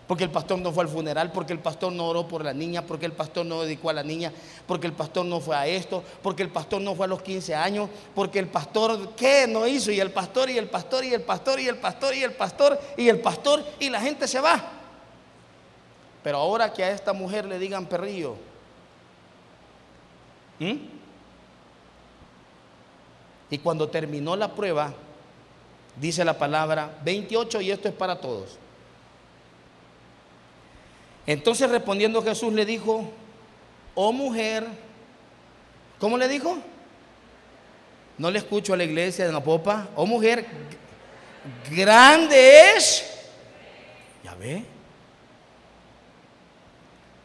Porque 0.07 0.25
el 0.25 0.31
pastor 0.31 0.59
no 0.59 0.72
fue 0.72 0.85
al 0.85 0.91
funeral, 0.91 1.33
porque 1.33 1.55
el 1.55 1.59
pastor 1.59 1.91
no 1.91 2.07
oró 2.09 2.29
por 2.29 2.45
la 2.45 2.53
niña, 2.53 2.83
porque 2.83 3.07
el 3.07 3.12
pastor 3.12 3.47
no 3.47 3.62
dedicó 3.62 3.89
a 3.89 3.95
la 3.95 4.03
niña, 4.03 4.31
porque 4.66 4.89
el 4.89 4.93
pastor 4.93 5.25
no 5.25 5.41
fue 5.41 5.57
a 5.57 5.66
esto, 5.66 6.05
porque 6.22 6.43
el 6.43 6.51
pastor 6.51 6.83
no 6.83 6.95
fue 6.95 7.07
a 7.07 7.09
los 7.09 7.22
15 7.22 7.55
años, 7.55 7.89
porque 8.14 8.39
el 8.39 8.49
pastor, 8.49 9.14
¿qué 9.14 9.47
no 9.49 9.66
hizo? 9.66 9.91
Y 9.91 10.01
el 10.01 10.11
pastor, 10.11 10.51
y 10.51 10.59
el 10.59 10.68
pastor, 10.68 11.03
y 11.03 11.14
el 11.14 11.22
pastor, 11.22 11.59
y 11.59 11.66
el 11.66 11.77
pastor, 11.79 12.14
y 12.14 12.22
el 12.22 12.33
pastor, 12.35 12.79
y 12.99 13.09
el 13.09 13.20
pastor, 13.20 13.64
y 13.81 13.89
la 13.89 14.03
gente 14.03 14.29
se 14.29 14.39
va. 14.39 14.62
Pero 16.22 16.37
ahora 16.37 16.70
que 16.70 16.85
a 16.85 16.91
esta 16.91 17.14
mujer 17.14 17.47
le 17.47 17.59
digan 17.59 17.87
perrillo, 17.87 18.37
¿Mm? 20.59 20.74
Y 23.50 23.59
cuando 23.59 23.88
terminó 23.88 24.36
la 24.36 24.55
prueba, 24.55 24.92
dice 25.96 26.24
la 26.24 26.36
palabra 26.38 26.98
28 27.05 27.61
y 27.61 27.70
esto 27.70 27.88
es 27.88 27.94
para 27.94 28.20
todos. 28.20 28.59
Entonces 31.26 31.70
respondiendo 31.70 32.22
Jesús 32.22 32.52
le 32.52 32.66
dijo, 32.66 33.11
oh 33.94 34.12
mujer, 34.12 34.66
¿cómo 35.98 36.18
le 36.18 36.28
dijo? 36.28 36.59
No 38.18 38.30
le 38.30 38.38
escucho 38.38 38.74
a 38.74 38.76
la 38.76 38.84
iglesia 38.84 39.26
de 39.26 39.32
la 39.32 39.42
popa, 39.42 39.88
oh 39.96 40.07
mujer, 40.07 40.46
grande 41.70 42.72
es. 42.76 43.11
Ya 44.22 44.34
ve. 44.34 44.64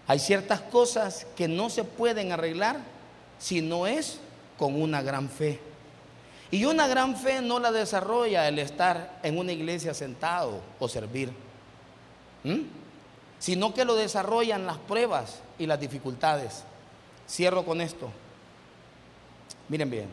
Hay 0.07 0.19
ciertas 0.19 0.61
cosas 0.61 1.27
que 1.35 1.47
no 1.47 1.69
se 1.69 1.83
pueden 1.83 2.31
arreglar 2.31 2.77
si 3.39 3.61
no 3.61 3.87
es 3.87 4.19
con 4.57 4.79
una 4.79 5.01
gran 5.01 5.29
fe. 5.29 5.59
Y 6.51 6.65
una 6.65 6.87
gran 6.87 7.15
fe 7.15 7.41
no 7.41 7.59
la 7.59 7.71
desarrolla 7.71 8.47
el 8.47 8.59
estar 8.59 9.19
en 9.23 9.37
una 9.37 9.51
iglesia 9.51 9.93
sentado 9.93 10.61
o 10.79 10.87
servir, 10.87 11.31
sino 13.39 13.73
que 13.73 13.85
lo 13.85 13.95
desarrollan 13.95 14.65
las 14.65 14.77
pruebas 14.77 15.41
y 15.57 15.65
las 15.65 15.79
dificultades. 15.79 16.63
Cierro 17.27 17.63
con 17.63 17.81
esto. 17.81 18.09
Miren 19.67 19.89
bien. 19.89 20.09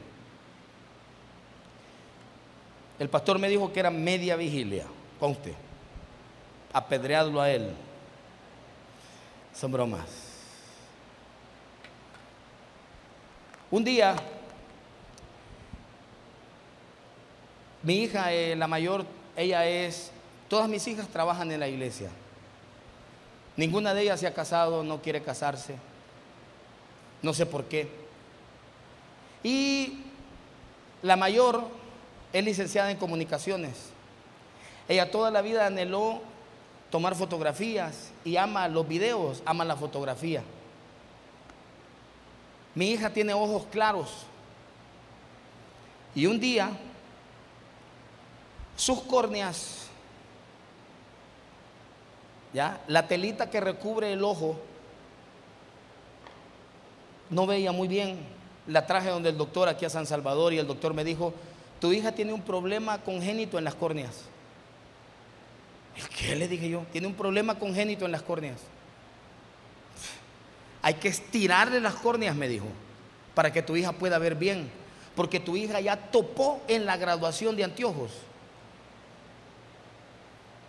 El 2.99 3.09
pastor 3.09 3.39
me 3.39 3.49
dijo 3.49 3.73
que 3.73 3.81
era 3.81 3.91
media 3.91 4.37
vigilia. 4.37 4.85
Con 5.19 5.33
usted. 5.33 5.55
Apedreadlo 6.73 7.41
a 7.41 7.51
él. 7.51 7.71
Son 9.55 9.73
bromas. 9.73 10.26
Un 13.71 13.83
día, 13.83 14.15
mi 17.83 18.03
hija, 18.03 18.33
eh, 18.33 18.55
la 18.55 18.69
mayor, 18.69 19.05
ella 19.37 19.67
es, 19.67 20.13
todas 20.49 20.69
mis 20.69 20.87
hijas 20.87 21.09
trabajan 21.09 21.51
en 21.51 21.59
la 21.59 21.69
iglesia. 21.69 22.11
Ninguna 23.57 23.93
de 23.93 24.03
ellas 24.03 24.21
se 24.21 24.27
ha 24.29 24.35
casado, 24.35 24.85
no 24.85 25.03
quiere 25.03 25.23
casarse. 25.23 25.75
No 27.23 27.35
sé 27.35 27.45
por 27.45 27.65
qué. 27.65 27.89
Y 29.43 30.01
la 31.03 31.17
mayor 31.17 31.65
es 32.33 32.45
licenciada 32.45 32.91
en 32.91 32.99
comunicaciones. 32.99 33.91
Ella 34.89 35.11
toda 35.11 35.33
la 35.33 35.43
vida 35.43 35.67
anheló 35.67 36.21
tomar 36.91 37.17
fotografías 37.17 38.13
y 38.25 38.37
ama 38.37 38.69
los 38.69 38.87
videos, 38.87 39.43
ama 39.45 39.65
la 39.65 39.77
fotografía. 39.77 40.43
Mi 42.77 42.91
hija 42.91 43.09
tiene 43.09 43.33
ojos 43.33 43.65
claros. 43.73 44.27
Y 46.15 46.27
un 46.27 46.39
día, 46.39 46.71
sus 48.77 49.01
córneas, 49.01 49.87
ya, 52.53 52.83
la 52.87 53.09
telita 53.09 53.49
que 53.49 53.61
recubre 53.61 54.13
el 54.13 54.23
ojo, 54.23 54.61
no 57.31 57.47
veía 57.47 57.73
muy 57.73 57.89
bien. 57.89 58.19
La 58.67 58.87
traje 58.87 59.09
donde 59.09 59.31
el 59.31 59.39
doctor 59.39 59.69
aquí 59.69 59.87
a 59.87 59.91
San 59.91 60.07
Salvador 60.07 60.53
y 60.53 60.59
el 60.59 60.67
doctor 60.67 60.93
me 60.93 61.03
dijo, 61.03 61.33
tu 61.81 61.93
hija 61.93 62.13
tiene 62.13 62.35
un 62.35 62.43
problema 62.43 62.99
congénito 62.99 63.57
en 63.57 63.65
las 63.65 63.75
córneas. 63.75 64.25
¿Qué 66.19 66.37
le 66.37 66.47
dije 66.47 66.69
yo? 66.69 66.83
Tiene 66.93 67.07
un 67.07 67.15
problema 67.15 67.59
congénito 67.59 68.05
en 68.05 68.13
las 68.13 68.23
córneas. 68.23 68.61
Hay 70.87 70.95
que 70.95 71.09
estirarle 71.09 71.81
las 71.81 71.97
córneas, 71.97 72.37
me 72.37 72.47
dijo, 72.47 72.67
para 73.35 73.53
que 73.53 73.61
tu 73.61 73.75
hija 73.75 73.91
pueda 73.91 74.21
ver 74.21 74.37
bien. 74.37 74.71
Porque 75.17 75.41
tu 75.41 75.57
hija 75.57 75.81
ya 75.81 75.97
topó 75.97 76.63
en 76.69 76.87
la 76.87 76.97
graduación 76.97 77.57
de 77.57 77.65
anteojos. 77.65 78.13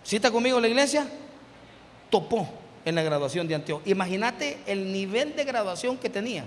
¿Sí 0.01 0.15
está 0.15 0.32
conmigo 0.32 0.59
la 0.59 0.70
iglesia? 0.70 1.07
Topó 2.09 2.49
en 2.84 2.95
la 2.95 3.03
graduación 3.03 3.47
de 3.47 3.53
anteojos. 3.53 3.86
Imagínate 3.86 4.57
el 4.65 4.91
nivel 4.91 5.36
de 5.36 5.43
graduación 5.43 5.97
que 5.97 6.09
tenía 6.09 6.45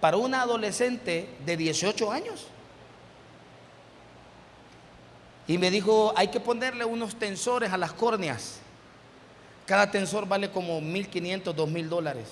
para 0.00 0.16
una 0.16 0.42
adolescente 0.42 1.28
de 1.44 1.56
18 1.56 2.12
años. 2.12 2.46
Y 5.48 5.58
me 5.58 5.72
dijo, 5.72 6.14
hay 6.14 6.28
que 6.28 6.38
ponerle 6.38 6.84
unos 6.84 7.16
tensores 7.16 7.72
a 7.72 7.76
las 7.76 7.92
córneas. 7.92 8.60
Cada 9.66 9.90
tensor 9.90 10.26
vale 10.28 10.50
como 10.50 10.80
1.500, 10.80 11.42
2.000 11.42 11.88
dólares. 11.88 12.28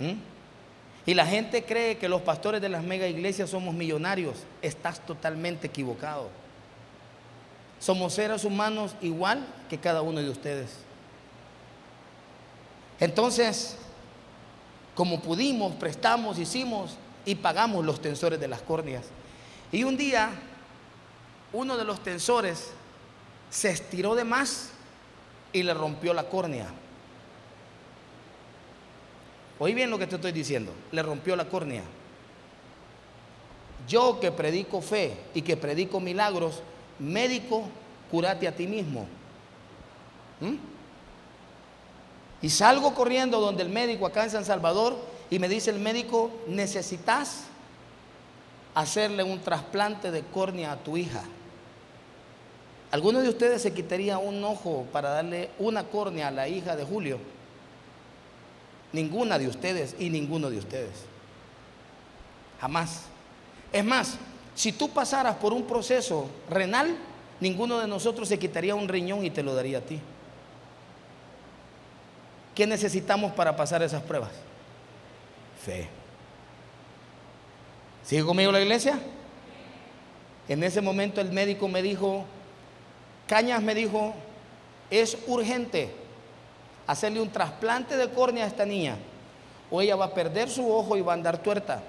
¿Mm? 0.00 0.14
Y 1.06 1.14
la 1.14 1.26
gente 1.26 1.64
cree 1.64 1.98
que 1.98 2.08
los 2.08 2.22
pastores 2.22 2.60
de 2.60 2.68
las 2.68 2.82
mega 2.82 3.06
iglesias 3.06 3.50
somos 3.50 3.74
millonarios. 3.74 4.38
Estás 4.60 5.04
totalmente 5.04 5.68
equivocado. 5.68 6.28
Somos 7.78 8.12
seres 8.12 8.44
humanos 8.44 8.94
igual 9.00 9.44
que 9.70 9.78
cada 9.78 10.02
uno 10.02 10.20
de 10.20 10.30
ustedes. 10.30 10.70
Entonces, 13.00 13.76
como 14.94 15.20
pudimos, 15.20 15.74
prestamos, 15.74 16.38
hicimos 16.38 16.96
y 17.24 17.36
pagamos 17.36 17.84
los 17.84 18.00
tensores 18.00 18.38
de 18.38 18.48
las 18.48 18.62
córneas. 18.62 19.04
Y 19.72 19.84
un 19.84 19.96
día, 19.96 20.30
uno 21.52 21.76
de 21.76 21.84
los 21.84 22.02
tensores 22.02 22.70
se 23.50 23.70
estiró 23.70 24.14
de 24.14 24.24
más 24.24 24.71
y 25.52 25.62
le 25.62 25.74
rompió 25.74 26.14
la 26.14 26.24
córnea. 26.24 26.68
Oí 29.58 29.74
bien 29.74 29.90
lo 29.90 29.98
que 29.98 30.06
te 30.06 30.16
estoy 30.16 30.32
diciendo. 30.32 30.72
Le 30.90 31.02
rompió 31.02 31.36
la 31.36 31.44
córnea. 31.44 31.82
Yo 33.86 34.18
que 34.20 34.32
predico 34.32 34.80
fe 34.80 35.16
y 35.34 35.42
que 35.42 35.56
predico 35.56 36.00
milagros, 36.00 36.62
médico, 36.98 37.64
curate 38.10 38.48
a 38.48 38.54
ti 38.54 38.66
mismo. 38.66 39.06
¿Mm? 40.40 40.54
Y 42.42 42.50
salgo 42.50 42.94
corriendo 42.94 43.40
donde 43.40 43.62
el 43.62 43.68
médico 43.68 44.06
acá 44.06 44.24
en 44.24 44.30
San 44.30 44.44
Salvador 44.44 44.96
y 45.30 45.38
me 45.38 45.48
dice 45.48 45.70
el 45.70 45.78
médico, 45.78 46.30
necesitas 46.48 47.44
hacerle 48.74 49.22
un 49.22 49.40
trasplante 49.40 50.10
de 50.10 50.22
córnea 50.22 50.72
a 50.72 50.76
tu 50.76 50.96
hija. 50.96 51.22
¿Alguno 52.92 53.22
de 53.22 53.30
ustedes 53.30 53.62
se 53.62 53.72
quitaría 53.72 54.18
un 54.18 54.44
ojo 54.44 54.86
para 54.92 55.08
darle 55.08 55.48
una 55.58 55.84
córnea 55.84 56.28
a 56.28 56.30
la 56.30 56.46
hija 56.46 56.76
de 56.76 56.84
Julio? 56.84 57.18
Ninguna 58.92 59.38
de 59.38 59.48
ustedes 59.48 59.96
y 59.98 60.10
ninguno 60.10 60.50
de 60.50 60.58
ustedes. 60.58 61.06
Jamás. 62.60 63.04
Es 63.72 63.82
más, 63.82 64.18
si 64.54 64.72
tú 64.72 64.90
pasaras 64.90 65.36
por 65.36 65.54
un 65.54 65.64
proceso 65.64 66.28
renal, 66.50 66.94
ninguno 67.40 67.78
de 67.78 67.88
nosotros 67.88 68.28
se 68.28 68.38
quitaría 68.38 68.74
un 68.74 68.86
riñón 68.86 69.24
y 69.24 69.30
te 69.30 69.42
lo 69.42 69.54
daría 69.54 69.78
a 69.78 69.80
ti. 69.80 69.98
¿Qué 72.54 72.66
necesitamos 72.66 73.32
para 73.32 73.56
pasar 73.56 73.82
esas 73.82 74.02
pruebas? 74.02 74.32
Fe. 75.64 75.88
¿Sigue 78.04 78.22
conmigo 78.22 78.52
la 78.52 78.60
iglesia? 78.60 79.00
En 80.46 80.62
ese 80.62 80.82
momento 80.82 81.22
el 81.22 81.32
médico 81.32 81.68
me 81.68 81.80
dijo, 81.80 82.26
Cañas 83.26 83.62
me 83.62 83.74
dijo, 83.74 84.14
es 84.90 85.16
urgente 85.26 85.90
hacerle 86.86 87.20
un 87.20 87.30
trasplante 87.30 87.96
de 87.96 88.10
córnea 88.10 88.44
a 88.44 88.48
esta 88.48 88.66
niña 88.66 88.96
o 89.70 89.80
ella 89.80 89.96
va 89.96 90.06
a 90.06 90.14
perder 90.14 90.50
su 90.50 90.70
ojo 90.70 90.96
y 90.96 91.00
va 91.00 91.12
a 91.12 91.14
andar 91.14 91.38
tuerta. 91.38 91.82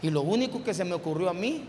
Y 0.00 0.10
lo 0.10 0.22
único 0.22 0.64
que 0.64 0.72
se 0.72 0.84
me 0.84 0.94
ocurrió 0.94 1.28
a 1.28 1.34
mí 1.34 1.64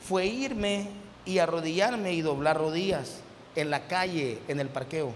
fue 0.00 0.26
irme 0.26 0.88
y 1.26 1.38
arrodillarme 1.38 2.12
y 2.12 2.22
doblar 2.22 2.56
rodillas 2.56 3.20
en 3.54 3.70
la 3.70 3.86
calle, 3.86 4.38
en 4.48 4.60
el 4.60 4.68
parqueo. 4.68 5.12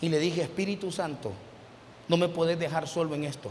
Y 0.00 0.08
le 0.08 0.18
dije, 0.18 0.42
Espíritu 0.42 0.90
Santo, 0.90 1.32
no 2.08 2.16
me 2.16 2.28
puedes 2.28 2.58
dejar 2.58 2.88
solo 2.88 3.14
en 3.14 3.24
esto. 3.24 3.50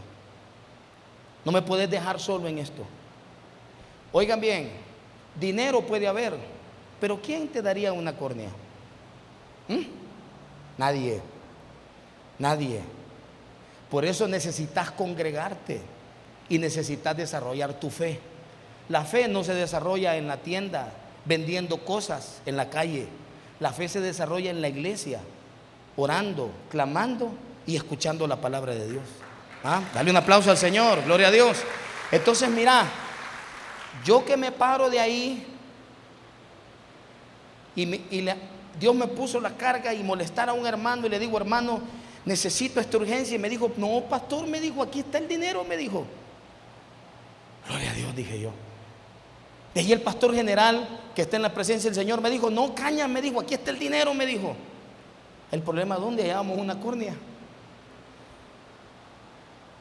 No 1.44 1.52
me 1.52 1.62
puedes 1.62 1.90
dejar 1.90 2.20
solo 2.20 2.48
en 2.48 2.58
esto. 2.58 2.84
Oigan 4.12 4.40
bien, 4.40 4.70
dinero 5.38 5.82
puede 5.82 6.06
haber, 6.06 6.34
pero 7.00 7.20
¿quién 7.20 7.48
te 7.48 7.62
daría 7.62 7.92
una 7.92 8.16
córnea? 8.16 8.50
¿Mm? 9.68 9.82
Nadie. 10.78 11.20
Nadie. 12.38 12.80
Por 13.90 14.04
eso 14.04 14.26
necesitas 14.26 14.90
congregarte 14.90 15.80
y 16.48 16.58
necesitas 16.58 17.16
desarrollar 17.16 17.74
tu 17.74 17.90
fe. 17.90 18.18
La 18.88 19.04
fe 19.04 19.28
no 19.28 19.44
se 19.44 19.54
desarrolla 19.54 20.16
en 20.16 20.26
la 20.26 20.38
tienda 20.38 20.92
vendiendo 21.24 21.78
cosas 21.84 22.40
en 22.44 22.56
la 22.56 22.70
calle. 22.70 23.06
La 23.60 23.72
fe 23.72 23.88
se 23.88 24.00
desarrolla 24.00 24.50
en 24.50 24.60
la 24.60 24.68
iglesia, 24.68 25.20
orando, 25.96 26.50
clamando 26.70 27.30
y 27.66 27.76
escuchando 27.76 28.26
la 28.26 28.36
palabra 28.36 28.74
de 28.74 28.90
Dios. 28.90 29.04
¿Ah? 29.62 29.82
Dale 29.94 30.10
un 30.10 30.16
aplauso 30.16 30.50
al 30.50 30.58
Señor, 30.58 31.02
gloria 31.04 31.28
a 31.28 31.30
Dios. 31.30 31.62
Entonces, 32.10 32.50
mira, 32.50 32.86
yo 34.04 34.24
que 34.24 34.36
me 34.36 34.52
paro 34.52 34.90
de 34.90 35.00
ahí 35.00 35.46
y, 37.76 38.28
Dios 38.78 38.94
me 38.94 39.06
puso 39.06 39.40
la 39.40 39.56
carga 39.56 39.94
y 39.94 40.02
molestar 40.02 40.48
a 40.48 40.52
un 40.52 40.66
hermano 40.66 41.06
y 41.06 41.10
le 41.10 41.18
digo, 41.18 41.36
hermano, 41.36 41.80
necesito 42.24 42.80
esta 42.80 42.96
urgencia. 42.96 43.36
Y 43.36 43.38
me 43.38 43.48
dijo, 43.48 43.70
no, 43.76 44.02
pastor, 44.08 44.46
me 44.48 44.60
dijo, 44.60 44.82
aquí 44.82 45.00
está 45.00 45.18
el 45.18 45.28
dinero, 45.28 45.64
me 45.64 45.76
dijo. 45.76 46.04
Gloria 47.68 47.90
a 47.90 47.94
Dios, 47.94 48.16
dije 48.16 48.40
yo. 48.40 48.50
Y 49.74 49.78
ahí 49.80 49.92
el 49.92 50.00
pastor 50.00 50.34
general 50.34 50.88
que 51.14 51.22
está 51.22 51.36
en 51.36 51.42
la 51.42 51.54
presencia 51.54 51.88
del 51.88 51.94
Señor 51.94 52.20
me 52.20 52.30
dijo, 52.30 52.50
no, 52.50 52.74
caña, 52.74 53.08
me 53.08 53.22
dijo, 53.22 53.40
aquí 53.40 53.54
está 53.54 53.70
el 53.70 53.78
dinero, 53.78 54.12
me 54.12 54.26
dijo. 54.26 54.56
El 55.50 55.62
problema 55.62 55.96
dónde 55.96 56.22
hallamos 56.22 56.58
una 56.58 56.78
córnea. 56.80 57.14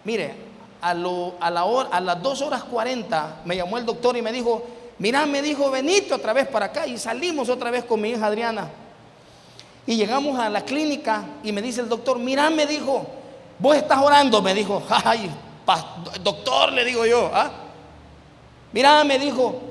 Mire, 0.04 0.36
a, 0.84 0.94
lo, 0.94 1.36
a, 1.40 1.50
la 1.50 1.64
hora, 1.64 1.90
a 1.92 2.02
las 2.02 2.22
2 2.22 2.42
horas 2.42 2.64
40 2.66 3.42
me 3.46 3.56
llamó 3.56 3.78
el 3.78 3.86
doctor 3.86 4.18
y 4.18 4.22
me 4.22 4.34
dijo, 4.34 4.62
mira, 5.00 5.26
me 5.26 5.42
dijo, 5.42 5.72
venite 5.72 6.14
otra 6.14 6.34
vez 6.34 6.48
para 6.48 6.68
acá. 6.68 6.86
Y 6.86 6.98
salimos 6.98 7.48
otra 7.50 7.72
vez 7.72 7.86
con 7.86 8.02
mi 8.02 8.10
hija 8.10 8.28
Adriana. 8.28 8.70
Y 9.86 9.96
llegamos 9.96 10.38
a 10.38 10.50
la 10.50 10.62
clínica 10.62 11.24
y 11.44 11.52
me 11.52 11.62
dice 11.62 11.82
el 11.82 11.90
doctor, 11.90 12.20
mira, 12.20 12.50
me 12.50 12.66
dijo, 12.66 13.06
vos 13.60 13.76
estás 13.76 14.00
orando, 14.00 14.42
me 14.42 14.54
dijo, 14.54 14.84
ay, 15.06 15.30
doctor, 16.22 16.74
le 16.74 16.84
digo 16.84 17.06
yo, 17.06 17.32
¿ah? 17.34 17.50
mira, 18.74 19.04
me 19.04 19.18
dijo, 19.20 19.62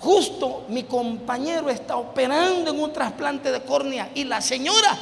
justo 0.00 0.64
mi 0.68 0.84
compañero 0.84 1.70
está 1.70 1.96
operando 1.96 2.70
en 2.70 2.80
un 2.80 2.92
trasplante 2.92 3.52
de 3.52 3.62
córnea 3.62 4.10
y 4.14 4.24
la 4.24 4.40
señora 4.40 4.96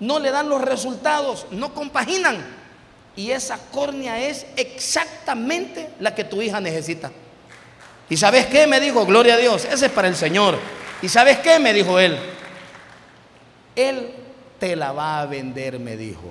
no 0.00 0.18
le 0.18 0.30
dan 0.30 0.48
los 0.48 0.60
resultados, 0.60 1.46
no 1.50 1.72
compaginan. 1.72 2.65
Y 3.16 3.30
esa 3.30 3.58
córnea 3.72 4.20
es 4.20 4.46
exactamente 4.56 5.88
la 6.00 6.14
que 6.14 6.22
tu 6.22 6.42
hija 6.42 6.60
necesita. 6.60 7.10
¿Y 8.10 8.16
sabes 8.16 8.46
qué? 8.46 8.66
Me 8.66 8.78
dijo, 8.78 9.06
gloria 9.06 9.34
a 9.34 9.38
Dios, 9.38 9.64
ese 9.64 9.86
es 9.86 9.92
para 9.92 10.06
el 10.06 10.14
Señor. 10.14 10.58
¿Y 11.00 11.08
sabes 11.08 11.38
qué? 11.38 11.58
Me 11.58 11.72
dijo 11.72 11.98
él. 11.98 12.16
Él 13.74 14.10
te 14.60 14.76
la 14.76 14.92
va 14.92 15.20
a 15.20 15.26
vender, 15.26 15.80
me 15.80 15.96
dijo. 15.96 16.30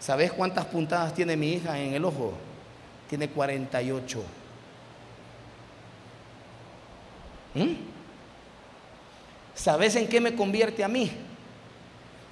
¿Sabes 0.00 0.32
cuántas 0.32 0.64
puntadas 0.64 1.12
tiene 1.14 1.36
mi 1.36 1.52
hija 1.52 1.78
en 1.78 1.92
el 1.92 2.04
ojo? 2.04 2.32
Tiene 3.08 3.28
48. 3.28 4.24
¿Mm? 7.54 7.72
¿Sabes 9.54 9.96
en 9.96 10.08
qué 10.08 10.20
me 10.20 10.34
convierte 10.34 10.82
a 10.82 10.88
mí? 10.88 11.10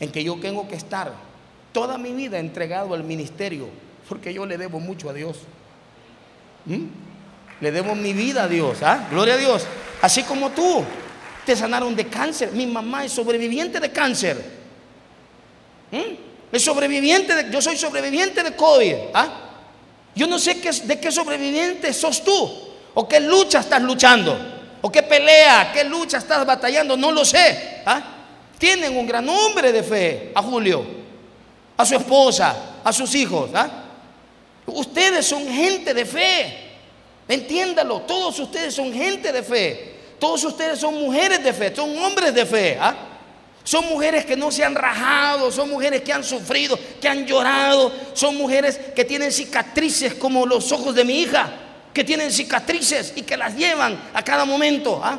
En 0.01 0.11
que 0.11 0.25
yo 0.25 0.39
tengo 0.41 0.67
que 0.69 0.77
estar 0.77 1.26
toda 1.77 1.99
mi 1.99 2.13
vida 2.13 2.39
entregado 2.39 2.95
al 2.95 3.05
ministerio, 3.05 3.69
porque 4.09 4.33
yo 4.33 4.47
le 4.47 4.57
debo 4.57 4.81
mucho 4.81 5.11
a 5.11 5.13
Dios. 5.13 5.37
¿Mm? 6.65 6.87
Le 7.61 7.71
debo 7.71 7.95
mi 7.95 8.15
vida 8.15 8.45
a 8.45 8.49
Dios, 8.49 8.83
¿ah? 8.83 9.07
Gloria 9.11 9.35
a 9.35 9.37
Dios. 9.37 9.67
Así 10.01 10.23
como 10.23 10.49
tú 10.53 10.83
te 11.45 11.55
sanaron 11.55 11.95
de 11.95 12.07
cáncer. 12.07 12.53
Mi 12.53 12.67
mamá 12.67 13.05
es 13.05 13.13
sobreviviente 13.13 13.79
de 13.79 13.93
cáncer. 13.93 14.43
¿Mm? 15.91 16.15
Es 16.51 16.65
sobreviviente 16.65 17.35
de, 17.35 17.53
yo 17.53 17.61
soy 17.61 17.77
sobreviviente 17.77 18.43
de 18.43 18.57
COVID. 18.57 18.95
¿ah? 19.13 19.29
Yo 20.15 20.27
no 20.27 20.39
sé 20.39 20.59
qué, 20.59 20.71
de 20.71 20.99
qué 20.99 21.13
sobreviviente 21.13 21.93
sos 21.93 22.25
tú. 22.25 22.53
O 22.95 23.07
qué 23.07 23.21
lucha 23.21 23.61
estás 23.61 23.83
luchando. 23.83 24.35
O 24.81 24.91
qué 24.91 25.03
pelea, 25.03 25.73
qué 25.75 25.85
lucha 25.85 26.17
estás 26.17 26.47
batallando. 26.47 26.97
No 26.97 27.13
lo 27.13 27.23
sé. 27.23 27.83
¿ah? 27.85 28.01
Tienen 28.57 28.97
un 28.97 29.07
gran 29.07 29.29
hombre 29.29 29.73
de 29.73 29.83
fe. 29.83 30.33
A 30.35 30.41
Julio. 30.41 30.96
A 31.77 31.85
su 31.85 31.95
esposa. 31.95 32.57
A 32.85 32.93
sus 32.93 33.15
hijos. 33.15 33.51
¿ah? 33.55 33.69
Ustedes 34.67 35.27
son 35.27 35.47
gente 35.47 35.93
de 35.93 36.05
fe. 36.05 36.59
Entiéndalo. 37.29 38.01
Todos 38.03 38.39
ustedes 38.39 38.75
son 38.75 38.93
gente 38.93 39.33
de 39.33 39.43
fe. 39.43 39.97
Todos 40.19 40.45
ustedes 40.45 40.79
son 40.79 40.95
mujeres 40.95 41.43
de 41.45 41.53
fe, 41.53 41.75
son 41.75 41.97
hombres 41.99 42.35
de 42.35 42.47
fe. 42.47 42.79
¿ah? 42.81 42.95
Son 43.63 43.85
mujeres 43.87 44.25
que 44.25 44.37
no 44.37 44.51
se 44.51 44.65
han 44.65 44.75
rajado, 44.75 45.51
son 45.51 45.69
mujeres 45.69 46.03
que 46.03 46.13
han 46.13 46.25
sufrido, 46.25 46.79
que 47.01 47.09
han 47.09 47.27
llorado, 47.27 47.93
son 48.15 48.37
mujeres 48.37 48.79
que 48.95 49.05
tienen 49.05 49.33
cicatrices 49.33 50.15
como 50.15 50.47
los 50.47 50.71
ojos 50.73 50.95
de 50.95 51.05
mi 51.05 51.21
hija, 51.21 51.51
que 51.93 52.05
tienen 52.05 52.31
cicatrices 52.31 53.13
y 53.17 53.23
que 53.23 53.37
las 53.37 53.57
llevan 53.57 54.11
a 54.15 54.23
cada 54.23 54.45
momento. 54.45 55.01
¿ah? 55.03 55.19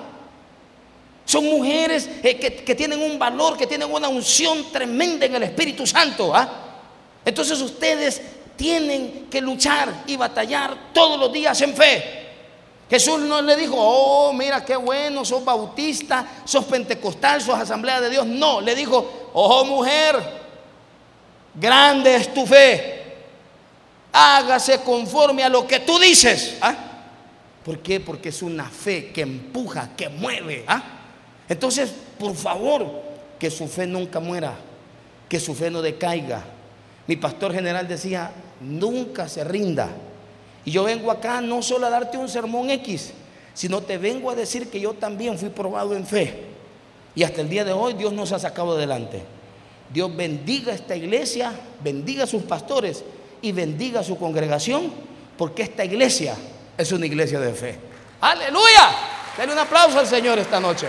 Son 1.27 1.43
mujeres 1.43 2.09
eh, 2.23 2.37
que, 2.37 2.73
tienen 2.73 3.01
un 3.01 3.19
valor, 3.19 3.57
que 3.57 3.67
tienen 3.67 3.93
una 3.93 4.07
unción 4.07 4.71
tremenda 4.71 5.25
en 5.25 5.35
el 5.35 5.43
Espíritu 5.43 5.85
Santo. 5.85 6.33
¿ah? 6.33 6.49
Entonces 7.25 7.59
ustedes 7.59 8.21
tienen 8.55 9.27
que 9.29 9.41
luchar 9.41 10.05
y 10.07 10.15
batallar 10.15 10.93
todos 10.93 11.19
los 11.19 11.33
días 11.33 11.61
en 11.61 11.75
fe. 11.75 12.27
Jesús 12.89 13.19
no 13.19 13.41
le 13.41 13.57
dijo, 13.57 13.75
oh, 13.77 14.31
mira 14.31 14.63
qué 14.63 14.77
bueno, 14.77 15.25
sos 15.25 15.43
bautista, 15.43 16.25
sos 16.45 16.63
pentecostal, 16.63 17.41
sos 17.41 17.59
asamblea 17.59 17.99
de 17.99 18.09
Dios. 18.09 18.25
No, 18.25 18.61
le 18.61 18.73
dijo, 18.73 19.29
oh 19.33 19.65
mujer, 19.65 20.15
grande 21.53 22.15
es 22.15 22.33
tu 22.33 22.45
fe, 22.45 23.03
hágase 24.13 24.79
conforme 24.79 25.43
a 25.43 25.49
lo 25.49 25.67
que 25.67 25.81
tú 25.81 25.99
dices. 25.99 26.55
¿Ah? 26.61 26.73
¿Por 27.65 27.79
qué? 27.79 27.99
Porque 27.99 28.29
es 28.29 28.41
una 28.41 28.69
fe 28.69 29.11
que 29.11 29.23
empuja, 29.23 29.89
que 29.97 30.07
mueve. 30.07 30.63
¿ah? 30.69 30.93
Entonces, 31.49 31.93
por 32.19 32.35
favor, 32.35 32.85
que 33.39 33.49
su 33.49 33.67
fe 33.67 33.87
nunca 33.87 34.19
muera, 34.19 34.55
que 35.29 35.39
su 35.39 35.53
fe 35.53 35.69
no 35.69 35.81
decaiga. 35.81 36.43
Mi 37.07 37.15
pastor 37.15 37.53
general 37.53 37.87
decía, 37.87 38.31
nunca 38.61 39.27
se 39.29 39.43
rinda. 39.43 39.89
Y 40.65 40.71
yo 40.71 40.83
vengo 40.83 41.11
acá 41.11 41.39
no 41.41 41.61
solo 41.61 41.87
a 41.87 41.89
darte 41.89 42.17
un 42.17 42.27
sermón 42.27 42.69
X, 42.69 43.13
sino 43.53 43.81
te 43.81 43.97
vengo 43.97 44.29
a 44.29 44.35
decir 44.35 44.69
que 44.69 44.79
yo 44.79 44.93
también 44.93 45.37
fui 45.37 45.49
probado 45.49 45.95
en 45.95 46.05
fe. 46.05 46.43
Y 47.15 47.23
hasta 47.23 47.41
el 47.41 47.49
día 47.49 47.63
de 47.63 47.71
hoy 47.71 47.93
Dios 47.93 48.13
nos 48.13 48.31
ha 48.31 48.39
sacado 48.39 48.73
adelante. 48.73 49.23
Dios 49.91 50.13
bendiga 50.15 50.73
esta 50.73 50.95
iglesia, 50.95 51.53
bendiga 51.81 52.25
a 52.25 52.27
sus 52.27 52.43
pastores 52.43 53.03
y 53.41 53.53
bendiga 53.53 54.01
a 54.01 54.03
su 54.03 54.17
congregación, 54.17 54.91
porque 55.37 55.63
esta 55.63 55.85
iglesia 55.85 56.35
es 56.77 56.91
una 56.91 57.05
iglesia 57.05 57.39
de 57.39 57.53
fe. 57.53 57.75
Aleluya. 58.19 58.91
Dale 59.37 59.53
un 59.53 59.59
aplauso 59.59 59.99
al 59.99 60.07
Señor 60.07 60.37
esta 60.39 60.59
noche. 60.59 60.87